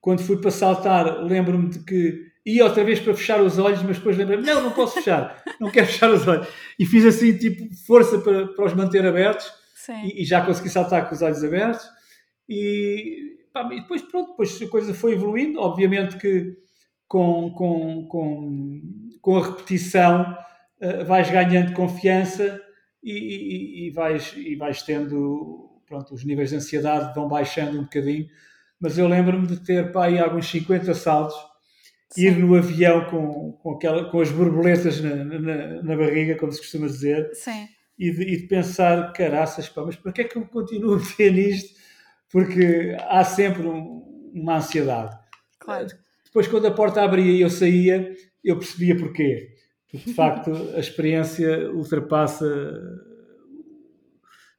quando 0.00 0.22
fui 0.22 0.40
para 0.40 0.50
saltar, 0.50 1.22
lembro-me 1.22 1.68
de 1.70 1.80
que 1.80 2.30
ia 2.46 2.64
outra 2.64 2.84
vez 2.84 3.00
para 3.00 3.14
fechar 3.14 3.42
os 3.42 3.58
olhos, 3.58 3.82
mas 3.82 3.98
depois 3.98 4.16
lembro-me, 4.16 4.46
não, 4.46 4.62
não 4.62 4.70
posso 4.70 4.94
fechar, 4.94 5.42
não 5.60 5.70
quero 5.70 5.86
fechar 5.86 6.10
os 6.10 6.26
olhos. 6.26 6.46
E 6.78 6.86
fiz 6.86 7.04
assim, 7.04 7.36
tipo, 7.36 7.68
força 7.86 8.18
para, 8.20 8.46
para 8.48 8.64
os 8.64 8.74
manter 8.74 9.04
abertos 9.04 9.52
e, 10.04 10.22
e, 10.22 10.24
já 10.24 10.44
consegui 10.44 10.68
saltar 10.68 11.08
com 11.08 11.14
os 11.14 11.20
olhos 11.20 11.42
abertos. 11.44 11.86
E 12.48 13.39
pá, 13.52 13.68
e 13.72 13.80
depois, 13.80 14.02
pronto, 14.02 14.30
depois 14.30 14.60
a 14.60 14.68
coisa 14.68 14.94
foi 14.94 15.12
evoluindo. 15.12 15.60
Obviamente 15.60 16.16
que 16.16 16.56
com, 17.10 17.50
com, 17.50 18.06
com, 18.06 18.82
com 19.20 19.36
a 19.36 19.44
repetição 19.44 20.36
uh, 20.80 21.04
vais 21.04 21.28
ganhando 21.28 21.72
confiança 21.72 22.60
e, 23.02 23.12
e, 23.12 23.86
e, 23.86 23.90
vais, 23.90 24.32
e 24.36 24.54
vais 24.54 24.82
tendo, 24.82 25.82
pronto, 25.86 26.14
os 26.14 26.24
níveis 26.24 26.50
de 26.50 26.56
ansiedade 26.56 27.14
vão 27.14 27.28
baixando 27.28 27.78
um 27.78 27.82
bocadinho. 27.82 28.28
Mas 28.78 28.96
eu 28.96 29.08
lembro-me 29.08 29.46
de 29.46 29.58
ter 29.58 29.90
pá, 29.92 30.06
aí 30.06 30.18
alguns 30.18 30.48
50 30.50 30.94
saltos, 30.94 31.36
Sim. 32.10 32.26
ir 32.26 32.38
no 32.38 32.54
avião 32.54 33.04
com, 33.06 33.52
com, 33.52 33.72
aquela, 33.72 34.04
com 34.10 34.20
as 34.20 34.30
borboletas 34.30 35.00
na, 35.00 35.16
na, 35.16 35.82
na 35.82 35.96
barriga, 35.96 36.36
como 36.36 36.52
se 36.52 36.60
costuma 36.60 36.86
dizer. 36.86 37.30
E 37.98 38.10
de, 38.10 38.22
e 38.22 38.36
de, 38.38 38.46
pensar, 38.46 39.12
caraças, 39.12 39.68
pá, 39.68 39.84
mas 39.84 39.96
para 39.96 40.12
que 40.12 40.22
é 40.22 40.24
que 40.24 40.36
eu 40.36 40.46
continuo 40.46 40.94
a 40.94 40.98
ver 40.98 41.32
nisto? 41.32 41.79
Porque 42.30 42.96
há 43.08 43.24
sempre 43.24 43.66
um, 43.66 44.30
uma 44.32 44.56
ansiedade. 44.56 45.16
Claro. 45.58 45.88
Depois, 46.24 46.46
quando 46.46 46.66
a 46.66 46.70
porta 46.70 47.02
abria 47.02 47.32
e 47.32 47.40
eu 47.40 47.50
saía, 47.50 48.14
eu 48.42 48.58
percebia 48.58 48.96
porquê. 48.96 49.48
Porque, 49.90 50.08
de 50.08 50.14
facto, 50.14 50.52
a 50.74 50.78
experiência 50.78 51.70
ultrapassa 51.72 52.46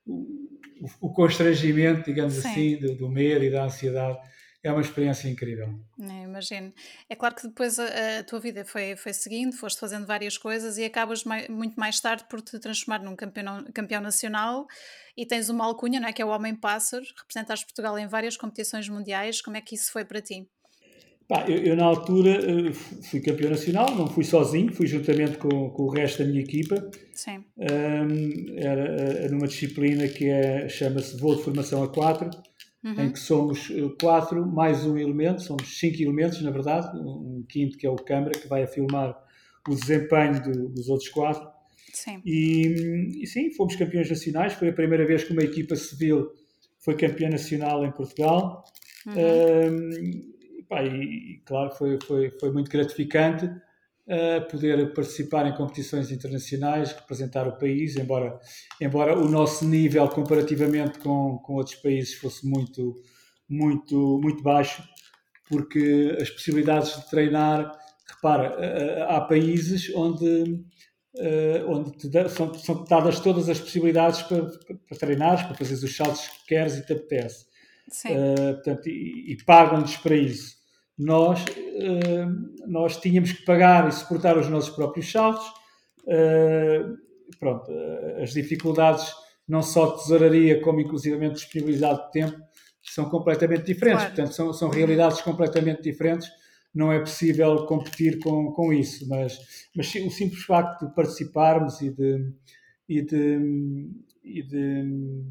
o, 0.06 0.88
o 1.00 1.14
constrangimento, 1.14 2.06
digamos 2.06 2.34
Sim. 2.34 2.50
assim, 2.50 2.78
do, 2.78 2.96
do 2.96 3.10
medo 3.10 3.46
e 3.46 3.50
da 3.50 3.64
ansiedade 3.64 4.18
é 4.64 4.72
uma 4.72 4.82
experiência 4.82 5.28
incrível. 5.28 5.74
É, 6.00 6.24
imagino. 6.24 6.72
É 7.10 7.16
claro 7.16 7.36
que 7.36 7.48
depois 7.48 7.80
a, 7.80 8.20
a, 8.20 8.24
tua 8.24 8.40
vida 8.40 8.64
foi, 8.64 8.96
foi 8.96 9.14
seguindo, 9.14 9.56
foste 9.56 9.80
fazendo 9.80 10.06
várias 10.06 10.38
coisas 10.38 10.78
e 10.78 10.84
acabas 10.84 11.24
mai, 11.24 11.48
muito 11.50 11.80
mais 11.80 12.00
tarde 12.00 12.26
por 12.30 12.42
te 12.42 12.60
transformar 12.60 13.04
num 13.04 13.16
campeão, 13.16 13.66
campeão 13.74 14.02
nacional 14.02 14.68
e 15.18 15.26
tens 15.26 15.50
uma 15.50 15.66
alcunha, 15.66 16.00
não 16.00 16.08
é? 16.08 16.14
que 16.14 16.22
é 16.22 16.26
o 16.26 16.30
Homem 16.30 16.56
Pássaro, 16.56 17.04
representaste 17.18 17.66
Portugal 17.66 17.98
em 17.98 18.08
várias 18.08 18.38
competições 18.38 18.88
mundiais. 18.88 19.42
Como 19.42 19.58
é 19.58 19.62
que 19.62 19.74
isso 19.74 19.92
foi 19.92 20.06
para 20.06 20.22
ti? 20.22 20.48
Eu, 21.48 21.58
eu, 21.60 21.76
na 21.78 21.86
altura 21.86 22.30
eh, 22.30 22.74
fui 22.74 23.22
campeão 23.22 23.52
nacional, 23.52 23.96
não 23.96 24.06
fui 24.06 24.26
sozinho, 24.26 24.74
fui 24.74 24.86
juntamente 24.86 25.38
com, 25.38 25.70
com 25.70 25.84
o 25.84 25.90
resto 25.90 26.22
da 26.22 26.30
minha 26.30 26.42
equipa. 26.42 26.76
Sim. 27.14 27.46
Um, 27.58 28.58
era, 28.58 28.82
era 28.82 29.30
numa 29.30 29.48
disciplina 29.48 30.10
que 30.10 30.28
é, 30.28 30.68
chama-se 30.68 31.18
voo 31.18 31.36
de 31.36 31.44
formação 31.44 31.84
a 31.84 31.88
4 31.88 32.30
uhum. 32.84 33.06
em 33.06 33.12
que 33.12 33.20
somos 33.20 33.70
eh, 33.72 33.90
quatro 34.00 34.46
mais 34.46 34.86
um 34.86 34.98
elemento, 34.98 35.42
somos 35.42 35.80
cinco 35.80 36.02
elementos, 36.02 36.42
na 36.42 36.52
verdade, 36.52 36.98
um 36.98 37.44
quinto 37.48 37.78
que 37.78 37.86
é 37.86 37.90
o 37.90 37.96
câmara, 37.96 38.32
que 38.32 38.48
vai 38.48 38.64
a 38.64 38.68
filmar 38.68 39.18
o 39.68 39.76
desempenho 39.76 40.42
do, 40.42 40.70
dos 40.70 40.90
outros 40.90 41.10
quatro. 41.10 41.48
Sim. 41.94 42.22
E, 42.26 43.22
e, 43.22 43.28
sim, 43.28 43.52
fomos 43.52 43.76
campeões 43.76 44.10
nacionais, 44.10 44.54
foi 44.54 44.70
a 44.70 44.74
primeira 44.74 45.06
vez 45.06 45.24
que 45.24 45.34
uma 45.34 45.44
equipa 45.44 45.76
civil 45.76 46.32
foi 46.80 46.96
campeã 46.96 47.30
nacional 47.30 47.86
em 47.86 47.92
Portugal. 47.92 48.64
Uhum. 49.06 49.14
Um, 49.14 49.90
e, 50.60 50.64
pá, 50.68 50.84
e, 50.84 51.34
e, 51.34 51.42
claro, 51.46 51.72
foi, 51.76 52.00
foi, 52.06 52.32
foi 52.40 52.52
muito 52.52 52.72
gratificante 52.72 53.50
uh, 54.12 54.50
poder 54.50 54.94
participar 54.94 55.48
em 55.48 55.56
competições 55.56 56.12
internacionais, 56.12 56.92
representar 56.92 57.48
o 57.48 57.58
país, 57.58 57.96
embora, 57.96 58.38
embora 58.80 59.18
o 59.18 59.30
nosso 59.30 59.66
nível 59.66 60.08
comparativamente 60.10 61.00
com, 61.00 61.38
com 61.38 61.54
outros 61.54 61.76
países 61.78 62.16
fosse 62.16 62.46
muito, 62.46 62.96
muito, 63.48 64.20
muito 64.22 64.44
baixo, 64.44 64.84
porque 65.48 66.18
as 66.20 66.30
possibilidades 66.30 66.96
de 66.96 67.10
treinar, 67.10 67.72
repara, 68.08 69.06
há 69.08 69.22
países 69.22 69.92
onde 69.96 70.66
onde 71.68 72.30
são, 72.30 72.54
são, 72.54 72.86
dadas 72.86 73.20
todas 73.20 73.50
as 73.50 73.60
possibilidades 73.60 74.22
para, 74.22 74.46
para, 74.88 74.98
treinar, 74.98 75.46
para 75.46 75.58
fazer 75.58 75.74
os 75.86 75.94
saltos 75.94 76.26
que 76.26 76.48
queres 76.48 76.78
e 76.78 76.86
te 76.86 76.94
apetece. 76.94 77.46
Uh, 78.06 78.54
portanto, 78.54 78.88
e, 78.88 79.34
e 79.34 79.44
pagam-nos 79.44 79.98
para 79.98 80.16
isso 80.16 80.61
nós, 81.02 81.44
eh, 81.58 82.28
nós 82.68 82.98
tínhamos 82.98 83.32
que 83.32 83.44
pagar 83.44 83.90
e 83.90 83.92
suportar 83.92 84.38
os 84.38 84.48
nossos 84.48 84.70
próprios 84.70 85.12
saltos. 85.12 85.46
Eh, 86.08 86.86
pronto, 87.40 87.72
eh, 87.72 88.22
as 88.22 88.32
dificuldades, 88.34 89.12
não 89.48 89.64
só 89.64 89.88
de 89.88 90.04
tesouraria, 90.04 90.62
como 90.62 90.80
inclusivamente 90.80 91.36
disponibilidade 91.36 92.06
de 92.06 92.12
tempo, 92.12 92.38
são 92.84 93.10
completamente 93.10 93.66
diferentes. 93.66 94.02
Claro. 94.02 94.16
Portanto, 94.16 94.36
são, 94.36 94.54
são 94.54 94.70
realidades 94.70 95.22
completamente 95.22 95.82
diferentes. 95.82 96.30
Não 96.74 96.92
é 96.92 97.00
possível 97.00 97.66
competir 97.66 98.20
com, 98.20 98.52
com 98.52 98.72
isso, 98.72 99.08
mas, 99.10 99.40
mas 99.76 99.88
o 99.96 100.10
simples 100.12 100.44
facto 100.44 100.88
de 100.88 100.94
participarmos 100.94 101.82
e 101.82 101.90
de, 101.90 102.32
e 102.88 103.02
de, 103.02 103.90
e 104.24 104.44
de 104.44 105.24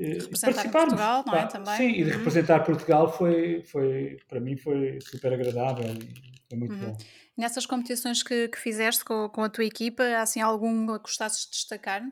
representar 0.00 0.70
Portugal, 0.70 1.24
não 1.26 1.34
é? 1.34 1.46
Também. 1.46 1.76
Sim, 1.76 1.88
e 1.88 2.04
de 2.04 2.10
uhum. 2.10 2.18
representar 2.18 2.60
Portugal 2.60 3.12
foi, 3.12 3.62
foi, 3.62 4.18
para 4.28 4.40
mim, 4.40 4.56
foi 4.56 4.98
super 5.00 5.32
agradável 5.32 5.86
e 5.86 6.08
foi 6.48 6.58
muito 6.58 6.74
uhum. 6.74 6.92
bom. 6.92 6.96
Nessas 7.36 7.64
competições 7.66 8.22
que, 8.22 8.48
que 8.48 8.58
fizeste 8.58 9.04
com, 9.04 9.28
com, 9.28 9.42
a 9.42 9.48
tua 9.48 9.64
equipa, 9.64 10.02
há 10.02 10.22
assim 10.22 10.40
algum 10.40 10.86
que 10.86 10.98
gostasses 10.98 11.44
de 11.44 11.50
destacar? 11.52 12.02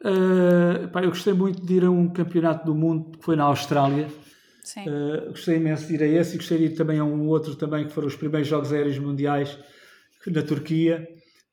Uh, 0.00 0.88
pá, 0.92 1.02
eu 1.02 1.08
gostei 1.10 1.32
muito 1.32 1.64
de 1.64 1.74
ir 1.74 1.84
a 1.84 1.90
um 1.90 2.08
campeonato 2.08 2.66
do 2.66 2.74
mundo 2.74 3.16
que 3.16 3.24
foi 3.24 3.36
na 3.36 3.44
Austrália. 3.44 4.08
Sim. 4.62 4.84
Uh, 4.88 5.30
gostei 5.30 5.56
imenso 5.56 5.86
de 5.86 5.94
ir 5.94 6.02
a 6.02 6.06
esse 6.06 6.34
e 6.34 6.38
gostei 6.38 6.58
de 6.58 6.64
ir 6.64 6.74
também 6.74 6.98
a 6.98 7.04
um 7.04 7.26
outro 7.28 7.54
também 7.54 7.86
que 7.86 7.92
foram 7.92 8.08
os 8.08 8.16
primeiros 8.16 8.48
Jogos 8.48 8.72
Aéreos 8.72 8.98
Mundiais 8.98 9.56
na 10.26 10.42
Turquia. 10.42 11.08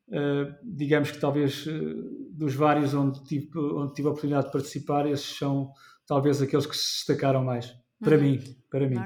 Uh, 0.09 0.53
digamos 0.63 1.11
que 1.11 1.19
talvez 1.19 1.65
dos 2.31 2.55
vários 2.55 2.93
onde 2.93 3.23
tive, 3.23 3.49
onde 3.57 3.93
tive 3.93 4.07
a 4.07 4.11
oportunidade 4.11 4.47
de 4.47 4.51
participar, 4.51 5.05
esses 5.07 5.37
são 5.37 5.71
talvez 6.07 6.41
aqueles 6.41 6.65
que 6.65 6.75
se 6.75 7.05
destacaram 7.05 7.43
mais. 7.43 7.75
Para 7.99 8.15
uhum. 8.15 8.23
mim, 8.23 8.57
para 8.69 8.89
mim. 8.89 8.97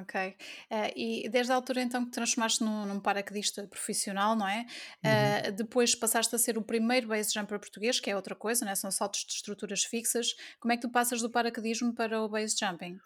Ok. 0.00 0.28
Uh, 0.70 0.92
e 0.94 1.28
desde 1.28 1.50
a 1.50 1.56
altura 1.56 1.82
então 1.82 2.04
que 2.04 2.12
te 2.12 2.14
transformaste 2.14 2.62
num, 2.62 2.86
num 2.86 3.00
paraquedista 3.00 3.66
profissional, 3.66 4.36
não 4.36 4.46
é? 4.46 4.64
Uhum. 5.04 5.56
depois 5.56 5.92
passaste 5.96 6.32
a 6.36 6.38
ser 6.38 6.56
o 6.56 6.62
primeiro 6.62 7.08
base 7.08 7.34
jumper 7.34 7.58
português, 7.58 7.98
que 7.98 8.08
é 8.08 8.14
outra 8.14 8.36
coisa, 8.36 8.64
né? 8.64 8.76
são 8.76 8.92
saltos 8.92 9.24
de 9.26 9.32
estruturas 9.32 9.82
fixas. 9.82 10.36
Como 10.60 10.72
é 10.72 10.76
que 10.76 10.82
tu 10.82 10.88
passas 10.88 11.20
do 11.20 11.28
paraquedismo 11.28 11.92
para 11.92 12.22
o 12.22 12.28
base 12.28 12.54
jumping? 12.56 12.96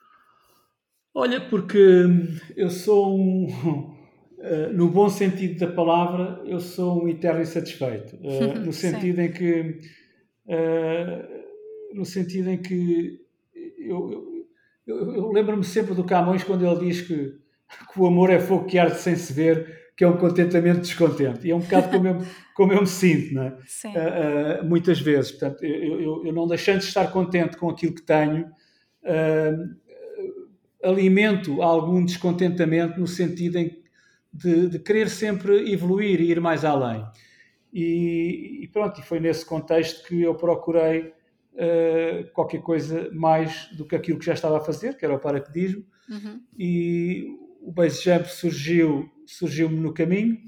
Olha, 1.15 1.41
porque 1.49 2.05
eu 2.55 2.69
sou 2.69 3.19
um 3.19 3.98
Uh, 4.39 4.73
no 4.73 4.89
bom 4.89 5.09
sentido 5.09 5.59
da 5.59 5.67
palavra, 5.67 6.41
eu 6.47 6.61
sou 6.61 7.03
um 7.03 7.09
eterno 7.09 7.43
insatisfeito. 7.43 8.17
Uh, 8.23 8.61
no 8.61 8.73
sentido 8.73 9.21
em 9.21 9.33
que. 9.33 9.81
Uh, 10.47 11.95
no 11.95 12.05
sentido 12.05 12.49
em 12.49 12.59
que. 12.59 13.21
Eu, 13.79 14.47
eu, 14.87 14.97
eu, 14.97 15.15
eu 15.15 15.33
lembro-me 15.33 15.65
sempre 15.65 15.95
do 15.95 16.05
Camões 16.05 16.45
quando 16.45 16.65
ele 16.65 16.87
diz 16.87 17.01
que, 17.01 17.35
que, 17.93 18.01
o 18.01 18.07
amor 18.07 18.31
é 18.31 18.39
fogo 18.39 18.67
que 18.67 18.79
arde 18.79 18.99
sem 18.99 19.17
se 19.17 19.33
ver, 19.33 19.91
que 19.97 20.05
é 20.05 20.09
um 20.09 20.17
contentamento 20.17 20.81
descontente. 20.83 21.47
E 21.47 21.51
é 21.51 21.57
um 21.57 21.61
bocado 21.61 21.89
como 21.91 22.07
eu, 22.07 22.19
como 22.55 22.73
eu 22.73 22.81
me 22.81 22.87
sinto, 22.87 23.35
não 23.35 23.43
é? 23.43 24.63
muitas 24.63 25.01
vezes. 25.01 25.33
Portanto, 25.33 25.65
eu, 25.65 26.25
eu, 26.25 26.33
não 26.33 26.47
deixando 26.47 26.79
de 26.79 26.85
estar 26.85 27.11
contente 27.11 27.57
com 27.57 27.69
aquilo 27.69 27.95
que 27.95 28.03
tenho 28.03 28.49
alimento 30.83 31.61
algum 31.61 32.05
descontentamento 32.05 33.01
no 33.01 33.07
sentido 33.07 33.59
em 33.59 33.88
de, 34.33 34.69
de 34.69 34.79
querer 34.79 35.09
sempre 35.09 35.73
evoluir 35.73 36.21
e 36.21 36.31
ir 36.31 36.41
mais 36.41 36.65
além. 36.65 37.05
E, 37.73 38.61
e, 38.63 38.69
pronto, 38.69 39.01
e 39.01 39.05
foi 39.05 39.21
nesse 39.21 39.45
contexto 39.45 40.07
que 40.07 40.23
eu 40.23 40.35
procurei 40.35 41.13
uh, 41.55 42.31
qualquer 42.33 42.63
coisa 42.63 43.11
mais 43.13 43.69
do 43.77 43.87
que 43.87 43.95
aquilo 43.95 44.19
que 44.19 44.27
já 44.27 44.35
estava 44.35 44.59
a 44.59 44.61
fazer, 44.61 44.97
que 44.97 45.05
era 45.05 45.15
o 45.15 45.21
paraquedismo, 45.21 45.85
uhum. 46.09 46.41
e 46.59 47.27
o 47.61 47.73
base 47.73 48.03
jump 48.03 48.27
surgiu 48.29 49.11
surgiu-me 49.29 49.79
no 49.79 49.93
caminho. 49.93 50.39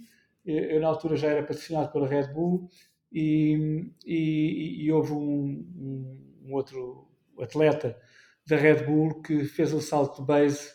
Eu, 0.45 0.81
na 0.81 0.89
altura 0.89 1.17
já 1.17 1.29
era 1.29 1.43
patrocinado 1.43 1.93
pela 1.93 2.09
Red 2.09 2.33
Bull 2.33 2.69
e, 3.13 3.93
e, 4.07 4.85
e 4.85 4.93
houve 4.93 5.13
um, 5.13 5.67
um, 5.77 6.19
um, 6.45 6.55
outro 6.55 7.07
atleta 7.39 7.97
da 8.47 8.57
Red 8.57 8.85
Bull 8.87 9.21
que 9.21 9.45
fez 9.45 9.73
um 9.75 9.81
salto 9.81 10.21
de 10.21 10.27
base, 10.27 10.71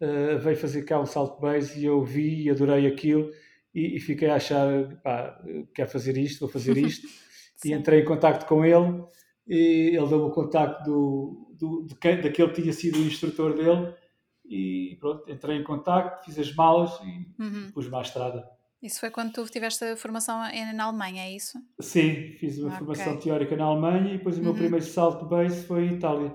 uh, 0.00 0.38
veio 0.38 0.56
fazer 0.56 0.82
cá 0.82 1.00
um 1.00 1.06
salto 1.06 1.40
base 1.40 1.80
e 1.80 1.84
eu 1.84 2.02
vi 2.04 2.44
e 2.44 2.50
adorei 2.50 2.86
aquilo 2.86 3.30
e, 3.74 3.96
e 3.96 4.00
fiquei 4.00 4.28
a 4.28 4.36
achar, 4.36 4.96
pá, 5.02 5.40
quero 5.74 5.90
fazer 5.90 6.16
isto, 6.16 6.40
vou 6.40 6.48
fazer 6.48 6.76
isto. 6.78 7.06
e 7.64 7.72
entrei 7.72 8.00
em 8.00 8.04
contato 8.04 8.46
com 8.46 8.64
ele 8.64 9.04
e 9.46 9.96
ele 9.96 10.08
deu-me 10.08 10.24
o 10.24 10.30
contacto 10.30 10.84
do, 10.84 11.54
do, 11.58 11.86
de 11.86 11.94
quem, 11.96 12.20
daquele 12.20 12.48
que 12.48 12.62
tinha 12.62 12.72
sido 12.72 12.98
o 12.98 13.02
instrutor 13.02 13.54
dele 13.54 13.94
e 14.44 14.96
pronto, 15.00 15.30
entrei 15.30 15.56
em 15.56 15.64
contacto, 15.64 16.24
fiz 16.24 16.38
as 16.38 16.54
malas 16.54 16.90
e 17.04 17.42
uhum. 17.42 17.70
pus-me 17.72 17.96
à 17.96 18.00
estrada. 18.00 18.48
Isso 18.82 18.98
foi 18.98 19.10
quando 19.10 19.32
tu 19.32 19.44
tiveste 19.44 19.84
a 19.84 19.96
formação 19.96 20.38
na 20.74 20.84
Alemanha, 20.84 21.24
é 21.24 21.32
isso? 21.32 21.58
Sim, 21.80 22.32
fiz 22.38 22.58
uma 22.58 22.68
okay. 22.68 22.78
formação 22.78 23.16
teórica 23.18 23.54
na 23.54 23.64
Alemanha 23.64 24.14
e 24.14 24.18
depois 24.18 24.38
o 24.38 24.40
meu 24.40 24.52
uhum. 24.52 24.58
primeiro 24.58 24.84
salto 24.84 25.24
de 25.24 25.30
base 25.30 25.66
foi 25.66 25.84
em 25.84 25.94
Itália, 25.94 26.34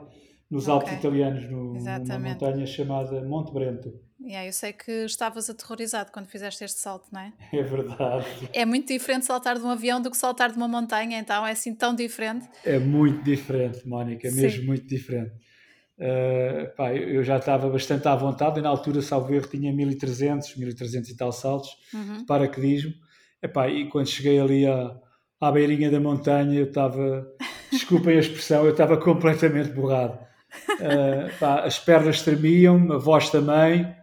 nos 0.50 0.70
Alpes 0.70 0.90
okay. 0.90 1.00
italianos, 1.00 1.50
no, 1.50 1.74
numa 1.74 2.20
montanha 2.20 2.66
chamada 2.66 3.24
Monte 3.24 3.52
Brento. 3.52 3.94
Yeah, 4.22 4.48
eu 4.48 4.54
sei 4.54 4.74
que 4.74 4.92
estavas 5.06 5.50
aterrorizado 5.50 6.12
quando 6.12 6.28
fizeste 6.28 6.64
este 6.64 6.80
salto, 6.80 7.08
não 7.12 7.20
é? 7.20 7.34
É 7.54 7.64
verdade. 7.64 8.26
É 8.54 8.66
muito 8.66 8.88
diferente 8.88 9.26
saltar 9.26 9.58
de 9.58 9.64
um 9.64 9.70
avião 9.70 10.02
do 10.02 10.10
que 10.10 10.18
saltar 10.18 10.52
de 10.52 10.58
uma 10.58 10.68
montanha, 10.68 11.20
então 11.20 11.46
é 11.46 11.52
assim 11.52 11.76
tão 11.76 11.94
diferente. 11.94 12.48
É 12.64 12.80
muito 12.80 13.24
diferente, 13.24 13.88
Mónica, 13.88 14.28
é 14.28 14.32
mesmo 14.32 14.66
muito 14.66 14.88
diferente. 14.88 15.34
Uh, 15.98 16.76
pá, 16.76 16.94
eu 16.94 17.24
já 17.24 17.38
estava 17.38 17.70
bastante 17.70 18.08
à 18.08 18.16
vontade, 18.16 18.60
e 18.60 18.62
na 18.62 18.70
altura, 18.70 19.02
salvo 19.02 19.34
erro, 19.34 19.48
tinha 19.48 19.72
1300, 19.72 20.56
1300 20.56 21.10
e 21.10 21.16
tal 21.16 21.32
saltos 21.32 21.70
uhum. 21.94 22.18
de 22.18 22.26
paraquedismo. 22.26 22.94
Epá, 23.42 23.70
e 23.70 23.88
quando 23.90 24.08
cheguei 24.08 24.40
ali 24.40 24.66
à, 24.66 24.96
à 25.40 25.52
beirinha 25.52 25.92
da 25.92 26.00
montanha, 26.00 26.58
eu 26.58 26.66
estava, 26.66 27.28
desculpem 27.72 28.18
a 28.18 28.20
expressão, 28.20 28.66
eu 28.66 28.72
estava 28.72 28.98
completamente 28.98 29.70
borrado. 29.70 30.26
Uh, 30.80 31.40
pá, 31.40 31.62
as 31.62 31.80
pernas 31.80 32.22
tremiam, 32.22 32.92
a 32.92 32.98
voz 32.98 33.30
também, 33.30 33.96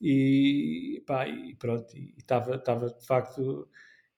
e, 0.00 1.02
pá, 1.06 1.28
e 1.28 1.54
pronto, 1.54 1.86
estava, 2.18 2.58
de 2.58 3.06
facto. 3.06 3.68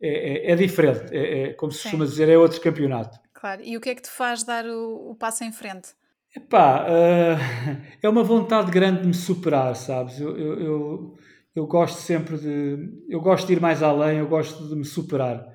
É, 0.00 0.48
é, 0.48 0.52
é 0.52 0.56
diferente, 0.56 1.14
é, 1.16 1.42
é, 1.42 1.52
como 1.54 1.72
se 1.72 1.82
costuma 1.82 2.04
dizer, 2.04 2.28
é 2.28 2.36
outro 2.36 2.60
campeonato. 2.60 3.18
Claro, 3.32 3.62
e 3.64 3.76
o 3.76 3.80
que 3.80 3.90
é 3.90 3.94
que 3.94 4.02
te 4.02 4.10
faz 4.10 4.42
dar 4.42 4.66
o, 4.66 5.10
o 5.10 5.14
passo 5.14 5.44
em 5.44 5.52
frente? 5.52 5.94
Epá, 6.36 6.84
uh, 6.84 7.82
é 8.02 8.08
uma 8.08 8.24
vontade 8.24 8.70
grande 8.70 9.02
de 9.02 9.06
me 9.06 9.14
superar, 9.14 9.76
sabes? 9.76 10.18
Eu, 10.20 10.36
eu, 10.36 10.60
eu, 10.60 11.16
eu, 11.54 11.66
gosto 11.66 11.98
sempre 11.98 12.36
de. 12.36 13.04
Eu 13.08 13.20
gosto 13.20 13.46
de 13.46 13.52
ir 13.52 13.60
mais 13.60 13.82
além, 13.82 14.18
eu 14.18 14.26
gosto 14.26 14.68
de 14.68 14.74
me 14.74 14.84
superar. 14.84 15.46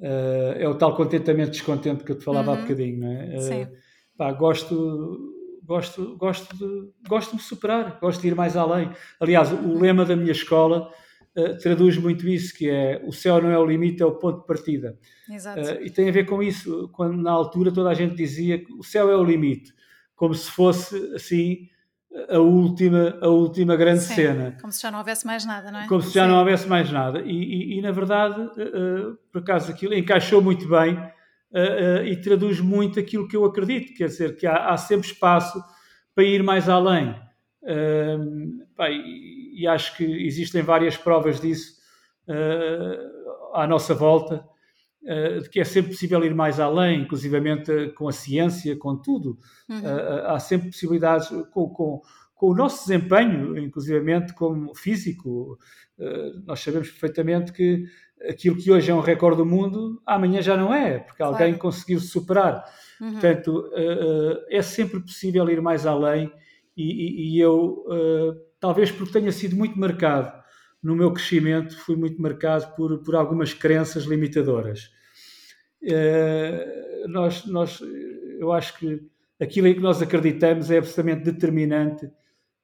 Uh, 0.00 0.56
é 0.56 0.66
o 0.66 0.74
tal 0.74 0.96
contentamento 0.96 1.50
descontente 1.50 2.02
que 2.02 2.12
eu 2.12 2.18
te 2.18 2.24
falava 2.24 2.52
uhum. 2.52 2.58
há 2.58 2.60
bocadinho, 2.62 3.00
não 3.00 3.12
é? 3.12 3.36
Uh, 3.36 3.40
Sim. 3.40 3.68
Pá, 4.16 4.32
gosto, 4.32 5.35
gosto, 5.66 6.16
gosto, 6.16 6.56
de, 6.56 6.90
gosto 7.08 7.30
de 7.30 7.36
me 7.36 7.42
superar, 7.42 7.98
gosto 8.00 8.20
de 8.20 8.28
ir 8.28 8.34
mais 8.34 8.56
além. 8.56 8.90
Aliás, 9.20 9.52
o 9.52 9.78
lema 9.78 10.04
da 10.04 10.16
minha 10.16 10.32
escola 10.32 10.90
uh, 11.36 11.58
traduz 11.58 11.98
muito 11.98 12.28
isso, 12.28 12.56
que 12.56 12.70
é 12.70 13.02
o 13.04 13.12
céu 13.12 13.42
não 13.42 13.50
é 13.50 13.58
o 13.58 13.66
limite, 13.66 14.02
é 14.02 14.06
o 14.06 14.12
ponto 14.12 14.40
de 14.40 14.46
partida. 14.46 14.98
Exato. 15.28 15.60
e 15.82 15.90
tem 15.90 16.08
a 16.08 16.12
ver 16.12 16.24
com 16.24 16.42
isso, 16.42 16.88
quando 16.92 17.20
na 17.20 17.32
altura 17.32 17.72
toda 17.72 17.90
a 17.90 17.94
gente 17.94 18.14
dizia 18.14 18.64
que 18.64 18.72
o 18.72 18.82
céu 18.82 19.10
é 19.10 19.16
o 19.16 19.24
limite 19.24 19.74
como 20.16 20.34
se 20.34 20.50
fosse 20.50 21.12
assim 21.14 21.68
a 22.30 22.38
última, 22.38 23.18
a 23.20 23.28
última 23.28 23.76
grande 23.76 24.00
Sim, 24.00 24.14
cena. 24.14 24.56
Como 24.60 24.72
se 24.72 24.82
já 24.82 24.90
não 24.90 25.00
houvesse 25.00 25.26
mais 25.26 25.44
nada, 25.44 25.70
não 25.70 25.80
é? 25.80 25.86
Como 25.86 26.00
se 26.00 26.14
já 26.14 26.24
Sim. 26.24 26.30
não 26.30 26.38
houvesse 26.38 26.66
mais 26.66 26.90
nada. 26.90 27.20
E, 27.20 27.30
e, 27.30 27.78
e 27.78 27.82
na 27.82 27.92
verdade, 27.92 28.40
uh, 28.40 29.16
por 29.30 29.42
acaso, 29.42 29.70
aquilo 29.70 29.94
encaixou 29.94 30.40
muito 30.40 30.66
bem 30.66 30.98
uh, 31.52 32.04
e 32.04 32.20
traduz 32.20 32.60
muito 32.60 32.98
aquilo 32.98 33.28
que 33.28 33.36
eu 33.36 33.44
acredito, 33.44 33.94
quer 33.94 34.06
dizer, 34.06 34.36
que 34.36 34.46
há, 34.46 34.70
há 34.70 34.76
sempre 34.76 35.06
espaço 35.08 35.62
para 36.14 36.24
ir 36.24 36.42
mais 36.42 36.68
além. 36.68 37.14
Pá, 38.76 38.88
e, 38.90 39.66
acho 39.66 39.96
que 39.96 40.04
existem 40.04 40.62
várias 40.62 40.96
provas 40.96 41.40
disso 41.40 41.74
à 43.52 43.66
nossa 43.66 43.92
volta. 43.92 44.42
De 45.42 45.48
que 45.50 45.60
é 45.60 45.64
sempre 45.64 45.90
possível 45.90 46.24
ir 46.24 46.34
mais 46.34 46.58
além, 46.58 47.02
inclusivamente 47.02 47.92
com 47.96 48.08
a 48.08 48.12
ciência, 48.12 48.76
com 48.76 48.96
tudo. 48.96 49.38
Uhum. 49.68 49.80
Uh, 49.80 50.26
há 50.26 50.38
sempre 50.38 50.70
possibilidades 50.70 51.28
com, 51.52 51.68
com, 51.68 52.00
com, 52.34 52.46
o 52.50 52.54
nosso 52.54 52.86
desempenho, 52.86 53.58
inclusivamente 53.58 54.32
como 54.32 54.74
físico. 54.74 55.58
Nós 56.44 56.60
sabemos 56.60 56.90
perfeitamente 56.90 57.52
que 57.52 57.84
aquilo 58.28 58.56
que 58.56 58.70
hoje 58.70 58.90
é 58.90 58.94
um 58.94 59.00
recorde 59.00 59.38
do 59.38 59.46
mundo, 59.46 60.00
amanhã 60.06 60.42
já 60.42 60.56
não 60.56 60.72
é, 60.74 60.98
porque 60.98 61.18
claro. 61.18 61.34
alguém 61.34 61.54
conseguiu 61.54 62.00
superar. 62.00 62.64
Uhum. 63.00 63.12
Portanto, 63.12 63.70
é 64.48 64.62
sempre 64.62 65.00
possível 65.00 65.48
ir 65.50 65.60
mais 65.60 65.86
além 65.86 66.32
e, 66.76 66.84
e, 66.84 67.36
e 67.36 67.40
eu, 67.40 67.84
talvez 68.58 68.90
porque 68.90 69.12
tenha 69.12 69.30
sido 69.32 69.54
muito 69.54 69.78
marcado 69.78 70.32
no 70.82 70.94
meu 70.94 71.12
crescimento, 71.12 71.76
fui 71.76 71.96
muito 71.96 72.20
marcado 72.22 72.74
por, 72.76 72.98
por 73.02 73.16
algumas 73.16 73.52
crenças 73.52 74.04
limitadoras. 74.04 74.90
Eh, 75.82 77.04
nós, 77.08 77.46
nós, 77.46 77.80
eu 78.38 78.52
acho 78.52 78.78
que 78.78 79.00
aquilo 79.40 79.68
em 79.68 79.74
que 79.74 79.80
nós 79.80 80.02
acreditamos 80.02 80.70
é 80.70 80.78
absolutamente 80.78 81.24
determinante 81.24 82.10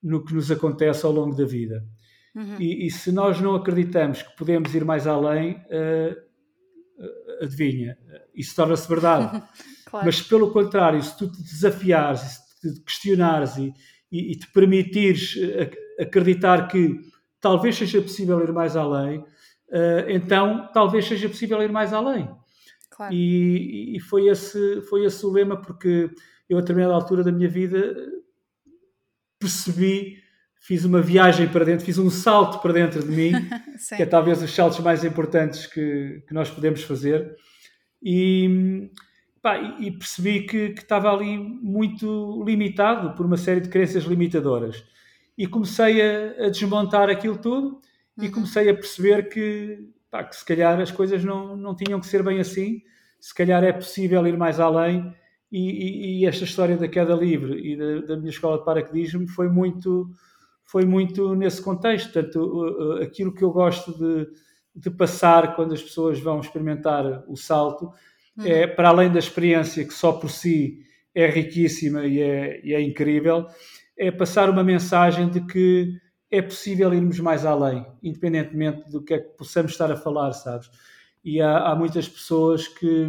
no 0.03 0.25
que 0.25 0.35
nos 0.35 0.51
acontece 0.51 1.07
ao 1.07 1.13
longo 1.13 1.37
da 1.37 1.45
vida. 1.45 1.85
Uhum. 2.35 2.57
E, 2.59 2.87
e, 2.87 2.91
se 2.91 3.13
nós 3.13 3.41
não 3.41 3.55
acreditamos 3.55 4.23
que 4.23 4.37
podemos 4.37 4.75
ir 4.75 4.85
mais 4.85 5.07
além, 5.07 5.57
uh, 5.57 6.33
adivinha, 7.43 7.97
isso 8.35 8.57
torna-se 8.57 8.89
verdade. 8.89 9.43
claro. 9.85 10.07
Mas 10.07 10.23
pelo 10.23 10.51
contrário, 10.51 11.03
se 11.03 11.17
tu 11.17 11.31
te 11.31 11.43
desafiares, 11.43 12.21
se 12.21 12.75
te 12.75 12.81
questionares 12.81 13.57
e, 13.57 13.75
e, 14.11 14.33
e 14.33 14.37
te 14.37 14.51
permitires 14.51 15.37
acreditar 16.01 16.69
que 16.69 17.01
talvez 17.41 17.77
seja 17.77 18.01
possível 18.01 18.41
ir 18.41 18.53
mais 18.53 18.77
além, 18.77 19.19
uh, 19.19 20.09
então 20.09 20.71
talvez 20.73 21.05
seja 21.07 21.29
possível 21.29 21.63
ir 21.63 21.71
mais 21.71 21.93
além. 21.93 22.31
Claro. 22.91 23.13
E, 23.13 23.97
e, 23.97 24.01
foi, 24.01 24.29
esse, 24.29 24.83
foi 24.83 25.05
esse 25.05 25.25
o 25.25 25.31
lema, 25.31 25.61
porque 25.61 26.11
eu, 26.49 26.59
a 26.59 26.61
determinada 26.61 26.95
altura 26.95 27.25
da 27.25 27.33
minha 27.33 27.49
vida, 27.49 27.95
percebi, 29.39 30.22
fiz 30.63 30.85
uma 30.85 31.03
viagem 31.03 31.49
para 31.49 31.65
dentro, 31.65 31.85
fiz 31.85 31.99
um 31.99 32.09
salto 32.09 32.63
para 32.63 32.73
dentro 32.73 33.03
de 33.03 33.11
mim, 33.11 33.33
que 33.97 34.03
é 34.03 34.07
talvez 34.07 34.41
os 34.41 34.55
saltos 34.55 34.79
mais 34.79 35.05
importantes 35.05 35.67
que, 35.67 36.23
que 36.27 36.33
nós 36.33 36.49
podemos 36.49 36.83
fazer, 36.85 37.37
e, 38.01 38.89
pá, 39.43 39.59
e 39.81 39.91
percebi 39.91 40.43
que, 40.47 40.71
que 40.71 40.81
estava 40.81 41.13
ali 41.13 41.37
muito 41.37 42.43
limitado 42.47 43.15
por 43.17 43.27
uma 43.27 43.37
série 43.37 43.61
de 43.61 43.69
crenças 43.69 44.05
limitadoras. 44.05 44.85
E 45.37 45.49
comecei 45.49 46.01
a, 46.01 46.47
a 46.47 46.49
desmontar 46.49 47.11
aquilo 47.11 47.39
tudo 47.39 47.81
uhum. 48.17 48.25
e 48.25 48.31
comecei 48.31 48.69
a 48.69 48.75
perceber 48.75 49.29
que 49.29 49.89
pá, 50.09 50.23
que 50.23 50.37
se 50.37 50.45
calhar 50.45 50.81
as 50.81 50.93
coisas 50.93 51.25
não, 51.25 51.57
não 51.57 51.75
tinham 51.75 51.99
que 51.99 52.07
ser 52.07 52.23
bem 52.23 52.39
assim, 52.39 52.83
se 53.19 53.35
calhar 53.35 53.65
é 53.65 53.73
possível 53.73 54.25
ir 54.29 54.37
mais 54.37 54.61
além. 54.61 55.13
E, 55.51 55.59
e, 55.59 56.21
e 56.21 56.27
esta 56.27 56.45
história 56.45 56.79
da 56.79 56.89
queda 56.89 57.15
livre 57.15 57.61
e 57.61 57.77
da, 57.77 58.07
da, 58.07 58.17
minha 58.17 58.31
escola 58.31 58.59
de 58.59 58.65
paraquedismo 58.65 59.29
foi 59.29 59.51
muito, 59.51 60.11
foi 60.65 60.85
muito 60.85 61.35
nesse 61.35 61.61
contexto. 61.61 62.13
Portanto, 62.13 62.99
aquilo 63.03 63.35
que 63.35 63.43
eu 63.43 63.51
gosto 63.51 63.93
de, 63.93 64.27
de 64.75 64.91
passar 64.91 65.55
quando 65.55 65.75
as 65.75 65.83
pessoas 65.83 66.19
vão 66.19 66.41
experimentar 66.41 67.25
o 67.29 67.37
salto 67.37 67.93
uhum. 68.37 68.47
é, 68.47 68.67
para 68.67 68.89
além 68.89 69.11
da 69.11 69.19
experiência 69.19 69.85
que 69.85 69.95
só 69.95 70.13
por 70.13 70.31
si 70.31 70.81
é 71.15 71.27
riquíssima 71.27 72.07
e 72.07 72.21
é, 72.21 72.61
e 72.65 72.75
é 72.75 72.81
incrível, 72.81 73.47
é 73.99 74.11
passar 74.11 74.49
uma 74.49 74.65
mensagem 74.65 75.29
de 75.29 75.45
que 75.47 76.01
é 76.31 76.41
possível 76.41 76.93
irmos 76.95 77.21
mais 77.21 77.45
além, 77.45 77.87
independentemente 78.03 78.91
do 78.91 79.05
que 79.05 79.13
é 79.13 79.19
que 79.19 79.37
possamos 79.37 79.73
estar 79.73 79.93
a 79.93 79.97
falar, 79.97 80.33
sabes? 80.33 80.71
E 81.23 81.41
há, 81.43 81.59
há 81.69 81.77
muitas 81.77 82.09
pessoas 82.09 82.67
que, 82.67 83.07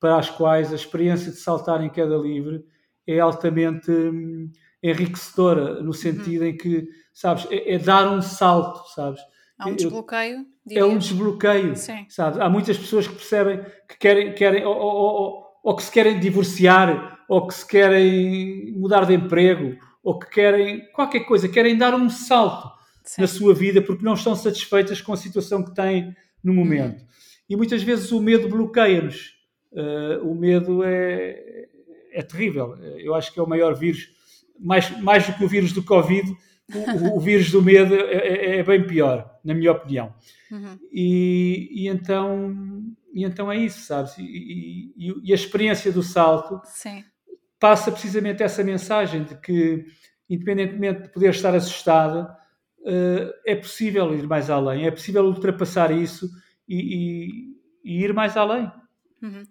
para 0.00 0.16
as 0.16 0.30
quais 0.30 0.72
a 0.72 0.76
experiência 0.76 1.30
de 1.30 1.36
saltar 1.36 1.84
em 1.84 1.90
queda 1.90 2.16
livre 2.16 2.64
é 3.06 3.20
altamente 3.20 3.90
hum, 3.90 4.50
enriquecedora, 4.82 5.82
no 5.82 5.92
sentido 5.92 6.42
uhum. 6.42 6.48
em 6.48 6.56
que, 6.56 6.88
sabes, 7.12 7.46
é, 7.50 7.74
é, 7.74 7.78
dar 7.78 8.10
um 8.10 8.22
salto, 8.22 8.88
sabes? 8.94 9.20
Há 9.58 9.68
um 9.68 9.76
desbloqueio. 9.76 10.46
É 10.70 10.84
um 10.84 10.96
desbloqueio, 10.96 11.76
Sim. 11.76 12.06
sabes? 12.08 12.38
Há 12.38 12.48
muitas 12.48 12.78
pessoas 12.78 13.06
que 13.06 13.14
percebem 13.14 13.60
que 13.88 13.98
querem, 13.98 14.34
querem 14.34 14.64
ou, 14.64 14.74
ou, 14.74 14.94
ou, 14.94 15.46
ou 15.62 15.76
que 15.76 15.82
se 15.82 15.90
querem 15.90 16.18
divorciar, 16.18 17.24
ou 17.28 17.46
que 17.46 17.54
se 17.54 17.66
querem 17.66 18.72
mudar 18.72 19.04
de 19.04 19.14
emprego, 19.14 19.76
ou 20.02 20.18
que 20.18 20.30
querem 20.30 20.90
qualquer 20.92 21.20
coisa, 21.20 21.48
querem 21.48 21.76
dar 21.76 21.94
um 21.94 22.08
salto 22.08 22.70
Sim. 23.04 23.20
na 23.20 23.26
sua 23.26 23.54
vida 23.54 23.82
porque 23.82 24.04
não 24.04 24.14
estão 24.14 24.34
satisfeitas 24.34 25.00
com 25.00 25.12
a 25.12 25.16
situação 25.16 25.62
que 25.62 25.74
têm 25.74 26.14
no 26.42 26.54
momento. 26.54 27.00
Uhum. 27.00 27.06
E 27.50 27.56
muitas 27.56 27.82
vezes 27.82 28.10
o 28.12 28.20
medo 28.20 28.48
bloqueia-nos. 28.48 29.34
Uh, 29.72 30.28
o 30.28 30.34
medo 30.34 30.82
é, 30.82 31.68
é 32.12 32.22
terrível. 32.22 32.76
Eu 32.98 33.14
acho 33.14 33.32
que 33.32 33.38
é 33.38 33.42
o 33.42 33.48
maior 33.48 33.74
vírus, 33.74 34.08
mais, 34.60 34.90
mais 35.00 35.26
do 35.26 35.32
que 35.32 35.44
o 35.44 35.48
vírus 35.48 35.72
do 35.72 35.82
Covid, 35.82 36.36
o, 36.74 37.16
o, 37.16 37.20
vírus 37.20 37.50
do 37.50 37.62
medo 37.62 37.94
é, 37.94 37.98
é, 37.98 38.58
é, 38.58 38.62
bem 38.62 38.86
pior, 38.86 39.38
na 39.44 39.54
minha 39.54 39.72
opinião. 39.72 40.14
Uhum. 40.50 40.78
E, 40.92 41.68
e, 41.72 41.88
então, 41.88 42.84
e 43.12 43.24
então 43.24 43.50
é 43.50 43.56
isso, 43.56 43.80
sabes? 43.80 44.16
E, 44.18 44.92
e, 44.96 45.14
e 45.24 45.32
a 45.32 45.34
experiência 45.34 45.90
do 45.90 46.02
salto 46.02 46.60
Sim. 46.64 47.04
passa 47.58 47.90
precisamente 47.90 48.42
essa 48.42 48.62
mensagem 48.62 49.24
de 49.24 49.34
que, 49.36 49.84
independentemente 50.28 51.02
de 51.02 51.08
poder 51.08 51.30
estar 51.30 51.54
assustado, 51.54 52.28
uh, 52.80 53.32
é 53.44 53.56
possível 53.56 54.14
ir 54.14 54.26
mais 54.26 54.48
além, 54.48 54.86
é 54.86 54.90
possível 54.90 55.24
ultrapassar 55.24 55.90
isso 55.90 56.28
e, 56.68 57.56
e 57.84 58.04
ir 58.04 58.12
mais 58.12 58.36
além. 58.36 58.70
Uhum. 59.22 59.44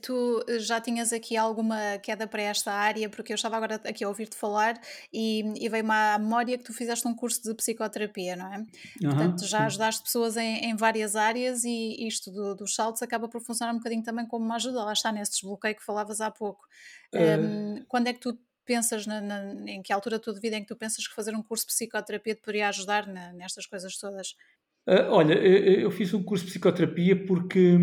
Tu 0.00 0.44
eh, 0.48 0.58
já 0.58 0.80
tinhas 0.80 1.12
aqui 1.12 1.36
alguma 1.36 1.98
queda 1.98 2.26
para 2.26 2.42
esta 2.42 2.72
área, 2.72 3.08
porque 3.08 3.32
eu 3.32 3.34
estava 3.34 3.56
agora 3.56 3.80
aqui 3.84 4.04
a 4.04 4.08
ouvir-te 4.08 4.36
falar 4.36 4.80
e, 5.12 5.44
e 5.56 5.68
veio-me 5.68 5.92
à 5.92 6.18
memória 6.18 6.58
que 6.58 6.64
tu 6.64 6.72
fizeste 6.72 7.06
um 7.06 7.14
curso 7.14 7.42
de 7.42 7.54
psicoterapia, 7.54 8.36
não 8.36 8.52
é? 8.52 8.58
Uhum, 8.58 8.66
Portanto, 9.10 9.46
já 9.46 9.58
sim. 9.58 9.64
ajudaste 9.64 10.02
pessoas 10.02 10.36
em, 10.36 10.70
em, 10.70 10.76
várias 10.76 11.14
áreas 11.14 11.64
e 11.64 12.06
isto 12.06 12.30
do, 12.30 12.54
dos 12.54 12.74
saltos 12.74 13.02
acaba 13.02 13.28
por 13.28 13.40
funcionar 13.40 13.72
um 13.72 13.78
bocadinho 13.78 14.02
também 14.02 14.26
como 14.26 14.44
uma 14.44 14.56
ajuda. 14.56 14.84
Lá 14.84 14.92
está 14.92 15.12
nesse 15.12 15.32
desbloqueio 15.32 15.76
que 15.76 15.84
falavas 15.84 16.20
há 16.20 16.30
pouco. 16.30 16.66
Uh... 17.14 17.78
Um, 17.78 17.84
quando 17.88 18.08
é 18.08 18.12
que 18.12 18.20
tu 18.20 18.38
pensas, 18.64 19.06
na, 19.06 19.20
na, 19.20 19.70
em 19.70 19.82
que 19.82 19.92
altura 19.92 20.18
da 20.18 20.22
tua 20.22 20.34
vida 20.34 20.56
em 20.56 20.62
que 20.62 20.68
tu 20.68 20.76
pensas 20.76 21.06
que 21.06 21.14
fazer 21.14 21.34
um 21.34 21.42
curso 21.42 21.66
de 21.66 21.72
psicoterapia 21.72 22.34
te 22.34 22.40
poderia 22.40 22.68
ajudar 22.68 23.06
na, 23.06 23.32
nestas 23.32 23.66
coisas 23.66 23.96
todas? 23.96 24.36
Uh, 24.86 25.10
olha, 25.10 25.34
eu 25.34 25.90
fiz 25.92 26.12
um 26.12 26.22
curso 26.22 26.44
de 26.44 26.50
psicoterapia 26.50 27.24
porque, 27.24 27.78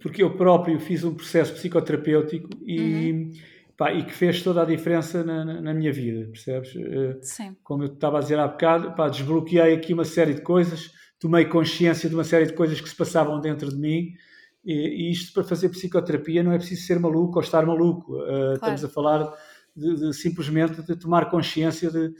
porque 0.00 0.22
eu 0.22 0.36
próprio 0.36 0.78
fiz 0.78 1.02
um 1.02 1.12
processo 1.12 1.52
psicoterapêutico 1.54 2.48
e, 2.64 3.10
uhum. 3.10 3.32
pá, 3.76 3.92
e 3.92 4.04
que 4.04 4.12
fez 4.12 4.40
toda 4.40 4.62
a 4.62 4.64
diferença 4.64 5.24
na, 5.24 5.44
na 5.44 5.74
minha 5.74 5.92
vida, 5.92 6.26
percebes? 6.26 6.74
Uh, 6.76 7.18
Sim. 7.22 7.56
Como 7.62 7.82
eu 7.82 7.92
estava 7.92 8.18
a 8.18 8.20
dizer 8.20 8.38
há 8.38 8.46
bocado, 8.46 8.94
pá, 8.94 9.08
desbloqueei 9.08 9.74
aqui 9.74 9.92
uma 9.92 10.04
série 10.04 10.34
de 10.34 10.42
coisas, 10.42 10.92
tomei 11.18 11.44
consciência 11.46 12.08
de 12.08 12.14
uma 12.14 12.24
série 12.24 12.46
de 12.46 12.52
coisas 12.52 12.80
que 12.80 12.88
se 12.88 12.94
passavam 12.94 13.40
dentro 13.40 13.68
de 13.68 13.76
mim 13.76 14.12
e, 14.64 15.08
e 15.08 15.12
isto 15.12 15.32
para 15.32 15.44
fazer 15.44 15.68
psicoterapia 15.68 16.42
não 16.42 16.52
é 16.52 16.58
preciso 16.58 16.86
ser 16.86 16.98
maluco 16.98 17.36
ou 17.36 17.42
estar 17.42 17.66
maluco. 17.66 18.14
Uh, 18.14 18.26
claro. 18.26 18.54
Estamos 18.54 18.84
a 18.84 18.88
falar 18.88 19.32
de, 19.76 19.94
de, 19.96 20.14
simplesmente 20.14 20.82
de 20.82 20.96
tomar 20.96 21.30
consciência 21.30 21.90
de 21.90 22.14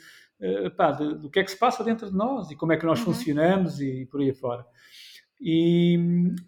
pá, 0.77 0.93
de, 0.93 1.15
do 1.19 1.31
que 1.31 1.41
é 1.41 1.45
que 1.45 1.51
se 1.51 1.59
passa 1.59 1.83
dentro 1.85 2.11
de 2.11 2.17
nós 2.17 2.51
e 2.51 2.57
como 2.57 2.73
é 2.73 2.77
que 2.77 2.87
nós 2.87 2.99
uhum. 3.01 3.07
funcionamos 3.07 3.81
e 3.81 4.07
por 4.11 4.21
aí 4.21 4.33
fora. 4.33 4.65
E, 5.41 5.99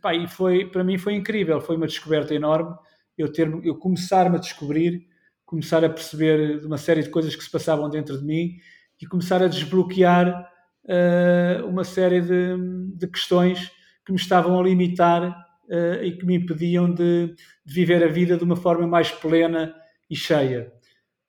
pá, 0.00 0.14
e 0.14 0.26
foi, 0.26 0.66
para 0.66 0.84
mim 0.84 0.98
foi 0.98 1.14
incrível, 1.14 1.60
foi 1.60 1.76
uma 1.76 1.86
descoberta 1.86 2.34
enorme 2.34 2.74
eu, 3.16 3.32
ter, 3.32 3.48
eu 3.64 3.76
começar-me 3.76 4.36
a 4.36 4.40
descobrir, 4.40 5.06
começar 5.44 5.84
a 5.84 5.88
perceber 5.88 6.64
uma 6.64 6.76
série 6.76 7.02
de 7.02 7.08
coisas 7.08 7.34
que 7.34 7.42
se 7.42 7.50
passavam 7.50 7.88
dentro 7.88 8.18
de 8.18 8.24
mim 8.24 8.56
e 9.00 9.06
começar 9.06 9.42
a 9.42 9.48
desbloquear 9.48 10.50
uh, 10.84 11.66
uma 11.66 11.84
série 11.84 12.20
de, 12.20 12.56
de, 12.94 13.06
questões 13.06 13.70
que 14.04 14.12
me 14.12 14.18
estavam 14.18 14.58
a 14.58 14.62
limitar 14.62 15.30
uh, 15.68 16.02
e 16.02 16.12
que 16.16 16.26
me 16.26 16.36
impediam 16.36 16.92
de, 16.92 17.34
de, 17.64 17.74
viver 17.74 18.02
a 18.02 18.08
vida 18.08 18.36
de 18.36 18.44
uma 18.44 18.56
forma 18.56 18.86
mais 18.86 19.10
plena 19.10 19.74
e 20.10 20.16
cheia. 20.16 20.72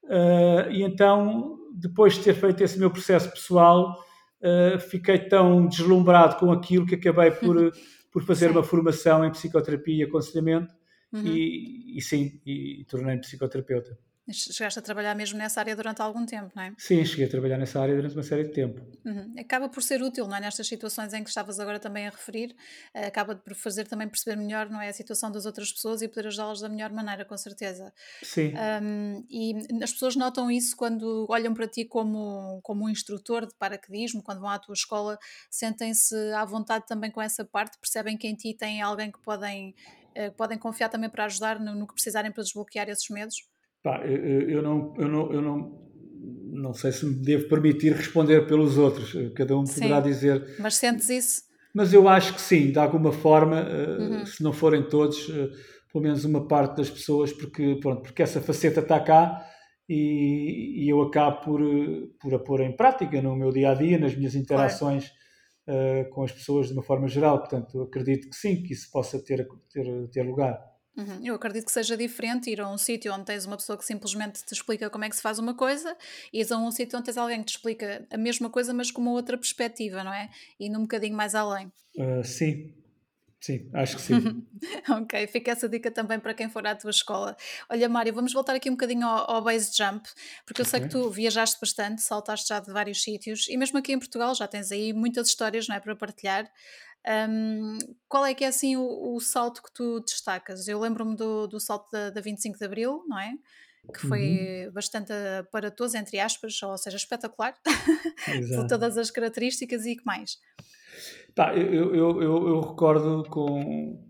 Uh, 0.03 0.71
e 0.71 0.83
então 0.83 1.56
depois 1.77 2.15
de 2.15 2.23
ter 2.23 2.33
feito 2.33 2.63
esse 2.63 2.79
meu 2.79 2.89
processo 2.89 3.29
pessoal, 3.29 4.03
uh, 4.41 4.79
fiquei 4.79 5.19
tão 5.19 5.67
deslumbrado 5.67 6.37
com 6.37 6.51
aquilo 6.51 6.85
que 6.85 6.95
acabei 6.95 7.31
por, 7.31 7.71
por 8.11 8.23
fazer 8.23 8.49
uma 8.49 8.63
formação 8.63 9.23
em 9.23 9.31
psicoterapia 9.31 10.03
e 10.03 10.07
aconselhamento 10.07 10.73
uhum. 11.13 11.21
e, 11.25 11.97
e, 11.97 12.01
sim, 12.01 12.41
e, 12.45 12.81
e 12.81 12.85
tornei-me 12.85 13.21
psicoterapeuta. 13.21 13.97
Chegaste 14.29 14.79
a 14.79 14.81
trabalhar 14.81 15.15
mesmo 15.15 15.37
nessa 15.37 15.61
área 15.61 15.73
durante 15.73 16.01
algum 16.01 16.25
tempo, 16.25 16.51
não 16.53 16.63
é? 16.63 16.73
Sim, 16.77 17.05
cheguei 17.05 17.25
a 17.25 17.29
trabalhar 17.29 17.57
nessa 17.57 17.79
área 17.79 17.95
durante 17.95 18.13
uma 18.13 18.23
série 18.23 18.43
de 18.43 18.51
tempo. 18.51 18.81
Uhum. 19.05 19.33
Acaba 19.39 19.69
por 19.69 19.81
ser 19.81 20.01
útil, 20.01 20.27
não 20.27 20.35
é? 20.35 20.41
Nestas 20.41 20.67
situações 20.67 21.13
em 21.13 21.23
que 21.23 21.29
estavas 21.29 21.59
agora 21.61 21.79
também 21.79 22.07
a 22.07 22.09
referir, 22.09 22.53
eh, 22.93 23.07
acaba 23.07 23.35
por 23.35 23.55
fazer 23.55 23.87
também 23.87 24.07
perceber 24.07 24.35
melhor, 24.35 24.69
não 24.69 24.81
é? 24.81 24.89
A 24.89 24.93
situação 24.93 25.31
das 25.31 25.45
outras 25.45 25.71
pessoas 25.71 26.01
e 26.01 26.09
poder 26.09 26.27
ajudá-las 26.27 26.59
da 26.59 26.67
melhor 26.67 26.91
maneira, 26.91 27.23
com 27.23 27.37
certeza. 27.37 27.93
Sim. 28.21 28.53
Um, 28.81 29.25
e 29.29 29.53
as 29.81 29.93
pessoas 29.93 30.17
notam 30.17 30.51
isso 30.51 30.75
quando 30.75 31.25
olham 31.29 31.53
para 31.53 31.67
ti 31.67 31.85
como, 31.85 32.59
como 32.63 32.83
um 32.83 32.89
instrutor 32.89 33.45
de 33.45 33.55
paraquedismo, 33.55 34.21
quando 34.21 34.41
vão 34.41 34.49
à 34.49 34.59
tua 34.59 34.73
escola, 34.73 35.17
sentem-se 35.49 36.15
à 36.33 36.43
vontade 36.43 36.85
também 36.85 37.09
com 37.09 37.21
essa 37.21 37.45
parte, 37.45 37.77
percebem 37.79 38.17
que 38.17 38.27
em 38.27 38.35
ti 38.35 38.53
tem 38.53 38.81
alguém 38.81 39.09
que 39.09 39.19
podem, 39.21 39.73
uh, 40.17 40.33
podem 40.35 40.57
confiar 40.57 40.89
também 40.89 41.09
para 41.09 41.25
ajudar 41.25 41.59
no, 41.61 41.73
no 41.73 41.87
que 41.87 41.93
precisarem 41.93 42.31
para 42.31 42.43
desbloquear 42.43 42.89
esses 42.89 43.09
medos? 43.09 43.37
Pá, 43.87 44.01
eu, 44.05 44.49
eu, 44.49 44.61
não, 44.61 44.93
eu, 44.97 45.07
não, 45.07 45.31
eu 45.31 45.41
não, 45.41 45.79
não 46.51 46.73
sei 46.73 46.91
se 46.91 47.05
me 47.05 47.13
devo 47.13 47.47
permitir 47.47 47.93
responder 47.93 48.45
pelos 48.45 48.77
outros, 48.77 49.13
cada 49.33 49.57
um 49.57 49.63
poderá 49.63 50.03
sim, 50.03 50.09
dizer. 50.09 50.55
Mas 50.59 50.75
sentes 50.75 51.09
isso? 51.09 51.43
Mas 51.73 51.93
eu 51.93 52.09
acho 52.09 52.33
que 52.33 52.41
sim, 52.41 52.69
de 52.69 52.77
alguma 52.77 53.13
forma, 53.13 53.61
eh, 53.61 53.97
uhum. 53.97 54.25
se 54.25 54.43
não 54.43 54.51
forem 54.51 54.83
todos, 54.89 55.29
eh, 55.29 55.51
pelo 55.89 56.03
menos 56.03 56.25
uma 56.25 56.45
parte 56.49 56.75
das 56.75 56.89
pessoas, 56.89 57.31
porque, 57.31 57.77
pronto, 57.79 58.01
porque 58.01 58.21
essa 58.21 58.41
faceta 58.41 58.81
está 58.81 58.99
cá 58.99 59.41
e, 59.87 60.83
e 60.83 60.89
eu 60.89 61.01
acabo 61.01 61.39
por, 61.45 61.61
por 62.19 62.33
a 62.35 62.39
pôr 62.39 62.59
em 62.59 62.75
prática 62.75 63.21
no 63.21 63.37
meu 63.37 63.53
dia 63.53 63.71
a 63.71 63.73
dia, 63.73 63.97
nas 63.97 64.13
minhas 64.13 64.35
interações 64.35 65.13
claro. 65.65 66.01
uh, 66.07 66.09
com 66.09 66.23
as 66.25 66.33
pessoas 66.33 66.67
de 66.67 66.73
uma 66.73 66.83
forma 66.83 67.07
geral. 67.07 67.39
Portanto, 67.39 67.83
acredito 67.83 68.29
que 68.29 68.35
sim, 68.35 68.61
que 68.61 68.73
isso 68.73 68.91
possa 68.91 69.17
ter, 69.23 69.47
ter, 69.71 70.09
ter 70.09 70.23
lugar. 70.23 70.59
Uhum. 70.97 71.19
Eu 71.23 71.35
acredito 71.35 71.65
que 71.65 71.71
seja 71.71 71.95
diferente 71.95 72.49
ir 72.49 72.59
a 72.59 72.67
um 72.67 72.77
sítio 72.77 73.13
onde 73.13 73.25
tens 73.25 73.45
uma 73.45 73.55
pessoa 73.55 73.77
que 73.77 73.85
simplesmente 73.85 74.43
te 74.43 74.53
explica 74.53 74.89
como 74.89 75.05
é 75.05 75.09
que 75.09 75.15
se 75.15 75.21
faz 75.21 75.37
uma 75.37 75.53
coisa 75.53 75.95
e 76.33 76.41
ir 76.41 76.51
a 76.51 76.57
um 76.57 76.71
sítio 76.71 76.97
onde 76.97 77.05
tens 77.05 77.17
alguém 77.17 77.39
que 77.39 77.45
te 77.45 77.55
explica 77.55 78.07
a 78.09 78.17
mesma 78.17 78.49
coisa, 78.49 78.73
mas 78.73 78.89
com 78.89 79.01
uma 79.01 79.11
outra 79.11 79.37
perspectiva, 79.37 80.03
não 80.03 80.11
é? 80.11 80.29
E 80.59 80.69
num 80.69 80.81
bocadinho 80.81 81.15
mais 81.15 81.35
além. 81.35 81.71
Uh, 81.95 82.23
sim, 82.23 82.73
Sim, 83.39 83.69
acho 83.71 83.97
que 83.97 84.01
sim. 84.01 84.43
ok, 84.89 85.27
fica 85.27 85.51
essa 85.51 85.69
dica 85.69 85.91
também 85.91 86.19
para 86.19 86.33
quem 86.33 86.49
for 86.49 86.65
à 86.65 86.75
tua 86.75 86.89
escola. 86.89 87.37
Olha, 87.69 87.87
Mário, 87.87 88.13
vamos 88.13 88.33
voltar 88.33 88.55
aqui 88.55 88.67
um 88.67 88.73
bocadinho 88.73 89.05
ao, 89.05 89.29
ao 89.35 89.41
base 89.43 89.71
jump, 89.77 90.09
porque 90.43 90.61
eu 90.61 90.65
sei 90.65 90.81
que 90.81 90.89
tu 90.89 91.09
viajaste 91.11 91.57
bastante, 91.61 92.01
saltaste 92.01 92.49
já 92.49 92.59
de 92.59 92.71
vários 92.71 93.01
sítios 93.03 93.47
e 93.47 93.55
mesmo 93.55 93.77
aqui 93.77 93.93
em 93.93 93.99
Portugal 93.99 94.33
já 94.33 94.47
tens 94.47 94.71
aí 94.71 94.91
muitas 94.91 95.27
histórias, 95.27 95.67
não 95.67 95.75
é, 95.75 95.79
para 95.79 95.95
partilhar. 95.95 96.51
Um, 97.07 97.77
qual 98.09 98.25
é 98.25 98.33
que 98.33 98.43
é 98.43 98.47
assim 98.47 98.75
o, 98.75 99.15
o, 99.15 99.19
salto 99.21 99.63
que 99.63 99.73
tu 99.73 100.01
destacas? 100.01 100.67
Eu 100.67 100.79
lembro-me 100.79 101.15
do, 101.15 101.47
do 101.47 101.59
salto 101.59 101.89
da, 101.89 102.09
da 102.09 102.19
25 102.19 102.57
de 102.57 102.65
Abril, 102.65 103.03
não 103.07 103.17
é? 103.17 103.33
Que 103.93 104.05
foi 104.05 104.65
uhum. 104.65 104.73
bastante 104.73 105.13
aparatoso, 105.39 105.95
entre 105.95 106.19
aspas, 106.19 106.61
ou 106.61 106.77
seja, 106.77 106.97
espetacular, 106.97 107.55
por 108.55 108.67
todas 108.67 108.97
as 108.97 109.09
características 109.09 109.85
e 109.85 109.95
que 109.95 110.05
mais? 110.05 110.37
Tá, 111.33 111.55
eu, 111.55 111.95
eu, 111.95 112.21
eu, 112.21 112.47
eu 112.49 112.59
recordo 112.61 113.23
com 113.29 114.03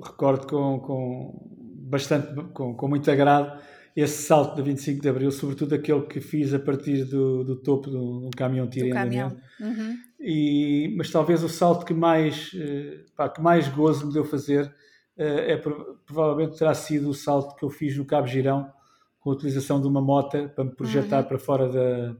recordo 0.00 0.46
com, 0.46 0.78
com 0.78 1.50
bastante 1.88 2.34
com, 2.52 2.74
com 2.74 2.88
muito 2.88 3.10
agrado 3.10 3.60
esse 3.96 4.24
salto 4.24 4.54
da 4.54 4.62
25 4.62 5.00
de 5.00 5.08
Abril, 5.08 5.30
sobretudo 5.30 5.74
aquele 5.74 6.02
que 6.02 6.20
fiz 6.20 6.52
a 6.52 6.58
partir 6.58 7.04
do, 7.06 7.42
do 7.42 7.56
topo 7.56 7.90
de 7.90 7.96
um 7.96 8.30
caminhão 8.36 8.68
tiro 8.68 8.90
andamento. 8.90 9.40
Uhum. 9.58 9.96
E, 10.18 10.94
mas 10.96 11.10
talvez 11.10 11.42
o 11.42 11.48
salto 11.48 11.84
que 11.84 11.92
mais, 11.92 12.50
eh, 12.54 13.04
pá, 13.14 13.28
que 13.28 13.40
mais 13.40 13.68
gozo 13.68 14.06
me 14.06 14.12
deu 14.12 14.24
fazer 14.24 14.74
eh, 15.16 15.52
é 15.52 15.56
provavelmente 15.56 16.58
terá 16.58 16.74
sido 16.74 17.10
o 17.10 17.14
salto 17.14 17.54
que 17.54 17.64
eu 17.64 17.70
fiz 17.70 17.96
no 17.96 18.04
Cabo 18.04 18.26
Girão 18.26 18.72
com 19.20 19.30
a 19.30 19.34
utilização 19.34 19.80
de 19.80 19.86
uma 19.86 20.00
moto 20.00 20.48
para 20.54 20.64
me 20.64 20.74
projetar 20.74 21.20
uhum. 21.22 21.28
para 21.28 21.38
fora 21.38 21.68
da 21.68 22.16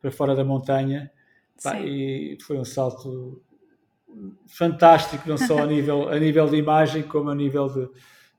para 0.00 0.10
fora 0.10 0.34
da 0.34 0.44
montanha 0.44 1.10
pá, 1.62 1.80
e 1.80 2.36
foi 2.42 2.58
um 2.58 2.64
salto 2.64 3.42
fantástico 4.46 5.28
não 5.28 5.38
só 5.38 5.58
a 5.58 5.66
nível 5.66 6.08
a 6.08 6.18
nível 6.18 6.48
de 6.48 6.56
imagem 6.56 7.02
como 7.04 7.30
a 7.30 7.34
nível 7.34 7.68
de, 7.68 7.88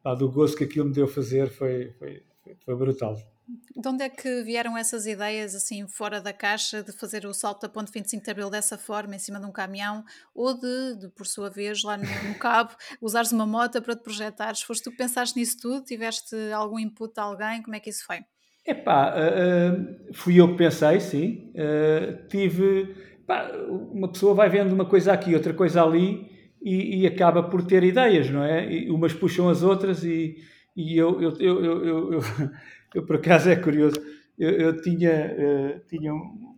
pá, 0.03 0.13
do 0.15 0.29
gozo 0.29 0.55
que 0.55 0.65
aquilo 0.65 0.85
me 0.85 0.93
deu 0.93 1.07
fazer 1.07 1.49
foi, 1.49 1.91
foi 1.93 2.23
foi 2.63 2.75
brutal. 2.75 3.17
De 3.47 3.87
onde 3.87 4.03
é 4.03 4.09
que 4.09 4.43
vieram 4.43 4.77
essas 4.77 5.07
ideias, 5.07 5.55
assim, 5.55 5.87
fora 5.87 6.19
da 6.19 6.33
caixa, 6.33 6.83
de 6.83 6.91
fazer 6.91 7.25
o 7.25 7.33
salto 7.33 7.61
da 7.61 7.69
ponte 7.69 7.91
25 7.93 8.21
de 8.23 8.29
Abril 8.29 8.49
dessa 8.49 8.77
forma, 8.77 9.15
em 9.15 9.19
cima 9.19 9.39
de 9.39 9.45
um 9.45 9.51
caminhão, 9.51 10.03
ou 10.35 10.53
de, 10.53 10.99
de 10.99 11.07
por 11.09 11.25
sua 11.25 11.49
vez, 11.49 11.81
lá 11.81 11.95
no, 11.95 12.03
no 12.03 12.35
cabo, 12.35 12.75
usares 13.01 13.31
uma 13.31 13.45
moto 13.45 13.81
para 13.81 13.95
te 13.95 14.03
projetares? 14.03 14.61
Foste 14.61 14.83
tu 14.83 14.91
que 14.91 14.97
pensaste 14.97 15.39
nisso 15.39 15.57
tudo? 15.61 15.85
Tiveste 15.85 16.35
algum 16.53 16.77
input 16.77 17.13
de 17.13 17.21
alguém? 17.21 17.63
Como 17.63 17.75
é 17.75 17.79
que 17.79 17.89
isso 17.89 18.05
foi? 18.05 18.19
Epá, 18.65 19.13
uh, 19.15 20.13
fui 20.13 20.41
eu 20.41 20.49
que 20.51 20.57
pensei, 20.57 20.99
sim. 20.99 21.53
Uh, 21.55 22.27
tive... 22.27 22.95
Pá, 23.25 23.49
uma 23.69 24.11
pessoa 24.11 24.33
vai 24.33 24.49
vendo 24.49 24.73
uma 24.73 24.85
coisa 24.85 25.13
aqui, 25.13 25.33
outra 25.33 25.53
coisa 25.53 25.83
ali, 25.83 26.29
e, 26.61 27.01
e 27.01 27.07
acaba 27.07 27.43
por 27.43 27.63
ter 27.65 27.83
ideias, 27.83 28.29
não 28.29 28.43
é? 28.43 28.69
E 28.69 28.89
umas 28.89 29.13
puxam 29.13 29.49
as 29.49 29.63
outras 29.63 30.03
e 30.03 30.37
e 30.77 30.95
eu, 30.95 31.19
eu, 31.19 31.35
eu, 31.39 32.13
eu, 32.13 32.21
eu, 32.93 33.05
por 33.05 33.17
acaso 33.17 33.49
é 33.49 33.55
curioso, 33.55 34.01
eu, 34.37 34.51
eu 34.51 34.81
tinha, 34.81 35.35
uh, 35.37 35.87
tinha 35.87 36.13
uma, 36.13 36.57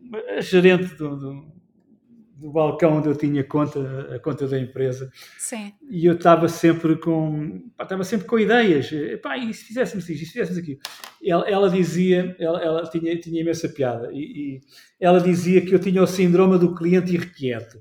uma 0.00 0.40
gerente 0.40 0.88
de, 0.88 0.96
de, 0.96 1.54
do 2.36 2.50
balcão 2.50 2.98
onde 2.98 3.08
eu 3.08 3.16
tinha 3.16 3.42
conta, 3.44 4.14
a 4.14 4.18
conta 4.18 4.46
da 4.46 4.58
empresa. 4.58 5.10
Sim. 5.38 5.72
E 5.88 6.04
eu 6.04 6.14
estava 6.14 6.48
sempre 6.48 6.96
com, 6.96 7.70
pá, 7.76 7.84
estava 7.84 8.04
sempre 8.04 8.26
com 8.26 8.38
ideias. 8.38 8.90
Pá, 9.22 9.38
e 9.38 9.52
se 9.54 9.64
fizéssemos 9.64 10.08
isto, 10.08 10.22
e 10.22 10.26
se 10.26 10.32
fizéssemos 10.32 10.58
aquilo? 10.58 10.78
Ela, 11.24 11.48
ela 11.48 11.70
dizia, 11.70 12.36
ela, 12.38 12.62
ela, 12.62 12.82
tinha, 12.90 13.18
tinha 13.18 13.40
imensa 13.40 13.68
piada, 13.68 14.10
e, 14.12 14.18
e, 14.18 14.60
ela 15.00 15.20
dizia 15.20 15.60
que 15.62 15.74
eu 15.74 15.78
tinha 15.78 16.02
o 16.02 16.06
síndrome 16.06 16.58
do 16.58 16.74
cliente 16.74 17.14
irrequieto. 17.14 17.78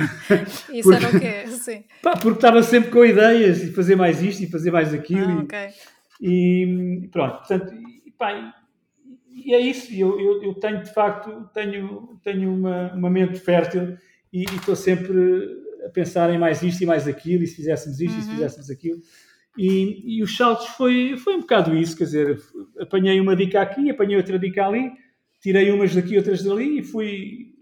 Isso 0.72 0.88
porque, 0.88 1.04
era 1.04 1.16
o 1.16 1.20
quê? 1.20 1.46
Sim. 1.48 1.84
Pá, 2.02 2.12
porque 2.12 2.38
estava 2.38 2.62
sempre 2.62 2.90
com 2.90 3.04
ideias, 3.04 3.62
e 3.62 3.72
fazer 3.72 3.96
mais 3.96 4.22
isto, 4.22 4.42
e 4.42 4.50
fazer 4.50 4.70
mais 4.70 4.94
aquilo. 4.94 5.46
Ah. 5.52 5.66
E, 5.66 5.95
e 6.20 7.08
pronto, 7.10 7.38
portanto, 7.38 7.72
e, 8.04 8.10
pá, 8.10 8.54
e 9.30 9.54
é 9.54 9.60
isso, 9.60 9.92
eu, 9.92 10.18
eu, 10.18 10.42
eu, 10.42 10.54
tenho 10.54 10.82
de 10.82 10.92
facto 10.92 11.48
tenho, 11.52 12.18
tenho 12.22 12.52
uma, 12.52 12.92
uma 12.94 13.10
mente 13.10 13.38
fértil 13.38 13.96
e 14.32 14.44
estou 14.44 14.74
sempre 14.74 15.16
a 15.84 15.90
pensar 15.90 16.32
em 16.32 16.38
mais 16.38 16.62
isto 16.62 16.82
e 16.82 16.86
mais 16.86 17.06
aquilo, 17.06 17.44
e 17.44 17.46
se 17.46 17.56
fizéssemos 17.56 18.00
isto 18.00 18.14
uhum. 18.14 18.18
e 18.18 18.22
se 18.22 18.28
uhum. 18.28 18.34
fizéssemos 18.34 18.70
aquilo. 18.70 19.00
E, 19.56 20.18
e 20.18 20.22
os 20.22 20.36
saltos 20.36 20.66
foi, 20.68 21.16
foi 21.16 21.34
um 21.34 21.40
bocado 21.40 21.74
isso, 21.74 21.96
quer 21.96 22.04
dizer, 22.04 22.38
apanhei 22.78 23.18
uma 23.20 23.34
dica 23.34 23.60
aqui, 23.60 23.88
apanhei 23.88 24.16
outra 24.16 24.38
dica 24.38 24.66
ali, 24.66 24.90
tirei 25.40 25.70
umas 25.70 25.94
daqui, 25.94 26.16
outras 26.16 26.42
dali 26.42 26.80
e 26.80 26.82
fui, 26.82 27.54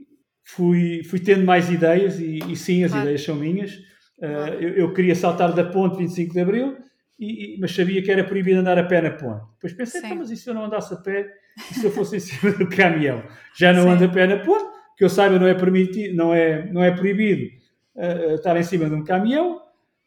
fui, 0.43 1.05
fui 1.05 1.21
tendo 1.21 1.45
mais 1.45 1.71
ideias 1.71 2.19
e, 2.19 2.39
e 2.51 2.57
sim, 2.57 2.83
as 2.83 2.91
claro. 2.91 3.05
ideias 3.05 3.23
são 3.23 3.37
minhas. 3.37 3.75
Uh, 4.19 4.55
eu, 4.61 4.71
eu, 4.71 4.93
queria 4.93 5.15
saltar 5.15 5.53
da 5.53 5.65
ponte 5.65 5.99
25 5.99 6.33
de 6.33 6.41
Abril, 6.41 6.77
e, 7.19 7.55
e, 7.55 7.61
mas 7.61 7.75
sabia 7.75 8.03
que 8.03 8.11
era 8.11 8.25
proibido 8.25 8.61
andar 8.61 8.79
a 8.79 8.85
pé 8.85 9.01
na 9.01 9.11
ponte. 9.11 9.45
Depois 9.55 9.73
pensei, 9.73 10.01
então, 10.01 10.17
mas 10.17 10.31
e 10.31 10.37
se 10.37 10.49
eu 10.49 10.55
não 10.55 10.65
andasse 10.65 10.93
a 10.93 10.97
pé 10.97 11.33
e 11.71 11.75
se 11.75 11.85
eu 11.85 11.91
fosse 11.91 12.17
em 12.17 12.21
cima 12.21 12.53
do 12.53 12.69
caminhão? 12.69 13.23
Já 13.57 13.73
não 13.73 13.85
Sim. 13.85 13.89
ando 13.91 14.05
a 14.05 14.09
pé 14.09 14.27
na 14.27 14.39
ponte, 14.39 14.65
que 14.97 15.05
eu 15.05 15.09
saiba 15.09 15.39
não 15.39 15.47
é 15.47 15.55
permitido, 15.55 16.15
não 16.15 16.35
é, 16.35 16.71
não 16.73 16.83
é 16.83 16.91
proibido 16.91 17.51
uh, 17.97 18.35
estar 18.35 18.57
em 18.57 18.63
cima 18.63 18.89
de 18.89 18.95
um 18.95 19.05
caminhão 19.05 19.61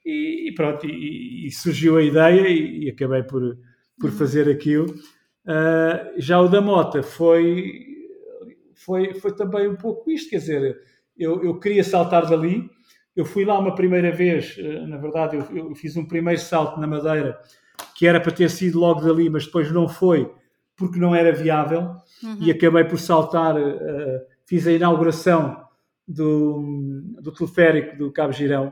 e, 0.05 0.49
e 0.49 0.53
pronto, 0.53 0.85
e, 0.85 1.47
e, 1.47 1.51
surgiu 1.51 1.97
a 1.97 2.03
ideia 2.03 2.47
e, 2.47 2.89
acabei 2.89 3.23
por, 3.23 3.57
por 3.99 4.09
uhum. 4.09 4.15
fazer 4.17 4.49
aquilo. 4.49 4.85
Uh, 5.45 6.13
já 6.17 6.39
o 6.39 6.47
da 6.47 6.61
Mota 6.61 7.03
foi, 7.03 7.85
foi, 8.73 9.13
foi 9.13 9.35
também 9.35 9.67
um 9.67 9.75
pouco 9.75 10.09
isto, 10.09 10.29
quer 10.29 10.37
dizer, 10.37 10.81
eu, 11.17 11.43
eu 11.43 11.59
queria 11.59 11.83
saltar 11.83 12.29
dali, 12.29 12.69
eu 13.17 13.25
fui 13.25 13.43
lá 13.43 13.57
uma 13.57 13.73
primeira 13.73 14.11
vez, 14.11 14.55
na 14.87 14.95
verdade, 14.95 15.35
eu, 15.35 15.57
eu, 15.57 15.75
fiz 15.75 15.97
um 15.97 16.05
primeiro 16.05 16.39
salto 16.39 16.79
na 16.79 16.85
Madeira, 16.85 17.41
que 17.95 18.05
era 18.05 18.21
para 18.21 18.31
ter 18.31 18.47
sido 18.47 18.79
logo 18.79 19.01
dali, 19.01 19.27
mas 19.27 19.47
depois 19.47 19.71
não 19.71 19.89
foi, 19.89 20.31
porque 20.75 20.99
não 20.99 21.15
era 21.15 21.31
viável, 21.31 21.95
uhum. 22.23 22.37
e 22.39 22.51
acabei 22.51 22.83
por 22.83 22.99
saltar, 22.99 23.57
uh, 23.57 24.21
fiz 24.45 24.67
a 24.67 24.71
inauguração 24.71 25.65
do, 26.07 27.01
do 27.19 27.31
teleférico 27.31 27.97
do 27.97 28.11
Cabo 28.11 28.31
Girão, 28.31 28.71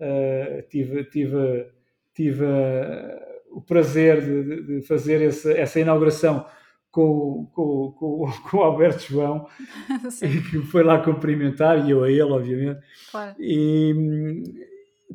uh, 0.00 0.62
tive, 0.68 1.02
tive, 1.06 1.66
tive 2.14 2.44
uh, 2.44 3.20
o 3.50 3.60
prazer 3.60 4.22
de, 4.22 4.62
de 4.62 4.86
fazer 4.86 5.20
essa, 5.20 5.50
essa 5.50 5.80
inauguração 5.80 6.46
com, 6.90 7.48
com, 7.52 7.92
com, 7.92 8.32
com 8.50 8.56
o 8.56 8.62
Alberto 8.62 9.04
João, 9.04 9.46
que 10.50 10.58
foi 10.62 10.82
lá 10.82 10.98
cumprimentar, 10.98 11.86
e 11.86 11.90
eu 11.90 12.04
a 12.04 12.10
ele, 12.10 12.22
obviamente. 12.22 12.80
Claro. 13.10 13.34
E, 13.38 14.42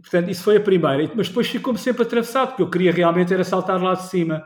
portanto, 0.02 0.30
isso 0.30 0.44
foi 0.44 0.58
a 0.58 0.62
primeira. 0.62 1.12
Mas 1.16 1.28
depois 1.28 1.48
ficou-me 1.48 1.80
sempre 1.80 2.04
atravessado, 2.04 2.50
porque 2.50 2.64
eu 2.64 2.70
queria 2.70 2.92
realmente 2.92 3.34
era 3.34 3.44
saltar 3.44 3.82
lá 3.82 3.94
de 3.94 4.08
cima. 4.08 4.44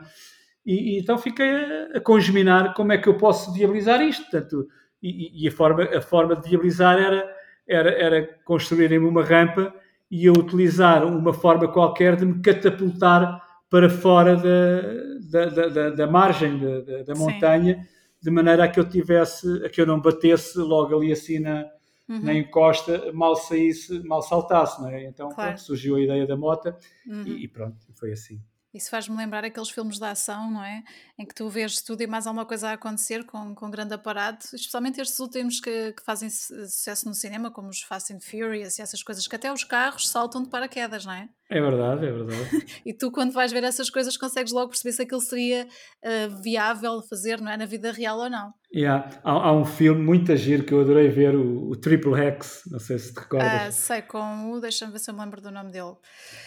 E, 0.64 0.96
e 0.96 0.98
então 0.98 1.16
fiquei 1.16 1.48
a, 1.48 1.96
a 1.96 2.00
congeminar 2.00 2.74
como 2.74 2.92
é 2.92 2.98
que 2.98 3.08
eu 3.08 3.16
posso 3.16 3.52
viabilizar 3.52 4.00
isto. 4.02 4.22
Portanto, 4.22 4.66
e, 5.02 5.44
e, 5.44 5.48
a, 5.48 5.52
forma, 5.52 5.84
a 5.84 6.00
forma 6.00 6.36
de 6.36 6.48
viabilizar 6.48 6.98
era, 6.98 7.36
era, 7.66 7.90
era 7.90 8.28
construírem 8.44 8.98
uma 8.98 9.24
rampa 9.24 9.74
e 10.10 10.26
eu 10.26 10.32
utilizar 10.32 11.06
uma 11.06 11.32
forma 11.32 11.68
qualquer 11.68 12.16
de 12.16 12.26
me 12.26 12.42
catapultar 12.42 13.40
para 13.70 13.88
fora 13.88 14.36
da, 14.36 15.46
da, 15.46 15.68
da, 15.68 15.90
da 15.90 16.06
margem 16.06 16.58
da, 16.58 17.02
da 17.04 17.14
montanha, 17.14 17.76
Sim. 17.76 17.88
de 18.20 18.30
maneira 18.30 18.64
a 18.64 18.68
que 18.68 18.80
eu 18.80 18.88
tivesse, 18.88 19.64
a 19.64 19.68
que 19.70 19.80
eu 19.80 19.86
não 19.86 20.00
batesse 20.00 20.58
logo 20.58 20.96
ali 20.96 21.12
assim 21.12 21.38
na, 21.38 21.64
uhum. 22.08 22.20
na 22.20 22.34
encosta, 22.34 23.12
mal 23.12 23.36
saísse, 23.36 24.02
mal 24.02 24.22
saltasse, 24.22 24.82
não 24.82 24.88
é? 24.88 25.04
Então 25.04 25.28
claro. 25.28 25.52
pronto, 25.52 25.62
surgiu 25.62 25.94
a 25.94 26.00
ideia 26.00 26.26
da 26.26 26.36
moto 26.36 26.74
uhum. 27.06 27.22
e, 27.24 27.44
e 27.44 27.48
pronto, 27.48 27.76
foi 27.94 28.12
assim. 28.12 28.42
Isso 28.72 28.88
faz-me 28.88 29.16
lembrar 29.16 29.44
aqueles 29.44 29.68
filmes 29.68 29.98
de 29.98 30.04
ação, 30.04 30.48
não 30.48 30.62
é? 30.62 30.84
Em 31.18 31.26
que 31.26 31.34
tu 31.34 31.48
vês 31.48 31.82
tudo 31.82 32.02
e 32.02 32.06
mais 32.06 32.26
alguma 32.26 32.46
coisa 32.46 32.68
a 32.68 32.72
acontecer 32.74 33.24
com, 33.24 33.52
com 33.52 33.68
grande 33.68 33.94
aparato, 33.94 34.46
especialmente 34.54 35.00
estes 35.00 35.18
últimos 35.18 35.60
que, 35.60 35.92
que 35.92 36.04
fazem 36.04 36.30
sucesso 36.30 37.08
no 37.08 37.14
cinema, 37.14 37.50
como 37.50 37.68
os 37.68 37.82
Fast 37.82 38.12
and 38.12 38.20
Furious 38.20 38.78
e 38.78 38.82
essas 38.82 39.02
coisas, 39.02 39.26
que 39.26 39.34
até 39.34 39.52
os 39.52 39.64
carros 39.64 40.08
saltam 40.08 40.42
de 40.44 40.48
paraquedas, 40.48 41.04
não 41.04 41.12
é? 41.12 41.28
É 41.50 41.60
verdade, 41.60 42.06
é 42.06 42.12
verdade. 42.12 42.66
e 42.86 42.94
tu, 42.94 43.10
quando 43.10 43.32
vais 43.32 43.50
ver 43.50 43.64
essas 43.64 43.90
coisas, 43.90 44.16
consegues 44.16 44.52
logo 44.52 44.68
perceber 44.68 44.92
se 44.92 45.02
aquilo 45.02 45.20
seria 45.20 45.66
uh, 45.66 46.40
viável 46.40 47.02
fazer, 47.02 47.40
não 47.40 47.50
é? 47.50 47.56
Na 47.56 47.66
vida 47.66 47.90
real 47.90 48.18
ou 48.18 48.30
não. 48.30 48.54
Yeah. 48.72 49.10
Há, 49.24 49.32
há, 49.32 49.52
um 49.52 49.64
filme 49.64 50.00
muito 50.00 50.30
agir 50.30 50.64
que 50.64 50.72
eu 50.72 50.80
adorei 50.80 51.08
ver, 51.08 51.34
o, 51.34 51.70
o 51.70 51.76
Triple 51.76 52.14
X, 52.14 52.62
não 52.70 52.78
sei 52.78 53.00
se 53.00 53.12
te 53.12 53.18
recordas. 53.18 53.74
Uh, 53.74 53.80
sei, 53.80 54.02
com 54.02 54.52
o. 54.52 54.60
Deixa-me 54.60 54.92
ver 54.92 55.00
se 55.00 55.10
eu 55.10 55.14
me 55.14 55.20
lembro 55.22 55.40
do 55.40 55.50
nome 55.50 55.72
dele. 55.72 55.96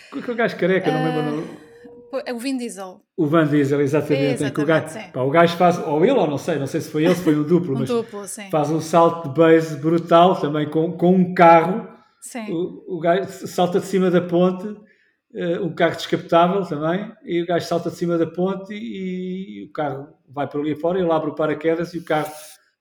Com 0.10 0.20
aquele 0.20 0.38
gajo 0.38 0.56
careca, 0.56 0.90
uh, 0.90 0.94
não 0.94 1.04
me 1.04 1.10
lembro 1.10 1.73
o. 2.18 2.22
É 2.26 2.34
o 2.34 2.38
Vin 2.38 2.58
Diesel. 2.58 3.02
O 3.16 3.26
Van 3.26 3.48
Diesel, 3.48 3.82
exatamente. 3.82 4.44
exatamente 4.44 4.62
o, 4.62 4.66
gajo, 4.66 5.12
pá, 5.12 5.22
o 5.22 5.30
gajo 5.30 5.58
faz, 5.58 5.80
ou 5.80 6.04
ele, 6.04 6.14
ou 6.14 6.28
não 6.28 6.38
sei, 6.38 6.58
não 6.58 6.68
sei 6.68 6.82
se 6.82 6.90
foi 6.90 7.06
ele, 7.06 7.16
se 7.16 7.24
foi 7.24 7.36
um 7.36 7.44
duplo, 7.44 7.74
um 7.76 7.80
mas 7.80 7.90
duplo, 7.90 8.28
sim. 8.28 8.50
faz 8.50 8.70
um 8.70 8.82
salto 8.82 9.30
de 9.30 9.36
base 9.36 9.78
brutal 9.78 10.36
também 10.36 10.70
com, 10.70 10.92
com 10.94 11.14
um 11.14 11.34
carro. 11.34 11.88
Sim. 12.22 12.52
O, 12.52 12.98
o 12.98 13.00
gajo 13.00 13.48
salta 13.48 13.80
de 13.80 13.86
cima 13.86 14.10
da 14.10 14.22
ponte, 14.22 14.68
uh, 14.68 15.64
um 15.64 15.74
carro 15.74 15.96
descapotável 15.96 16.64
também, 16.66 17.12
e 17.24 17.42
o 17.42 17.46
gajo 17.46 17.66
salta 17.66 17.90
de 17.90 17.98
cima 17.98 18.18
da 18.18 18.26
ponte 18.26 18.74
e, 18.74 19.60
e 19.60 19.64
o 19.66 19.72
carro 19.72 20.08
vai 20.30 20.48
para 20.48 20.60
ali 20.60 20.76
fora, 20.76 21.00
ele 21.00 21.12
abre 21.12 21.30
o 21.30 21.36
paraquedas 21.36 21.94
e 21.94 21.98
o 21.98 22.04
carro, 22.04 22.32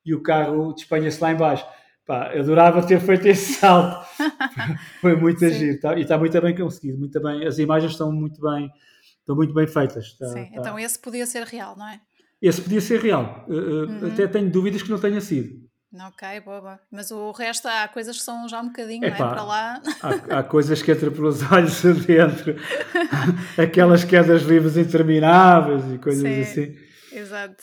e 0.05 0.14
o 0.14 0.23
carro 0.23 0.73
despenha-se 0.73 1.21
lá 1.21 1.33
embaixo. 1.33 1.66
Pá, 2.07 2.33
adorava 2.33 2.85
ter 2.85 3.01
feito 3.01 3.27
esse 3.27 3.55
salto. 3.61 4.05
Foi 5.01 5.14
muito 5.16 5.45
agir. 5.45 5.79
Tá, 5.81 5.97
e 5.97 6.03
está 6.03 6.18
muito 6.18 6.40
bem 6.40 6.55
conseguido, 6.55 6.99
muito 6.99 7.21
bem. 7.21 7.47
As 7.47 7.59
imagens 7.59 7.92
estão 7.92 8.12
muito 8.12 8.40
bem 8.40 8.71
estão 9.22 9.35
muito 9.35 9.54
bem 9.54 9.66
feitas. 9.66 10.06
Está, 10.06 10.26
Sim, 10.28 10.42
está... 10.42 10.61
então 10.61 10.78
esse 10.78 10.98
podia 10.98 11.26
ser 11.26 11.44
real, 11.44 11.76
não 11.76 11.88
é? 11.88 12.00
Esse 12.40 12.61
podia 12.61 12.80
ser 12.80 13.00
real. 13.00 13.46
Uh, 13.48 13.54
uhum. 13.54 14.12
Até 14.12 14.26
tenho 14.26 14.50
dúvidas 14.50 14.82
que 14.82 14.90
não 14.90 14.98
tenha 14.98 15.20
sido. 15.20 15.62
Ok, 15.94 16.40
boa, 16.40 16.80
Mas 16.90 17.11
o 17.11 17.30
resto 17.32 17.68
há 17.68 17.87
coisas 17.87 18.16
que 18.16 18.22
são 18.22 18.48
já 18.48 18.61
um 18.62 18.68
bocadinho, 18.68 19.04
Epá, 19.04 19.18
não 19.18 19.26
é? 19.26 19.30
Para 19.30 19.42
lá. 19.42 19.82
Há, 20.00 20.38
há, 20.38 20.42
coisas 20.42 20.80
que 20.80 20.90
entram 20.90 21.12
pelos 21.12 21.42
olhos 21.52 21.85
adentro. 21.85 22.56
Aquelas 23.62 24.02
quedas 24.02 24.42
livres 24.42 24.78
intermináveis 24.78 25.85
e 25.92 25.98
coisas 25.98 26.22
Sim, 26.22 26.40
assim. 26.40 26.76
Exato. 27.12 27.62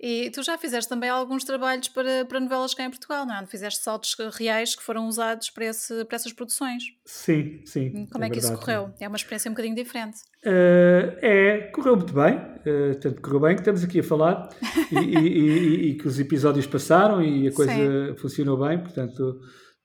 E 0.00 0.30
tu 0.30 0.44
já 0.44 0.56
fizeste 0.56 0.88
também 0.88 1.10
alguns 1.10 1.42
trabalhos 1.42 1.88
para, 1.88 2.24
para 2.24 2.38
novelas 2.38 2.72
cá 2.72 2.84
em 2.84 2.90
Portugal, 2.90 3.26
não 3.26 3.34
é? 3.34 3.46
Fizeste 3.46 3.82
saltos 3.82 4.14
reais 4.32 4.76
que 4.76 4.82
foram 4.82 5.08
usados 5.08 5.50
para, 5.50 5.64
esse, 5.64 6.04
para 6.04 6.14
essas 6.14 6.32
produções. 6.32 6.84
Sim, 7.04 7.60
sim. 7.64 7.92
Hum, 7.92 8.06
como 8.06 8.22
é, 8.22 8.28
é 8.28 8.30
que 8.30 8.38
isso 8.38 8.56
correu? 8.56 8.94
É 9.00 9.08
uma 9.08 9.16
experiência 9.16 9.50
um 9.50 9.54
bocadinho 9.54 9.74
diferente. 9.74 10.18
Uh, 10.46 11.18
é, 11.20 11.70
correu 11.74 11.96
muito 11.96 12.14
bem. 12.14 12.36
Uh, 12.36 12.94
tanto 13.00 13.20
correu 13.20 13.40
bem 13.40 13.56
que 13.56 13.62
estamos 13.62 13.82
aqui 13.82 13.98
a 13.98 14.04
falar 14.04 14.48
e, 14.92 15.18
e, 15.18 15.18
e, 15.18 15.90
e, 15.90 15.94
que 15.96 16.06
os 16.06 16.20
episódios 16.20 16.66
passaram 16.66 17.20
e 17.20 17.48
a 17.48 17.52
coisa 17.52 17.72
sim. 17.72 18.16
funcionou 18.18 18.56
bem. 18.56 18.78
Portanto, 18.78 19.40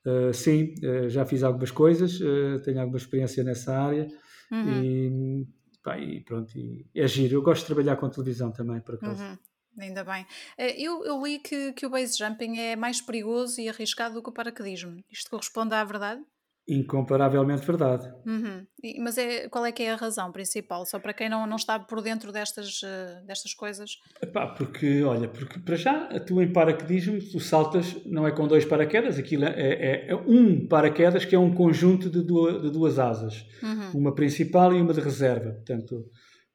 uh, 0.06 0.32
sim, 0.32 0.74
já 1.08 1.26
fiz 1.26 1.42
algumas 1.42 1.72
coisas, 1.72 2.20
tenho 2.64 2.80
alguma 2.80 2.98
experiência 2.98 3.42
nessa 3.42 3.76
área 3.76 4.06
uhum. 4.52 4.84
e, 4.84 5.46
pá, 5.82 5.96
pronto. 6.24 6.52
É 6.94 7.08
giro. 7.08 7.34
Eu 7.34 7.42
gosto 7.42 7.62
de 7.62 7.66
trabalhar 7.66 7.96
com 7.96 8.08
televisão 8.08 8.52
também, 8.52 8.80
por 8.80 8.94
acaso. 8.94 9.20
Uhum. 9.20 9.36
Ainda 9.78 10.04
bem. 10.04 10.26
Eh, 10.56 10.82
eu, 10.82 11.04
eu 11.04 11.22
li 11.22 11.38
que, 11.38 11.72
que 11.72 11.86
o 11.86 11.90
base 11.90 12.16
jumping 12.16 12.58
é 12.58 12.76
mais 12.76 13.00
perigoso 13.00 13.60
e 13.60 13.68
arriscado 13.68 14.14
do 14.14 14.22
que 14.22 14.30
o 14.30 14.32
paraquedismo. 14.32 15.02
Isto 15.10 15.30
corresponde 15.30 15.74
à 15.74 15.82
verdade? 15.84 16.22
Incomparavelmente 16.66 17.66
verdade. 17.66 18.10
Uhum. 18.24 18.64
E, 18.82 18.98
mas 18.98 19.18
é, 19.18 19.48
qual 19.50 19.66
é 19.66 19.72
que 19.72 19.82
é 19.82 19.92
a 19.92 19.96
razão 19.96 20.32
principal? 20.32 20.86
Só 20.86 20.98
para 20.98 21.12
quem 21.12 21.28
não, 21.28 21.46
não 21.46 21.56
está 21.56 21.78
por 21.78 22.00
dentro 22.00 22.32
destas, 22.32 22.80
uh, 22.82 23.26
destas 23.26 23.52
coisas? 23.52 23.98
Epá, 24.22 24.46
porque, 24.46 25.02
olha, 25.02 25.28
porque 25.28 25.58
para 25.58 25.76
já, 25.76 26.08
tu 26.20 26.40
em 26.40 26.50
paraquedismo, 26.50 27.18
tu 27.30 27.38
saltas, 27.38 27.94
não 28.06 28.26
é 28.26 28.30
com 28.30 28.48
dois 28.48 28.64
paraquedas, 28.64 29.18
aquilo 29.18 29.44
é, 29.44 29.50
é, 29.50 30.06
é 30.08 30.14
um 30.14 30.66
paraquedas 30.66 31.26
que 31.26 31.34
é 31.34 31.38
um 31.38 31.52
conjunto 31.52 32.08
de 32.08 32.22
duas, 32.22 32.62
de 32.62 32.70
duas 32.70 32.98
asas. 32.98 33.46
Uhum. 33.62 34.00
Uma 34.00 34.14
principal 34.14 34.72
e 34.72 34.80
uma 34.80 34.94
de 34.94 35.00
reserva. 35.00 35.50
Portanto, 35.50 36.10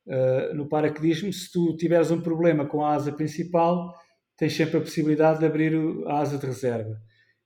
Uh, 0.09 0.55
no 0.55 0.67
paraquedismo, 0.67 1.31
se 1.31 1.51
tu 1.51 1.77
tiveres 1.77 2.09
um 2.09 2.19
problema 2.19 2.65
com 2.65 2.83
a 2.83 2.95
asa 2.95 3.11
principal, 3.11 3.93
tens 4.35 4.55
sempre 4.55 4.77
a 4.77 4.81
possibilidade 4.81 5.37
de 5.37 5.45
abrir 5.45 5.73
a 6.07 6.19
asa 6.19 6.39
de 6.39 6.47
reserva. 6.47 6.99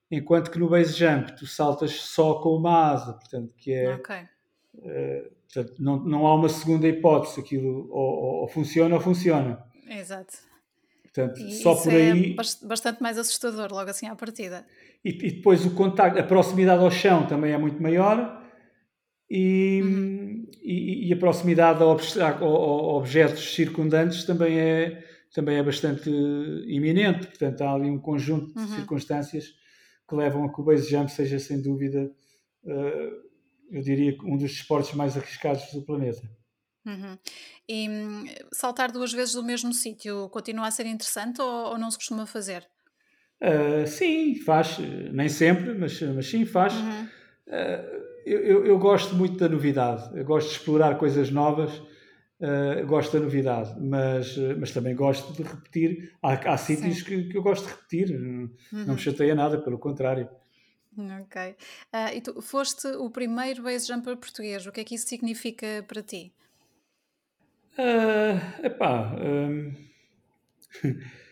Enquanto 0.09 0.49
que 0.49 0.57
no 0.57 0.69
base 0.69 0.93
jump 0.93 1.35
tu 1.35 1.45
saltas 1.45 1.91
só 1.91 2.35
com 2.35 2.55
uma 2.55 2.91
asa, 2.91 3.13
portanto, 3.13 3.53
que 3.57 3.73
é. 3.73 3.95
Okay. 3.95 4.21
Uh, 4.75 5.29
portanto, 5.53 5.75
não, 5.77 5.99
não 6.05 6.25
há 6.25 6.35
uma 6.35 6.47
segunda 6.47 6.87
hipótese, 6.87 7.41
aquilo 7.41 7.89
ou, 7.91 7.97
ou, 7.97 8.41
ou 8.41 8.47
funciona 8.47 8.95
ou 8.95 9.01
funciona. 9.01 9.61
Exato. 9.89 10.33
Portanto, 11.03 11.41
e 11.41 11.51
só 11.51 11.75
por 11.75 11.91
é 11.91 12.11
aí. 12.11 12.31
É 12.31 12.65
bastante 12.65 13.01
mais 13.03 13.17
assustador, 13.17 13.71
logo 13.71 13.89
assim 13.89 14.07
à 14.07 14.15
partida. 14.15 14.65
E, 15.03 15.09
e, 15.09 15.31
depois 15.31 15.65
o 15.65 15.75
contacto, 15.75 16.17
a 16.17 16.23
proximidade 16.23 16.81
ao 16.81 16.89
chão 16.89 17.27
também 17.27 17.51
é 17.51 17.57
muito 17.57 17.81
maior 17.83 18.41
e, 19.35 19.81
uhum. 19.81 20.45
e, 20.61 21.07
e, 21.07 21.13
a 21.13 21.17
proximidade 21.17 21.81
a, 21.81 22.29
a 22.29 22.45
objetos 22.45 23.55
circundantes 23.55 24.25
também 24.25 24.59
é, 24.59 25.03
também 25.33 25.57
é 25.57 25.63
bastante 25.63 26.07
iminente. 26.67 27.25
Portanto, 27.25 27.61
há 27.63 27.73
ali 27.73 27.89
um 27.89 27.97
conjunto 27.97 28.53
de 28.53 28.59
uhum. 28.59 28.67
circunstâncias 28.67 29.45
que 30.07 30.15
levam 30.15 30.45
a 30.45 30.53
que 30.53 30.61
o 30.61 30.63
base 30.63 30.87
jump 30.87 31.11
seja, 31.11 31.39
sem 31.39 31.59
dúvida, 31.59 32.11
uh, 32.63 33.71
eu 33.71 33.81
diria, 33.81 34.15
um 34.23 34.37
dos 34.37 34.51
esportes 34.51 34.93
mais 34.93 35.17
arriscados 35.17 35.63
do 35.73 35.81
planeta. 35.81 36.21
Uhum. 36.85 37.17
E 37.67 37.87
saltar 38.51 38.91
duas 38.91 39.11
vezes 39.11 39.33
do 39.33 39.43
mesmo 39.43 39.73
sítio 39.73 40.29
continua 40.29 40.67
a 40.67 40.71
ser 40.71 40.85
interessante 40.85 41.41
ou, 41.41 41.71
ou 41.71 41.77
não 41.79 41.89
se 41.89 41.97
costuma 41.97 42.27
fazer? 42.27 42.67
Uh, 43.41 43.87
sim, 43.87 44.35
faz, 44.35 44.77
nem 45.11 45.27
sempre, 45.27 45.73
mas, 45.73 45.99
mas 45.99 46.27
sim, 46.27 46.45
faz. 46.45 46.75
Uhum. 46.75 47.07
Uh, 47.47 48.02
eu, 48.25 48.39
eu, 48.39 48.65
eu, 48.65 48.79
gosto 48.79 49.15
muito 49.15 49.37
da 49.37 49.49
novidade, 49.49 50.17
eu 50.17 50.25
gosto 50.25 50.49
de 50.49 50.55
explorar 50.55 50.97
coisas 50.97 51.29
novas, 51.29 51.77
uh, 51.77 52.85
gosto 52.87 53.13
da 53.13 53.19
novidade, 53.19 53.79
mas, 53.79 54.37
mas 54.59 54.71
também 54.71 54.95
gosto 54.95 55.33
de 55.33 55.43
repetir. 55.43 56.13
Há, 56.21 56.33
há 56.53 56.57
sítios 56.57 57.01
que, 57.01 57.23
que, 57.29 57.37
eu 57.37 57.43
gosto 57.43 57.65
de 57.65 57.71
repetir, 57.71 58.09
uhum. 58.11 58.49
não 58.71 58.79
me 58.85 58.89
uhum. 58.91 58.97
chateia 58.97 59.35
nada, 59.35 59.59
pelo 59.59 59.77
contrário. 59.77 60.29
Ok. 61.21 61.55
Uh, 61.91 62.15
e 62.15 62.21
tu 62.21 62.41
foste 62.41 62.87
o 62.87 63.09
primeiro 63.09 63.63
base 63.63 63.87
jumper 63.87 64.15
português, 64.15 64.65
o 64.67 64.71
que 64.71 64.81
é 64.81 64.83
que 64.83 64.95
isso 64.95 65.07
significa 65.07 65.83
para 65.87 66.01
ti? 66.03 66.31
Uh, 67.77 68.65
epá. 68.65 69.15
Um... 69.15 69.73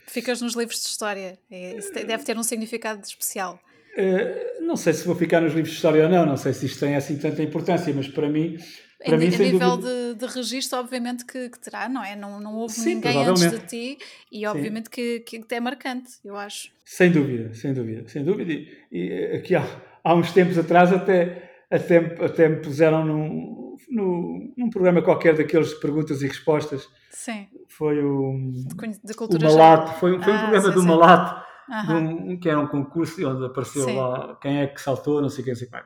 Ficas 0.07 0.41
nos 0.41 0.55
livros 0.55 0.81
de 0.81 0.87
história. 0.87 1.39
Isso 1.49 1.93
deve 1.93 2.23
ter 2.23 2.37
um 2.37 2.43
significado 2.43 3.01
especial. 3.01 3.59
Uh, 3.97 4.65
não 4.65 4.77
sei 4.77 4.93
se 4.93 5.05
vou 5.05 5.15
ficar 5.15 5.41
nos 5.41 5.53
livros 5.53 5.71
de 5.71 5.75
história 5.75 6.03
ou 6.03 6.09
não, 6.09 6.25
não 6.25 6.37
sei 6.37 6.53
se 6.53 6.65
isto 6.65 6.79
tem 6.79 6.95
assim 6.95 7.17
tanta 7.17 7.43
importância, 7.43 7.93
mas 7.93 8.07
para 8.07 8.29
mim. 8.29 8.57
Para 9.03 9.15
em, 9.15 9.19
mim, 9.19 9.35
a 9.35 9.37
nível 9.37 9.77
dúvida... 9.77 10.13
de, 10.13 10.19
de 10.19 10.33
registro, 10.33 10.79
obviamente 10.79 11.25
que, 11.25 11.49
que, 11.49 11.59
terá, 11.59 11.89
não 11.89 12.03
é? 12.03 12.15
Não, 12.15 12.39
não 12.39 12.55
houve 12.55 12.73
Sim, 12.73 12.95
ninguém 12.95 13.25
antes 13.25 13.49
de 13.49 13.59
ti 13.59 13.97
e, 14.31 14.45
obviamente, 14.45 14.89
que, 14.89 15.21
que 15.21 15.43
é 15.49 15.59
marcante, 15.59 16.11
eu 16.23 16.37
acho. 16.37 16.69
Sem 16.85 17.11
dúvida, 17.11 17.53
sem 17.53 17.73
dúvida, 17.73 18.07
sem 18.07 18.23
dúvida. 18.23 18.53
E, 18.53 18.67
e 18.91 19.35
aqui 19.35 19.55
há, 19.55 19.65
há 20.03 20.13
uns 20.13 20.31
tempos 20.31 20.57
atrás 20.57 20.93
até, 20.93 21.51
até, 21.69 21.97
até 22.23 22.47
me 22.47 22.57
puseram 22.57 23.03
num, 23.03 23.75
num, 23.89 24.53
num 24.55 24.69
programa 24.69 25.01
qualquer 25.01 25.35
daqueles 25.35 25.69
de 25.69 25.79
perguntas 25.81 26.21
e 26.21 26.27
respostas. 26.27 26.87
Sim. 27.09 27.47
Foi 27.67 28.01
o. 28.01 28.37
De, 28.53 28.99
de 29.03 29.13
cultura 29.15 29.49
o 29.49 29.51
Malato, 29.51 29.99
foi, 29.99 30.21
foi 30.21 30.31
ah, 30.31 30.35
um 30.35 30.39
programa 30.39 30.67
sim, 30.67 30.73
do 30.73 30.81
sim. 30.81 30.87
Malato 30.87 31.50
um, 31.69 32.37
que 32.39 32.49
era 32.49 32.59
um 32.59 32.67
concurso 32.67 33.27
onde 33.27 33.45
apareceu 33.45 33.85
Sim. 33.85 33.95
lá 33.95 34.37
quem 34.41 34.61
é 34.61 34.67
que 34.67 34.81
saltou, 34.81 35.21
não 35.21 35.29
sei 35.29 35.43
quem, 35.43 35.55
sei 35.55 35.67
quem. 35.67 35.79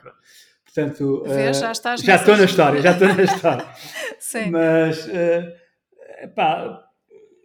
Portanto, 0.76 1.24
Vês, 1.24 1.58
uh, 1.58 1.62
já, 1.62 1.72
estás 1.72 2.02
já 2.02 2.16
estou 2.16 2.36
na 2.36 2.44
história, 2.44 2.82
já 2.82 2.92
estou 2.92 3.08
na 3.08 3.24
história. 3.24 3.66
Sim. 4.20 4.50
Mas, 4.52 5.08
uh, 5.08 6.34
pá, 6.36 6.84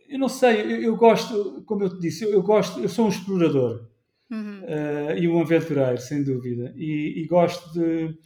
eu 0.08 0.18
não 0.18 0.28
sei, 0.28 0.62
eu, 0.62 0.82
eu, 0.82 0.96
gosto, 0.96 1.62
como 1.64 1.84
eu 1.84 1.90
te 1.90 2.00
disse, 2.00 2.24
eu, 2.24 2.32
eu 2.32 2.42
gosto, 2.42 2.80
eu 2.80 2.88
sou 2.88 3.06
um 3.06 3.08
explorador 3.08 3.86
uhum. 4.28 4.62
uh, 4.62 5.16
e 5.16 5.28
um 5.28 5.40
aventureiro, 5.40 5.98
sem 5.98 6.24
dúvida, 6.24 6.72
e, 6.76 7.22
e 7.22 7.26
gosto 7.28 7.72
de, 7.72 8.08
de, 8.08 8.18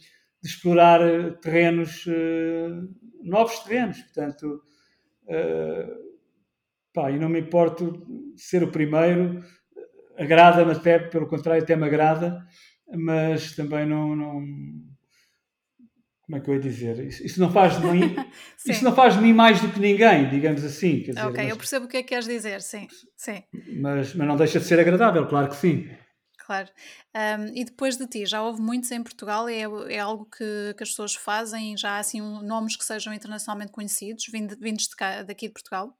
explorar 0.43 0.99
terrenos, 1.39 2.05
novos 3.23 3.59
terrenos, 3.59 3.99
portanto, 4.01 4.61
pá, 6.91 7.11
e 7.11 7.19
não 7.19 7.29
me 7.29 7.41
importo 7.41 8.07
ser 8.35 8.63
o 8.63 8.71
primeiro, 8.71 9.43
agrada-me 10.17 10.71
até, 10.71 10.99
pelo 10.99 11.27
contrário, 11.27 11.61
até 11.61 11.75
me 11.75 11.85
agrada, 11.85 12.45
mas 12.93 13.55
também 13.55 13.85
não, 13.85 14.15
não 14.15 14.45
como 16.25 16.37
é 16.37 16.39
que 16.41 16.49
eu 16.49 16.55
ia 16.55 16.59
dizer? 16.59 16.99
Isso, 17.05 17.23
isso 17.23 17.39
não 17.39 17.51
faz 17.51 17.79
de 17.79 17.85
mim, 17.85 18.15
isso 18.65 18.83
não 18.83 18.95
faz 18.95 19.13
de 19.13 19.21
mim 19.21 19.31
mais 19.31 19.61
do 19.61 19.69
que 19.71 19.79
ninguém, 19.79 20.27
digamos 20.27 20.63
assim. 20.63 21.01
Quer 21.03 21.11
dizer, 21.11 21.27
ok, 21.27 21.43
mas, 21.43 21.49
eu 21.49 21.57
percebo 21.57 21.85
o 21.85 21.87
que 21.87 21.97
é 21.97 22.01
que 22.01 22.09
queres 22.09 22.25
dizer, 22.25 22.61
sim, 22.61 22.87
sim. 23.15 23.43
Mas, 23.79 24.15
mas 24.15 24.27
não 24.27 24.35
deixa 24.35 24.59
de 24.59 24.65
ser 24.65 24.79
agradável, 24.79 25.27
claro 25.27 25.49
que 25.49 25.55
sim. 25.55 25.87
Claro. 26.45 26.69
Um, 27.15 27.55
e 27.55 27.63
depois 27.63 27.97
de 27.97 28.07
ti, 28.07 28.25
já 28.25 28.41
houve 28.41 28.61
muitos 28.61 28.91
em 28.91 29.01
Portugal? 29.01 29.49
É, 29.49 29.61
é 29.61 29.99
algo 29.99 30.25
que, 30.25 30.75
que 30.77 30.83
as 30.83 30.89
pessoas 30.89 31.15
fazem? 31.15 31.75
Já 31.75 31.91
há 31.91 31.99
assim 31.99 32.21
um, 32.21 32.41
nomes 32.41 32.75
que 32.75 32.85
sejam 32.85 33.13
internacionalmente 33.13 33.71
conhecidos, 33.71 34.25
vindos, 34.31 34.57
vindos 34.59 34.87
de 34.87 34.95
cá, 34.95 35.23
daqui 35.23 35.47
de 35.47 35.53
Portugal? 35.53 35.97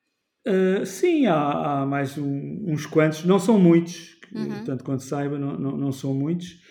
Uh, 0.47 0.85
sim, 0.85 1.25
há, 1.25 1.81
há 1.81 1.85
mais 1.85 2.17
um, 2.17 2.63
uns 2.67 2.85
quantos, 2.85 3.25
não 3.25 3.39
são 3.39 3.57
muitos, 3.57 4.15
uhum. 4.33 4.63
tanto 4.63 4.83
quanto 4.83 5.01
saiba, 5.01 5.39
não, 5.39 5.57
não, 5.57 5.77
não 5.77 5.91
são 5.91 6.13
muitos, 6.13 6.61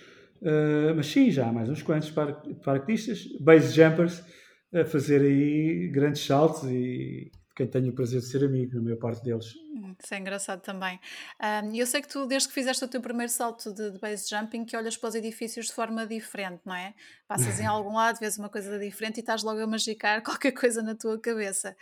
uh, 0.43 0.95
mas 0.95 1.07
sim, 1.07 1.31
já 1.31 1.49
há 1.49 1.53
mais 1.53 1.69
uns 1.69 1.83
quantos 1.83 2.11
paraquedistas, 2.11 3.27
base 3.41 3.75
jumpers, 3.75 4.23
a 4.73 4.85
fazer 4.85 5.21
aí 5.21 5.89
grandes 5.89 6.25
saltos 6.25 6.65
e 6.71 7.31
quem 7.55 7.67
tenho 7.67 7.91
o 7.91 7.93
prazer 7.93 8.21
de 8.21 8.27
ser 8.27 8.45
amigo, 8.45 8.75
na 8.75 8.83
maior 8.83 8.97
parte 8.97 9.23
deles. 9.23 9.55
Isso 10.03 10.13
é 10.13 10.19
engraçado 10.19 10.61
também. 10.61 10.99
Um, 11.41 11.75
eu 11.75 11.87
sei 11.87 12.03
que 12.03 12.09
tu, 12.09 12.27
desde 12.27 12.49
que 12.49 12.55
fizeste 12.55 12.85
o 12.85 12.89
teu 12.89 13.01
primeiro 13.01 13.31
salto 13.31 13.73
de, 13.73 13.93
de, 13.93 13.99
base 13.99 14.29
jumping, 14.29 14.65
que 14.65 14.77
olhas 14.77 14.97
para 14.97 15.09
os 15.09 15.15
edifícios 15.15 15.67
de 15.67 15.73
forma 15.73 16.07
diferente, 16.07 16.61
não 16.65 16.75
é? 16.75 16.95
Passas 17.29 17.61
em 17.61 17.67
algum 17.67 17.95
lado, 17.95 18.19
vês 18.19 18.37
uma 18.37 18.49
coisa 18.49 18.79
diferente 18.79 19.19
e 19.19 19.21
estás 19.21 19.43
logo 19.43 19.61
a 19.61 19.67
magicar 19.67 20.23
qualquer 20.25 20.53
coisa 20.53 20.83
na 20.83 20.95
tua 20.95 21.19
cabeça. 21.19 21.77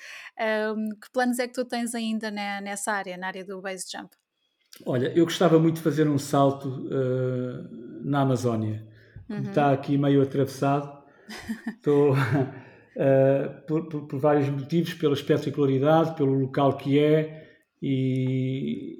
Um, 0.76 0.90
que 0.90 1.10
planos 1.10 1.38
é 1.38 1.46
que 1.46 1.54
tu 1.54 1.64
tens 1.64 1.94
ainda 1.94 2.30
na, 2.30 2.60
nessa 2.60 2.92
área, 2.92 3.16
na 3.16 3.28
área 3.28 3.44
do 3.44 3.60
base 3.60 3.86
jump? 3.90 4.14
Olha, 4.84 5.12
eu 5.16 5.24
gostava 5.24 5.58
muito 5.58 5.76
de 5.76 5.82
fazer 5.82 6.08
um 6.08 6.18
salto 6.18 6.68
uh, 6.68 8.04
na 8.04 8.20
Amazónia. 8.20 8.86
Uhum. 9.28 9.42
Está 9.42 9.72
aqui 9.72 9.96
meio 9.96 10.22
atravessado. 10.22 11.02
Estou. 11.66 12.14
uh, 12.96 13.66
por, 13.66 13.88
por, 13.88 14.06
por, 14.06 14.18
vários 14.18 14.48
motivos, 14.48 14.94
pela 14.94 15.14
espetacularidade, 15.14 16.14
pelo 16.16 16.32
local 16.32 16.76
que 16.76 16.98
é 16.98 17.42
e, 17.80 18.98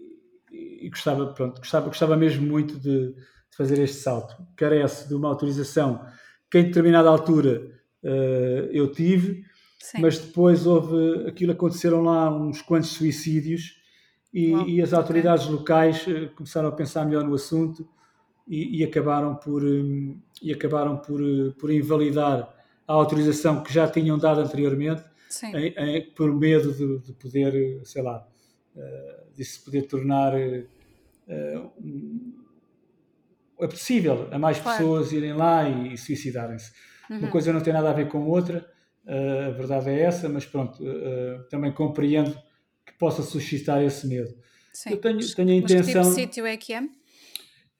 e 0.52 0.88
gostava, 0.88 1.32
pronto, 1.32 1.58
gostava, 1.58 1.86
gostava 1.86 2.16
mesmo 2.16 2.46
muito 2.46 2.78
de, 2.78 3.12
de, 3.12 3.56
fazer 3.56 3.78
este 3.78 3.98
salto. 3.98 4.34
Carece 4.56 5.08
de 5.08 5.14
uma 5.14 5.28
autorização 5.28 6.04
que 6.50 6.58
em 6.58 6.64
determinada 6.64 7.08
altura 7.08 7.62
uh, 8.02 8.68
eu 8.70 8.90
tive, 8.90 9.44
Sim. 9.78 10.00
mas 10.00 10.18
depois 10.18 10.66
houve, 10.66 11.26
aquilo 11.26 11.52
aconteceram 11.52 12.02
lá 12.02 12.34
uns 12.34 12.60
quantos 12.60 12.90
suicídios 12.90 13.80
e, 14.32 14.52
Uau, 14.52 14.68
e 14.68 14.82
as 14.82 14.92
autoridades 14.92 15.46
locais 15.46 16.06
uh, 16.06 16.30
começaram 16.34 16.68
a 16.68 16.72
pensar 16.72 17.04
melhor 17.04 17.24
no 17.24 17.34
assunto 17.34 17.88
e, 18.48 18.80
e 18.80 18.84
acabaram 18.84 19.36
por 19.36 19.62
um, 19.62 20.20
e 20.42 20.52
acabaram 20.52 20.96
por, 20.96 21.20
por 21.58 21.70
invalidar 21.70 22.52
a 22.86 22.92
autorização 22.92 23.62
que 23.62 23.72
já 23.72 23.88
tinham 23.88 24.18
dado 24.18 24.40
anteriormente, 24.40 25.02
em, 25.54 25.74
em, 25.76 26.10
por 26.12 26.34
medo 26.34 26.72
de, 26.72 27.06
de, 27.06 27.12
poder, 27.14 27.80
sei 27.84 28.02
lá, 28.02 28.26
uh, 28.76 29.34
de 29.34 29.44
se 29.44 29.60
poder 29.64 29.82
tornar 29.82 30.34
uh, 30.34 31.72
um, 31.80 32.34
apetecível 33.60 34.28
a 34.30 34.38
mais 34.38 34.58
claro. 34.58 34.78
pessoas 34.78 35.12
irem 35.12 35.32
lá 35.32 35.68
e, 35.68 35.96
suicidarem-se. 35.96 36.72
Uhum. 37.08 37.18
Uma 37.18 37.28
coisa 37.28 37.52
não 37.52 37.60
tem 37.60 37.72
nada 37.72 37.90
a 37.90 37.94
ver 37.94 38.08
com 38.08 38.26
outra, 38.26 38.68
uh, 39.06 39.48
a 39.48 39.50
verdade 39.50 39.90
é 39.90 40.00
essa, 40.00 40.28
mas 40.28 40.44
pronto, 40.44 40.82
também 41.48 41.72
compreendo 41.72 42.36
que 42.84 42.92
possa 42.98 43.22
suscitar 43.22 43.82
esse 43.82 44.06
medo. 44.06 44.34
Sim. 44.72 44.90
Eu 44.90 44.96
tenho, 44.98 45.34
tenho 45.34 45.50
a 45.50 45.54
intenção. 45.54 45.78
Mas 45.78 45.86
que 45.86 45.92
tipo 45.92 46.08
de 46.08 46.14
sítio 46.14 46.46
é 46.46 46.56
que 46.56 46.72
é? 46.72 46.82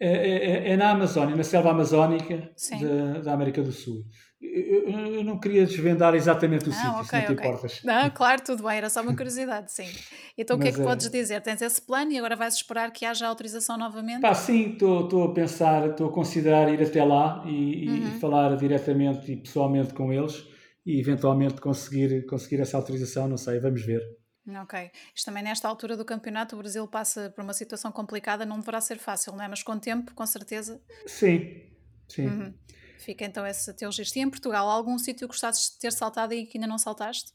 É, 0.05 0.09
é, 0.09 0.73
é, 0.73 0.77
na 0.77 0.91
Amazónia, 0.91 1.37
na 1.37 1.45
selva 1.45 1.71
amazónica 1.71 2.51
da, 2.81 3.21
da, 3.21 3.33
América 3.33 3.63
do 3.63 3.71
Sul. 3.71 4.05
Eu, 4.43 4.89
eu, 4.89 5.25
não 5.25 5.39
queria 5.39 5.65
desvendar 5.65 6.15
exatamente 6.17 6.69
o 6.69 6.73
ah, 6.73 6.75
sítio, 6.75 6.91
okay, 6.91 7.05
se 7.05 7.15
não 7.15 7.21
te 7.21 7.33
okay. 7.33 7.47
importas. 7.47 7.81
Não, 7.85 8.11
claro, 8.11 8.43
tudo 8.43 8.65
bem, 8.65 8.77
era 8.77 8.91
só 8.91 9.01
uma 9.01 9.15
curiosidade, 9.15 9.71
sim. 9.71 9.89
Então 10.37 10.57
o 10.57 10.61
que 10.61 10.69
é 10.69 10.73
que 10.73 10.81
é... 10.81 10.85
podes 10.85 11.09
dizer? 11.09 11.41
Tens 11.41 11.63
esse 11.63 11.81
plano 11.81 12.11
e 12.11 12.19
agora 12.19 12.35
vais 12.35 12.55
esperar 12.55 12.91
que 12.91 13.05
haja 13.05 13.27
autorização 13.29 13.79
novamente? 13.79 14.21
Pá, 14.21 14.35
sim, 14.35 14.73
estou 14.73 15.25
a 15.25 15.33
pensar, 15.33 15.91
estou 15.91 16.09
a 16.09 16.13
considerar 16.13 16.69
ir 16.73 16.83
até 16.83 17.05
lá 17.05 17.45
e, 17.47 17.89
uhum. 17.89 18.09
e, 18.09 18.19
falar 18.19 18.57
diretamente 18.57 19.31
e 19.31 19.37
pessoalmente 19.37 19.95
com 19.95 20.13
eles 20.13 20.45
e 20.85 20.99
eventualmente 20.99 21.61
conseguir, 21.61 22.27
conseguir 22.27 22.61
essa 22.61 22.77
autorização, 22.77 23.29
não 23.29 23.37
sei, 23.37 23.61
vamos 23.61 23.83
ver. 23.83 24.03
Ok. 24.61 24.91
Isto 25.15 25.27
também 25.27 25.45
nesta 25.45 25.69
altura 25.69 25.97
do 25.97 26.05
campeonato, 26.05 26.57
o 26.57 26.59
Brasil 26.59 26.87
passa 26.89 27.31
por 27.31 27.45
uma 27.45 27.55
situação 27.55 27.93
complicada, 27.93 28.45
não 28.45 28.59
deverá 28.59 28.81
ser 28.81 28.99
fácil, 28.99 29.35
não 29.35 29.45
é? 29.45 29.49
Mas 29.49 29.63
com 29.63 29.79
tempo, 29.79 30.13
com 30.15 30.27
certeza. 30.27 30.83
Sim, 31.07 31.63
sim. 32.09 32.27
Uhum. 32.27 32.55
Fica 33.03 33.25
então 33.25 33.47
esse 33.47 33.73
teu 33.75 33.91
registro. 33.91 34.19
E 34.19 34.23
em 34.23 34.31
Portugal, 34.31 34.69
algum 34.69 34.97
sítio 34.99 35.27
que 35.27 35.33
gostasses 35.35 35.73
de 35.73 35.79
ter 35.79 35.93
saltado 35.93 36.33
e 36.33 36.47
que 36.47 36.57
ainda 36.57 36.69
não 36.69 36.79
saltaste? 36.79 37.33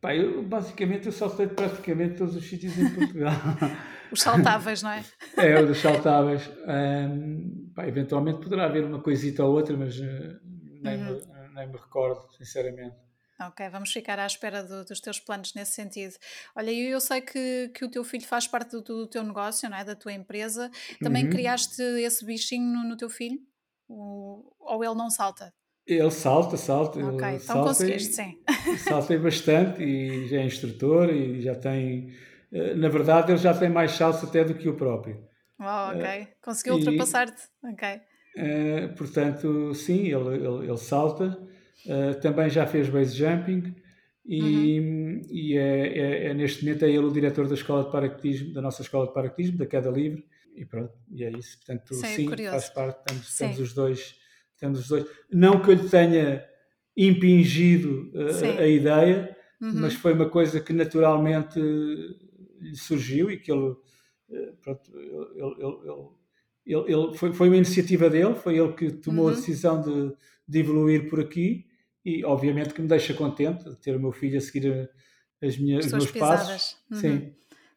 Pá, 0.00 0.14
eu, 0.14 0.42
basicamente 0.42 1.06
eu 1.06 1.12
saltei 1.12 1.46
praticamente 1.46 2.16
todos 2.16 2.36
os 2.36 2.44
sítios 2.44 2.76
em 2.76 2.94
Portugal. 2.94 3.32
os 4.12 4.20
saltáveis, 4.20 4.82
não 4.82 4.90
é? 4.90 5.04
é, 5.38 5.62
os 5.62 5.78
saltáveis. 5.78 6.50
Um, 6.66 7.70
pá, 7.74 7.86
eventualmente 7.86 8.40
poderá 8.40 8.64
haver 8.66 8.84
uma 8.84 9.00
coisita 9.00 9.44
ou 9.44 9.54
outra, 9.54 9.76
mas 9.76 9.98
uh, 9.98 10.40
nem, 10.82 10.96
uhum. 10.96 11.14
me, 11.14 11.54
nem 11.54 11.68
me 11.68 11.76
recordo, 11.78 12.30
sinceramente. 12.36 12.96
Ok, 13.40 13.68
vamos 13.68 13.92
ficar 13.92 14.18
à 14.18 14.26
espera 14.26 14.62
do, 14.62 14.84
dos 14.84 15.00
teus 15.00 15.18
planos 15.18 15.54
nesse 15.54 15.72
sentido. 15.72 16.14
Olha, 16.54 16.70
eu 16.70 17.00
sei 17.00 17.20
que, 17.20 17.70
que 17.74 17.84
o 17.84 17.90
teu 17.90 18.04
filho 18.04 18.24
faz 18.26 18.46
parte 18.46 18.70
do, 18.70 18.82
do 18.82 19.06
teu 19.06 19.24
negócio, 19.24 19.68
não 19.68 19.76
é? 19.76 19.84
da 19.84 19.96
tua 19.96 20.12
empresa. 20.12 20.70
Também 21.02 21.24
uhum. 21.24 21.30
criaste 21.30 21.82
esse 21.82 22.24
bichinho 22.24 22.64
no, 22.64 22.84
no 22.84 22.96
teu 22.96 23.10
filho? 23.10 23.40
Ou, 23.88 24.82
ele 24.82 24.94
não 24.94 25.10
salta? 25.10 25.52
Ele 25.86 26.10
salta, 26.10 26.56
salta. 26.56 26.98
Ok, 26.98 27.28
então 27.28 27.38
salta 27.38 27.68
conseguiste, 27.68 28.14
sim. 28.14 28.38
Salta 28.78 29.18
bastante 29.18 29.82
e 29.82 30.26
já 30.28 30.38
é 30.38 30.46
instrutor 30.46 31.10
e 31.10 31.42
já 31.42 31.54
tem. 31.54 32.10
Eh, 32.50 32.74
na 32.74 32.88
verdade, 32.88 33.32
ele 33.32 33.38
já 33.38 33.52
tem 33.52 33.68
mais 33.68 33.92
saltos 33.92 34.24
até 34.24 34.42
do 34.44 34.54
que 34.54 34.66
o 34.66 34.76
próprio. 34.76 35.22
Oh, 35.60 35.90
ok. 35.94 36.28
Conseguiu 36.42 36.74
ultrapassar-te. 36.76 37.42
Ok. 37.62 38.00
Uh, 38.36 38.94
portanto, 38.96 39.74
sim, 39.74 40.06
ele, 40.06 40.36
ele, 40.36 40.68
ele 40.68 40.78
salta. 40.78 41.38
Uh, 41.86 42.18
também 42.20 42.48
já 42.48 42.66
fez 42.66 42.88
base 42.88 43.14
jumping 43.14 43.74
e, 44.24 44.80
uhum. 44.80 45.20
e 45.30 45.56
é, 45.56 45.86
é, 45.86 46.26
é, 46.28 46.34
neste 46.34 46.64
momento 46.64 46.84
é 46.84 46.88
ele 46.88 47.04
o 47.04 47.12
diretor 47.12 47.46
da 47.46 47.54
escola 47.54 47.84
de 47.84 47.92
paraquedismo, 47.92 48.54
da 48.54 48.62
nossa 48.62 48.80
escola 48.80 49.06
de 49.06 49.12
paraquedismo, 49.12 49.58
da 49.58 49.66
Queda 49.66 49.90
Livre. 49.90 50.24
E 50.54 50.64
pronto, 50.64 50.92
e 51.10 51.24
é 51.24 51.30
isso. 51.30 51.58
Portanto, 51.58 51.94
sim, 51.94 52.06
sim 52.06 52.28
faz 52.28 52.68
parte, 52.68 52.98
estamos, 52.98 53.28
estamos 53.28 53.60
os 53.60 53.74
dois. 53.74 54.14
Estamos 54.54 54.80
os 54.80 54.88
dois. 54.88 55.06
Não 55.30 55.60
que 55.60 55.70
eu 55.70 55.74
lhe 55.74 55.88
tenha 55.88 56.44
impingido 56.96 58.12
uh, 58.14 58.60
a 58.60 58.66
ideia, 58.66 59.36
uhum. 59.60 59.72
mas 59.74 59.94
foi 59.94 60.12
uma 60.12 60.28
coisa 60.28 60.60
que 60.60 60.72
naturalmente 60.72 61.58
lhe 61.58 62.76
surgiu 62.76 63.30
e 63.30 63.38
que 63.38 63.50
ele, 63.50 63.74
pronto, 64.62 64.96
ele, 64.96 65.54
ele, 65.58 66.08
ele, 66.66 66.92
ele 66.92 67.14
foi, 67.18 67.32
foi, 67.32 67.48
uma 67.48 67.56
iniciativa 67.56 68.08
dele, 68.08 68.34
foi 68.36 68.58
ele 68.58 68.72
que 68.72 68.90
tomou 68.92 69.26
uhum. 69.26 69.32
a 69.32 69.34
decisão 69.34 69.82
de, 69.82 70.16
de, 70.46 70.58
evoluir 70.60 71.10
por 71.10 71.20
aqui 71.20 71.66
e 72.04 72.24
obviamente 72.24 72.72
que 72.72 72.80
me 72.80 72.88
deixa 72.88 73.12
contente 73.12 73.64
de 73.64 73.76
ter 73.76 73.96
o 73.96 74.00
meu 74.00 74.12
filho 74.12 74.38
a 74.38 74.40
seguir 74.40 74.88
as 75.42 75.58
minhas, 75.58 75.86
os 75.86 75.92
meus 75.92 76.10
pisadas. 76.10 76.46
passos. 76.46 76.76
Uhum. 76.90 76.98
Sim. 76.98 77.34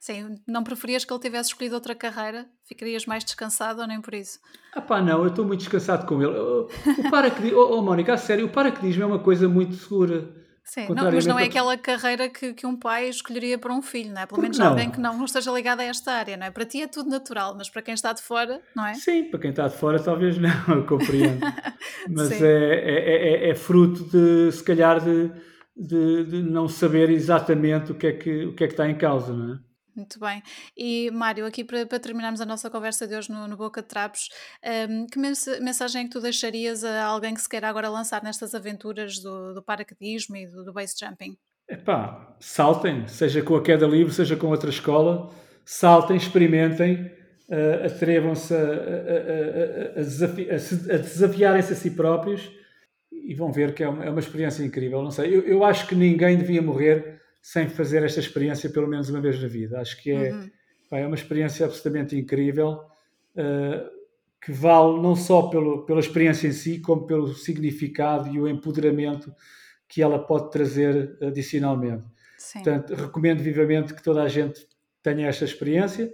Sim, 0.08 0.40
não 0.48 0.64
preferias 0.64 1.04
que 1.04 1.12
ele 1.12 1.20
tivesse 1.20 1.50
escolhido 1.50 1.76
outra 1.76 1.94
carreira? 1.94 2.46
Ficarias 2.64 3.06
mais 3.06 3.26
descansado 3.26 3.82
ou 3.82 3.88
nem 3.88 4.00
por 4.00 4.14
isso? 4.14 4.40
Ah 4.74 4.80
pá, 4.80 5.02
não, 5.02 5.22
eu 5.22 5.28
estou 5.28 5.44
muito 5.44 5.60
descansado 5.60 6.06
com 6.06 6.22
ele. 6.22 6.32
O 6.32 7.12
paraquedismo, 7.12 7.60
oh, 7.60 7.78
oh 7.78 7.82
Mónica, 7.82 8.14
a 8.14 8.18
sério, 8.18 8.46
o 8.46 8.50
paraquedismo 8.50 9.04
é 9.04 9.06
uma 9.06 9.20
coisa 9.20 9.50
muito 9.50 9.76
segura. 9.76 10.34
Sim, 10.64 10.88
não, 10.96 11.12
mas 11.12 11.26
não 11.26 11.38
é 11.38 11.44
aquela 11.44 11.78
carreira 11.78 12.30
que, 12.30 12.54
que 12.54 12.66
um 12.66 12.78
pai 12.78 13.10
escolheria 13.10 13.58
para 13.60 13.74
um 13.74 13.82
filho, 13.82 14.14
não 14.14 14.22
é? 14.22 14.26
Pelo 14.26 14.42
menos 14.42 14.58
não? 14.58 14.68
alguém 14.68 14.90
que 14.90 14.98
não, 14.98 15.18
não 15.18 15.26
esteja 15.26 15.52
ligado 15.52 15.82
a 15.82 15.84
esta 15.84 16.14
área, 16.14 16.38
não 16.38 16.46
é? 16.46 16.52
Para 16.52 16.64
ti 16.64 16.82
é 16.82 16.88
tudo 16.88 17.10
natural, 17.10 17.54
mas 17.58 17.70
para 17.70 17.82
quem 17.82 17.94
está 17.94 18.14
de 18.14 18.22
fora, 18.22 18.62
não 18.74 18.86
é? 18.86 18.94
Sim, 18.94 19.26
para 19.26 19.42
quem 19.42 19.50
está 19.50 19.68
de 19.68 19.76
fora 19.76 20.00
talvez 20.00 20.38
não, 20.38 20.50
eu 20.74 20.86
compreendo. 20.86 21.42
mas 22.10 22.32
é, 22.32 22.46
é, 22.46 23.48
é, 23.48 23.50
é, 23.50 23.56
fruto 23.56 24.06
de, 24.06 24.54
se 24.54 24.64
calhar, 24.64 25.04
de, 25.04 25.32
de, 25.76 26.24
de, 26.24 26.44
não 26.44 26.70
saber 26.70 27.10
exatamente 27.10 27.92
o 27.92 27.96
que, 27.96 28.08
é 28.08 28.14
que, 28.14 28.46
o 28.46 28.56
que 28.56 28.64
é 28.64 28.68
que 28.68 28.74
está 28.74 28.90
em 28.90 28.98
causa, 28.98 29.34
não 29.34 29.56
é? 29.56 29.67
Muito 29.98 30.20
bem. 30.20 30.44
E 30.78 31.10
Mário, 31.10 31.44
aqui 31.44 31.64
para, 31.64 31.84
para 31.88 32.00
terminarmos 32.00 32.40
a 32.40 32.46
nossa 32.46 32.70
conversa 32.70 33.08
de 33.08 33.16
hoje 33.16 33.32
no, 33.32 33.48
no 33.48 33.58
Boca 33.58 33.82
de 33.82 33.88
Trapos, 33.88 34.30
um, 34.88 35.08
que 35.08 35.18
mensagem 35.60 36.02
é 36.02 36.04
que 36.04 36.12
tu 36.12 36.22
deixarias 36.22 36.84
a 36.84 37.04
alguém 37.06 37.34
que 37.34 37.42
se 37.42 37.50
queira 37.50 37.68
agora 37.68 37.90
lançar 37.90 38.24
nestas 38.24 38.54
aventuras 38.54 39.18
do, 39.18 39.56
do 39.56 39.64
paraquedismo 39.64 40.36
e 40.36 40.46
do, 40.46 40.64
do 40.64 40.72
base 40.72 40.94
jumping? 41.00 41.36
Epá, 41.68 42.38
saltem, 42.40 43.08
seja 43.08 43.42
com 43.42 43.56
a 43.56 43.64
queda 43.64 43.88
livre, 43.88 44.14
seja 44.14 44.36
com 44.36 44.48
outra 44.48 44.70
escola, 44.70 45.34
saltem, 45.66 46.16
experimentem, 46.16 47.12
uh, 47.50 47.88
atrevam-se 47.88 48.54
a, 48.54 48.60
a, 48.60 50.00
a, 50.00 50.04
desafi 50.04 50.48
a 50.52 50.98
desafiarem-se 50.98 51.74
a 51.74 51.76
si 51.76 51.90
próprios 51.90 52.52
e 53.12 53.34
vão 53.34 53.52
ver 53.52 53.74
que 53.74 53.84
é 53.84 53.90
uma, 53.90 54.06
é 54.06 54.10
uma 54.12 54.20
experiência 54.20 54.64
incrível. 54.64 55.02
Não 55.02 55.10
sei, 55.10 55.36
eu, 55.36 55.42
eu 55.42 55.64
acho 55.64 55.88
que 55.88 55.96
ninguém 55.96 56.38
devia 56.38 56.62
morrer 56.62 57.17
sem 57.48 57.70
fazer 57.70 58.04
esta 58.04 58.20
experiência 58.20 58.70
pelo 58.70 58.90
menos 58.90 59.08
uma 59.08 59.22
vez 59.22 59.42
na 59.42 59.48
vida. 59.48 59.80
Acho 59.80 60.04
que 60.04 60.12
é, 60.12 60.34
uhum. 60.34 60.50
pá, 60.90 60.98
é 60.98 61.08
uma 61.08 61.16
experiência 61.16 61.66
absolutamente 61.66 62.14
incrível 62.14 62.82
uh, 63.38 63.90
que 64.44 64.52
vale 64.52 65.02
não 65.02 65.16
só 65.16 65.44
pelo, 65.44 65.86
pela 65.86 66.02
experiência 66.02 66.50
em 66.50 66.52
si, 66.52 66.82
como 66.82 67.08
pelo 67.08 67.34
significado 67.34 68.28
e 68.28 68.38
o 68.38 68.50
empoderamento 68.50 69.34
que 69.88 70.02
ela 70.02 70.20
pode 70.20 70.52
trazer 70.52 71.18
adicionalmente. 71.22 72.04
Sim. 72.38 72.64
Portanto, 72.64 72.94
recomendo 72.94 73.42
vivamente 73.42 73.94
que 73.94 74.04
toda 74.04 74.24
a 74.24 74.28
gente 74.28 74.68
tenha 75.02 75.28
esta 75.28 75.46
experiência 75.46 76.14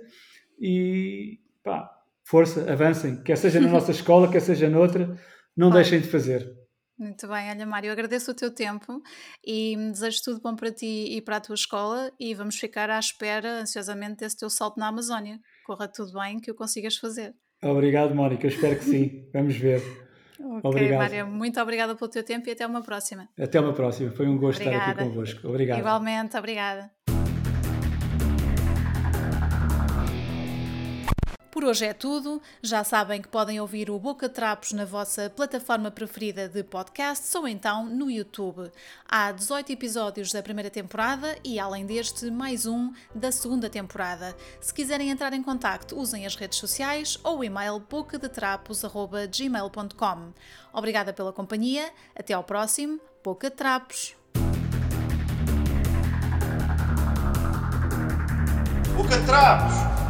e 0.59 1.39
pá, 1.63 1.89
força, 2.23 2.71
avancem, 2.71 3.23
quer 3.23 3.37
seja 3.39 3.59
na 3.59 3.69
nossa 3.73 3.89
escola, 3.89 4.29
quer 4.31 4.39
seja 4.39 4.69
noutra, 4.69 5.19
não 5.57 5.71
deixem 5.71 5.99
de 5.99 6.07
fazer. 6.07 6.62
Muito 7.03 7.27
bem, 7.27 7.49
olha 7.49 7.65
Mário, 7.65 7.91
agradeço 7.91 8.31
o 8.31 8.33
teu 8.33 8.49
tempo 8.49 9.01
e 9.45 9.75
desejo 9.91 10.21
tudo 10.23 10.39
bom 10.39 10.55
para 10.55 10.71
ti 10.71 11.17
e 11.17 11.21
para 11.21 11.35
a 11.35 11.41
tua 11.41 11.53
escola 11.53 12.09
e 12.17 12.33
vamos 12.33 12.55
ficar 12.55 12.89
à 12.89 12.97
espera 12.97 13.59
ansiosamente 13.59 14.19
desse 14.19 14.37
teu 14.37 14.49
salto 14.49 14.79
na 14.79 14.87
Amazónia. 14.87 15.37
Corra 15.65 15.89
tudo 15.89 16.13
bem, 16.13 16.39
que 16.39 16.49
o 16.49 16.55
consigas 16.55 16.95
fazer. 16.95 17.35
Obrigado, 17.61 18.15
Mónica, 18.15 18.45
eu 18.47 18.49
espero 18.49 18.77
que 18.77 18.85
sim. 18.85 19.29
Vamos 19.33 19.57
ver. 19.57 19.81
Ok, 20.39 20.61
Obrigado. 20.63 20.99
Mário, 20.99 21.27
muito 21.27 21.59
obrigada 21.59 21.93
pelo 21.93 22.09
teu 22.09 22.23
tempo 22.23 22.47
e 22.47 22.53
até 22.53 22.65
uma 22.65 22.81
próxima. 22.81 23.27
Até 23.37 23.59
uma 23.59 23.73
próxima, 23.73 24.11
foi 24.11 24.27
um 24.27 24.37
gosto 24.37 24.61
obrigada. 24.61 24.91
estar 24.91 25.01
aqui 25.03 25.09
convosco. 25.09 25.47
Obrigado. 25.47 25.79
Igualmente, 25.79 26.37
obrigada. 26.37 26.89
Por 31.53 31.63
hoje 31.63 31.85
é 31.85 31.93
tudo. 31.93 32.41
Já 32.63 32.83
sabem 32.83 33.21
que 33.21 33.27
podem 33.27 33.61
ouvir 33.61 33.91
o 33.91 33.99
Boca 33.99 34.27
Trapos 34.27 34.71
na 34.71 34.85
vossa 34.85 35.29
plataforma 35.29 35.91
preferida 35.91 36.49
de 36.49 36.63
podcasts 36.63 37.35
ou 37.35 37.47
então 37.47 37.85
no 37.85 38.09
YouTube. 38.09 38.71
Há 39.07 39.31
18 39.31 39.71
episódios 39.71 40.31
da 40.31 40.41
primeira 40.41 40.71
temporada 40.71 41.37
e, 41.43 41.59
além 41.59 41.85
deste, 41.85 42.31
mais 42.31 42.65
um 42.65 42.91
da 43.13 43.31
segunda 43.31 43.69
temporada. 43.69 44.35
Se 44.59 44.73
quiserem 44.73 45.11
entrar 45.11 45.31
em 45.31 45.43
contato, 45.43 45.95
usem 45.95 46.25
as 46.25 46.35
redes 46.35 46.57
sociais 46.57 47.19
ou 47.23 47.37
o 47.37 47.43
e-mail 47.43 47.79
bocadetrapos.gmail.com. 47.79 50.33
Obrigada 50.73 51.13
pela 51.13 51.31
companhia. 51.31 51.93
Até 52.15 52.33
ao 52.33 52.43
próximo 52.43 52.99
Boca 53.23 53.51
Trapos. 53.51 54.15
Boca 58.95 59.21
Trapos! 59.27 60.02